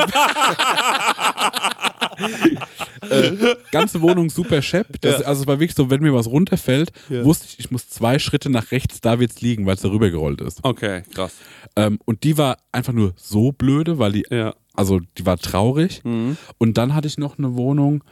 [3.70, 5.00] ganze Wohnung super schepp.
[5.00, 5.26] Das, Ja.
[5.26, 7.24] Also es war wirklich so, wenn mir was runterfällt, Ja.
[7.24, 10.40] wusste ich, ich muss zwei Schritte nach rechts, da wird's liegen, weil es darüber gerollt
[10.40, 10.60] ist.
[10.62, 11.34] Okay, krass.
[11.76, 14.54] Ähm, und die war einfach nur so blöde, weil die, Ja.
[14.74, 16.02] also die war traurig.
[16.04, 16.36] Mhm.
[16.58, 18.04] Und dann hatte ich noch eine Wohnung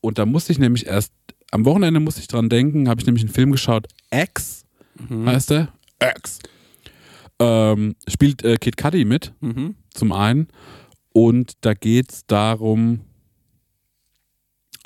[0.00, 1.12] und da musste ich nämlich erst,
[1.50, 4.64] am Wochenende musste ich dran denken, habe ich nämlich einen Film geschaut, X
[5.24, 5.68] heißt der.
[6.16, 6.40] X.
[7.40, 9.76] Ähm, spielt äh, Kid Cudi mit, Mhm.
[9.94, 10.48] zum einen.
[11.12, 13.00] Und da geht es darum.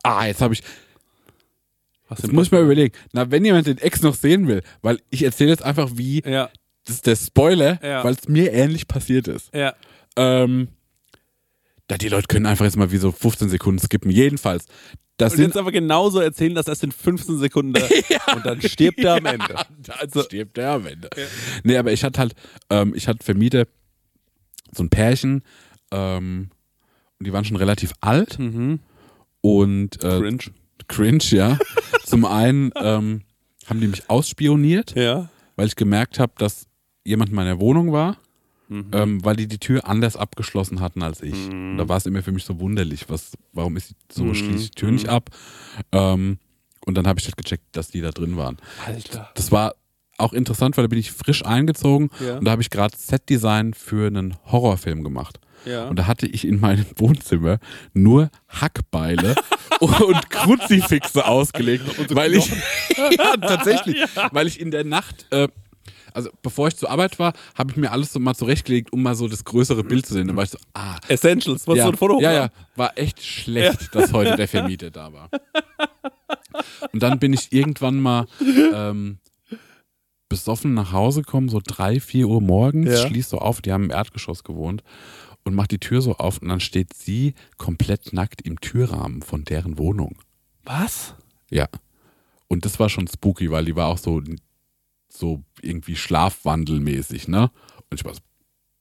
[0.02, 0.62] Ah, jetzt habe ich.
[2.08, 2.94] Hast Jetzt muss ich mal überlegen.
[3.12, 6.22] Na, wenn jemand den Ex noch sehen will, weil ich erzähle jetzt einfach, wie.
[6.24, 6.50] Ja,
[6.84, 8.02] Das ist der Spoiler, Ja.
[8.04, 9.54] weil es mir ähnlich passiert ist.
[9.54, 9.74] ja.
[10.16, 10.68] Ähm,
[11.88, 14.10] da die Leute können einfach jetzt mal wie so 15 Sekunden skippen.
[14.10, 14.66] Jedenfalls.
[15.16, 18.60] Das Und sind jetzt aber genauso erzählen, dass erst in 15 Sekunden da und dann
[18.62, 19.54] stirbt er am Ende.
[19.78, 21.08] Dann stirbt er am Ende.
[21.64, 22.34] Nee, aber ich hatte halt,
[22.70, 23.66] ähm, ich hatte Vermieter,
[24.74, 25.42] so ein Pärchen,
[25.90, 26.50] ähm,
[27.18, 28.80] und die waren schon relativ alt Mhm.
[29.42, 30.38] Und äh, Cringe.
[30.88, 31.58] cringe, ja.
[32.04, 33.22] Zum einen ähm,
[33.66, 35.28] haben die mich ausspioniert, Ja.
[35.56, 36.66] weil ich gemerkt habe, dass
[37.04, 38.16] jemand in meiner Wohnung war
[38.92, 41.34] ähm, weil die die Tür anders abgeschlossen hatten als ich.
[41.50, 44.64] Und da war es immer für mich so wunderlich, was, warum ist die, so schließt
[44.64, 45.28] die Tür nicht ab?
[45.92, 46.38] Ähm,
[46.86, 48.56] und dann habe ich halt gecheckt, dass die da drin waren.
[48.86, 49.28] Alter.
[49.34, 49.74] Das war
[50.16, 52.38] auch interessant, weil da bin ich frisch eingezogen Ja.
[52.38, 55.38] und da habe ich gerade Setdesign für einen Horrorfilm gemacht.
[55.64, 55.88] Ja.
[55.88, 57.58] Und da hatte ich in meinem Wohnzimmer
[57.94, 59.34] nur Hackbeile
[59.80, 61.84] und Kruzifixe ausgelegt,
[62.14, 62.48] weil ich
[63.18, 63.96] ja tatsächlich,
[64.32, 65.48] weil ich in der Nacht äh,
[66.14, 69.14] also bevor ich zur Arbeit war, habe ich mir alles so mal zurechtgelegt, um mal
[69.14, 70.26] so das größere Bild zu sehen.
[70.26, 73.22] Dann war ich so, ah, Essentials, was ja, so ein Foto ja, ja, war echt
[73.24, 75.30] schlecht, dass heute der Vermieter da war.
[76.92, 78.26] Und dann bin ich irgendwann mal
[78.74, 79.20] ähm,
[80.28, 83.06] besoffen nach Hause gekommen, so drei, vier Uhr morgens, Ja.
[83.06, 84.82] schließ so auf, die haben im Erdgeschoss gewohnt
[85.44, 89.44] und mach die Tür so auf und dann steht sie komplett nackt im Türrahmen von
[89.44, 90.18] deren Wohnung.
[90.64, 91.14] Was?
[91.50, 91.68] Ja.
[92.48, 94.22] Und das war schon spooky, weil die war auch so,
[95.08, 97.50] so irgendwie schlafwandelmäßig, ne?
[97.90, 98.20] Und ich war so,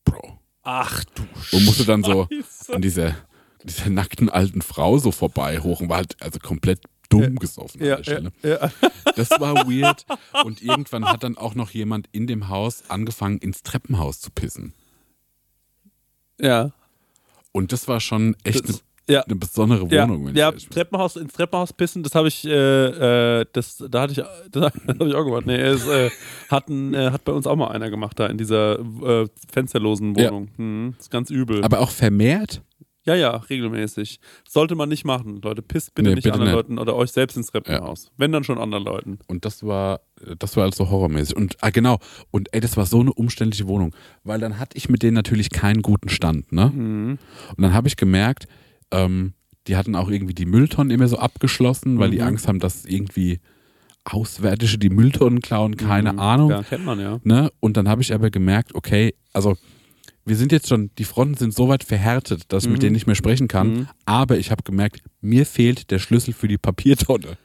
[0.06, 0.40] Bro.
[0.64, 1.24] Ach du
[1.58, 2.76] Und musste dann so Scheiße.
[2.76, 3.16] an dieser,
[3.64, 7.96] dieser nackten alten Frau so vorbei hoch und war halt also komplett dumm gesoffen Ja,
[7.96, 8.32] an der Stelle.
[8.44, 8.72] ja, ja.
[9.16, 10.06] Das war weird.
[10.46, 14.74] Und irgendwann hat dann auch noch jemand in dem Haus angefangen, ins Treppenhaus zu pissen.
[16.42, 16.72] Ja.
[17.54, 18.76] Und das war schon echt eine,
[19.10, 19.22] ja.
[19.24, 20.26] eine besondere Ja, Wohnung.
[20.28, 20.60] wenn ich ja bin.
[20.70, 25.08] Treppenhaus, ins Treppenhaus pissen, das habe ich, äh, äh, das, da hatte ich, das habe
[25.10, 25.46] ich auch gemacht.
[25.46, 26.10] Nee, es äh,
[26.50, 30.16] hat, ein, äh, hat bei uns auch mal einer gemacht da in dieser äh, fensterlosen
[30.16, 30.30] Ja.
[30.30, 30.48] Wohnung.
[30.56, 31.64] Hm, ist ganz übel.
[31.64, 32.62] Aber auch vermehrt?
[33.06, 34.20] Ja, ja, regelmäßig.
[34.48, 35.62] Sollte man nicht machen, Leute.
[35.62, 36.56] Pisst bitte Nee, nicht bitte anderen nicht.
[36.56, 38.12] Leuten oder euch selbst ins Treppenhaus.
[38.18, 39.20] Wenn dann schon anderen Leuten.
[39.28, 40.02] Und das war,
[40.40, 41.36] das war also horrormäßig.
[41.36, 42.00] Und ah, genau.
[42.30, 43.96] Und ey, das war so eine umständliche Wohnung.
[44.24, 46.68] Weil dann hatte ich mit denen natürlich keinen guten Stand, ne?
[46.74, 47.18] Mhm.
[47.56, 48.46] Und dann habe ich gemerkt,
[48.92, 49.34] ähm,
[49.68, 52.12] die hatten auch irgendwie die Mülltonnen immer so abgeschlossen, weil Mhm.
[52.14, 53.40] die Angst haben, dass irgendwie
[54.04, 56.48] Auswärtige die Mülltonnen klauen, keine Ahnung.
[56.48, 56.52] Mhm.
[56.54, 57.20] Ja, kennt man ja.
[57.24, 57.52] Ne?
[57.60, 59.58] Und dann habe ich aber gemerkt, okay, also
[60.26, 63.08] wir sind jetzt schon, die Fronten sind so weit verhärtet, dass ich mit denen nicht
[63.08, 63.68] mehr sprechen kann.
[63.74, 63.88] Mhm.
[64.06, 67.38] Aber ich habe gemerkt, mir fehlt der Schlüssel für die Papiertonne.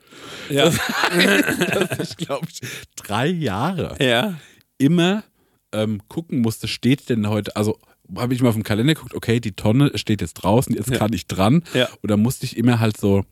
[0.50, 0.70] Ja.
[0.70, 2.60] Dass ich, glaube ich,
[2.96, 4.34] drei Jahre ja.
[4.78, 5.24] immer
[5.72, 7.78] ähm, gucken musste, steht denn heute, also
[8.16, 10.98] habe ich mal auf dem Kalender geguckt, okay, die Tonne steht jetzt draußen, jetzt Ja.
[10.98, 11.64] kann ich dran.
[11.74, 11.88] Ja.
[12.02, 13.24] Und dann musste ich immer halt so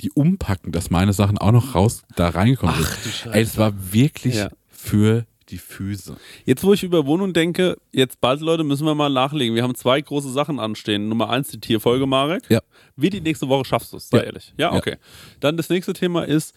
[0.00, 3.32] die umpacken, dass meine Sachen auch noch raus da reingekommen sind.
[3.32, 4.50] Ey, das war wirklich Ja.
[4.68, 6.16] für die Füße.
[6.44, 9.54] Jetzt, wo ich über Wohnung denke, jetzt bald, Leute, müssen wir mal nachlegen.
[9.54, 11.08] Wir haben zwei große Sachen anstehen.
[11.08, 12.42] Nummer eins, die Tierfolge, Marek.
[12.48, 12.60] Ja.
[12.96, 14.24] Wie die nächste Woche schaffst du es, sei Ja.
[14.24, 14.54] ehrlich.
[14.56, 14.78] Ja, Ja.
[14.78, 14.96] okay.
[15.40, 16.54] Dann das nächste Thema ist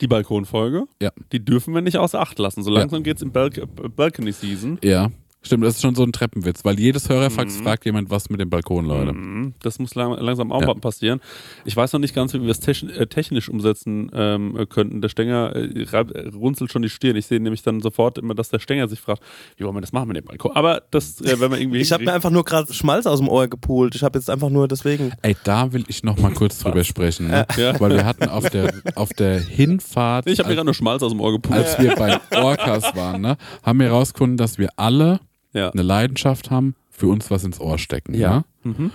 [0.00, 0.84] die Balkonfolge.
[1.00, 1.10] Ja.
[1.32, 2.62] Die dürfen wir nicht außer Acht lassen.
[2.62, 2.80] So Ja.
[2.80, 4.78] langsam geht's in Balcony Season.
[4.82, 5.10] Ja,
[5.42, 8.50] stimmt, das ist schon so ein Treppenwitz, weil jedes Hörerfax fragt jemand, was mit dem
[8.50, 9.12] Balkon, Leute.
[9.12, 9.54] Mhm.
[9.62, 10.66] Das muss lang, langsam auch Ja.
[10.68, 11.20] mal passieren.
[11.64, 15.00] Ich weiß noch nicht ganz, wie wir es äh, technisch umsetzen ähm, äh, könnten.
[15.00, 17.16] Der Stenger äh, runzelt schon die Stirn.
[17.16, 19.22] Ich sehe nämlich dann sofort immer, dass der Stenger sich fragt,
[19.56, 20.52] wie wollen wir das machen mit dem Balkon?
[20.56, 21.78] Aber das, äh, wenn wir irgendwie.
[21.78, 23.94] Ich habe mir einfach nur gerade Schmalz aus dem Ohr gepult.
[23.94, 25.12] Ich habe jetzt einfach nur deswegen.
[25.22, 27.46] Ey, da will ich noch mal kurz drüber sprechen, ne?
[27.56, 27.78] Ja.
[27.80, 31.02] weil wir hatten auf der, auf der Hinfahrt, ich habe mir als, gerade nur Schmalz
[31.02, 31.56] aus dem Ohr gepult.
[31.58, 35.20] als wir bei Orcas waren, ne, haben wir herausgefunden, dass wir alle
[35.56, 35.70] ja.
[35.70, 38.14] eine Leidenschaft haben, für uns was ins Ohr stecken.
[38.14, 38.20] Ja.
[38.20, 38.44] Ja.
[38.70, 38.90] Mhm.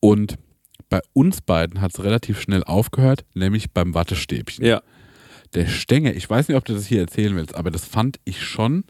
[0.00, 0.36] Und
[0.88, 4.64] bei uns beiden hat es relativ schnell aufgehört, nämlich beim Wattestäbchen.
[4.64, 4.82] ja.
[5.54, 8.44] Der Stenger, ich weiß nicht, ob du das hier erzählen willst, aber das fand ich
[8.44, 8.84] schon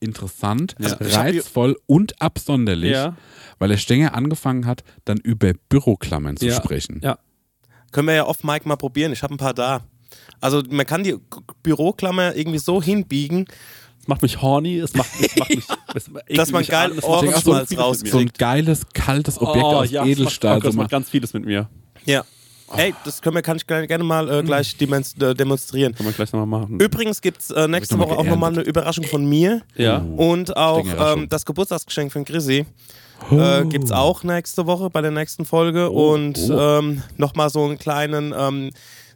[0.00, 0.96] interessant, Ja.
[1.00, 3.14] Reizvoll und absonderlich, Ja.
[3.58, 6.54] weil der Stenger angefangen hat, dann über Büroklammern zu Ja.
[6.54, 7.00] sprechen.
[7.02, 7.18] Ja.
[7.92, 9.12] Können wir ja off Mike mal probieren.
[9.12, 9.82] Ich habe ein paar da.
[10.40, 11.16] Also man kann die
[11.62, 13.46] Büroklammer irgendwie so hinbiegen,
[14.08, 15.64] macht mich horny, es macht, es macht mich.
[15.94, 18.12] Es Dass man mich geil an, Ohrenschmalz so rauskriegt.
[18.12, 20.56] So ein geiles, kaltes Objekt oh, aus ja, Edelstahl.
[20.56, 21.68] Macht, oh, das macht ganz vieles mit mir.
[22.04, 22.24] Ja.
[22.76, 25.94] Ey, das können wir, kann ich gerne gerne mal äh, gleich demonst- äh, demonstrieren.
[25.94, 26.78] Kann man gleich nochmal machen.
[26.78, 29.98] Übrigens gibt es äh, nächste noch mal Woche auch nochmal eine Überraschung von mir Ja.
[30.16, 30.84] und auch
[31.16, 32.66] ähm, das Geburtstagsgeschenk von Chrissy.
[33.30, 37.78] Äh, gibt es auch nächste Woche bei der nächsten Folge und ähm, nochmal so einen
[37.78, 38.70] kleinen, ähm,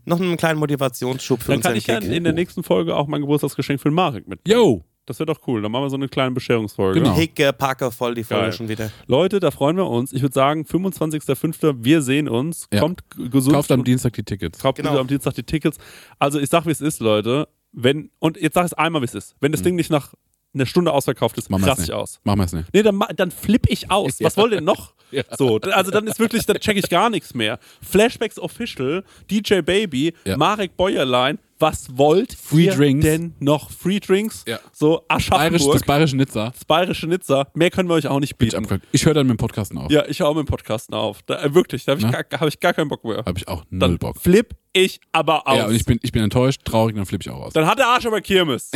[0.05, 3.21] noch einen kleinen Motivationsschub für Dann kann ich ja in der nächsten Folge auch mein
[3.21, 4.41] Geburtstagsgeschenk für den Marek mit.
[4.47, 4.85] Yo!
[5.05, 5.61] Das wäre doch cool.
[5.61, 7.01] Dann machen wir so eine kleine Bescherungsfolge.
[7.01, 7.17] Genau.
[7.17, 8.53] Hicke, Packe, voll die Folge Geil.
[8.53, 8.93] schon wieder.
[9.09, 10.13] Leute, da freuen wir uns.
[10.13, 11.75] Ich würde sagen, 25.05.
[11.81, 12.69] Wir sehen uns.
[12.73, 12.79] Ja.
[12.81, 13.55] Kommt gesund.
[13.57, 14.61] Kauft am Dienstag die Tickets.
[14.61, 14.97] Kauft Genau.
[14.99, 15.79] am Dienstag die Tickets.
[16.21, 17.49] Also ich sag, wie es ist, Leute.
[17.73, 19.35] Wenn, und jetzt sag es einmal, wie es ist.
[19.41, 20.15] Wenn das Ding nicht nach
[20.55, 21.51] einer Stunde ausverkauft ist.
[21.51, 22.21] Machen raste ich aus.
[22.25, 22.69] Machen wir es nicht.
[22.73, 24.17] Nee, dann, dann flipp ich aus.
[24.21, 24.95] Was wollt ihr denn noch?
[25.37, 27.59] So, d- also dann ist wirklich, dann check ich gar nichts mehr.
[27.87, 30.39] Flashbacks Official, DJ Baby, Ja.
[30.39, 33.05] Marek Bäuerlein, was wollt Free ihr Drinks.
[33.07, 33.71] denn noch?
[33.71, 34.45] Free Drinks?
[34.47, 34.59] Ja.
[34.73, 36.51] So Bayerisch, Aschaffenburg, das bayerische Nizza.
[36.51, 37.47] das bayerische Nizza.
[37.55, 38.67] Mehr können wir euch auch nicht bieten.
[38.93, 39.91] Ich höre dann mit dem Podcasten auf.
[39.91, 41.23] Ja, ich hau mit dem Podcasten auf.
[41.23, 43.19] Da, äh, wirklich, da habe ich, gar- hab ich gar keinen Bock mehr.
[43.25, 44.21] Habe ich auch null Dann Bock.
[44.21, 45.57] flipp ich aber aus.
[45.57, 47.53] Ja, und ich bin, ich bin enttäuscht, traurig, dann flippe ich auch aus.
[47.53, 48.71] Dann hat der Arsch aber Kirmes.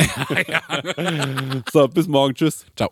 [1.73, 2.33] so, bis morgen.
[2.35, 2.65] Tschüss.
[2.75, 2.91] Ciao.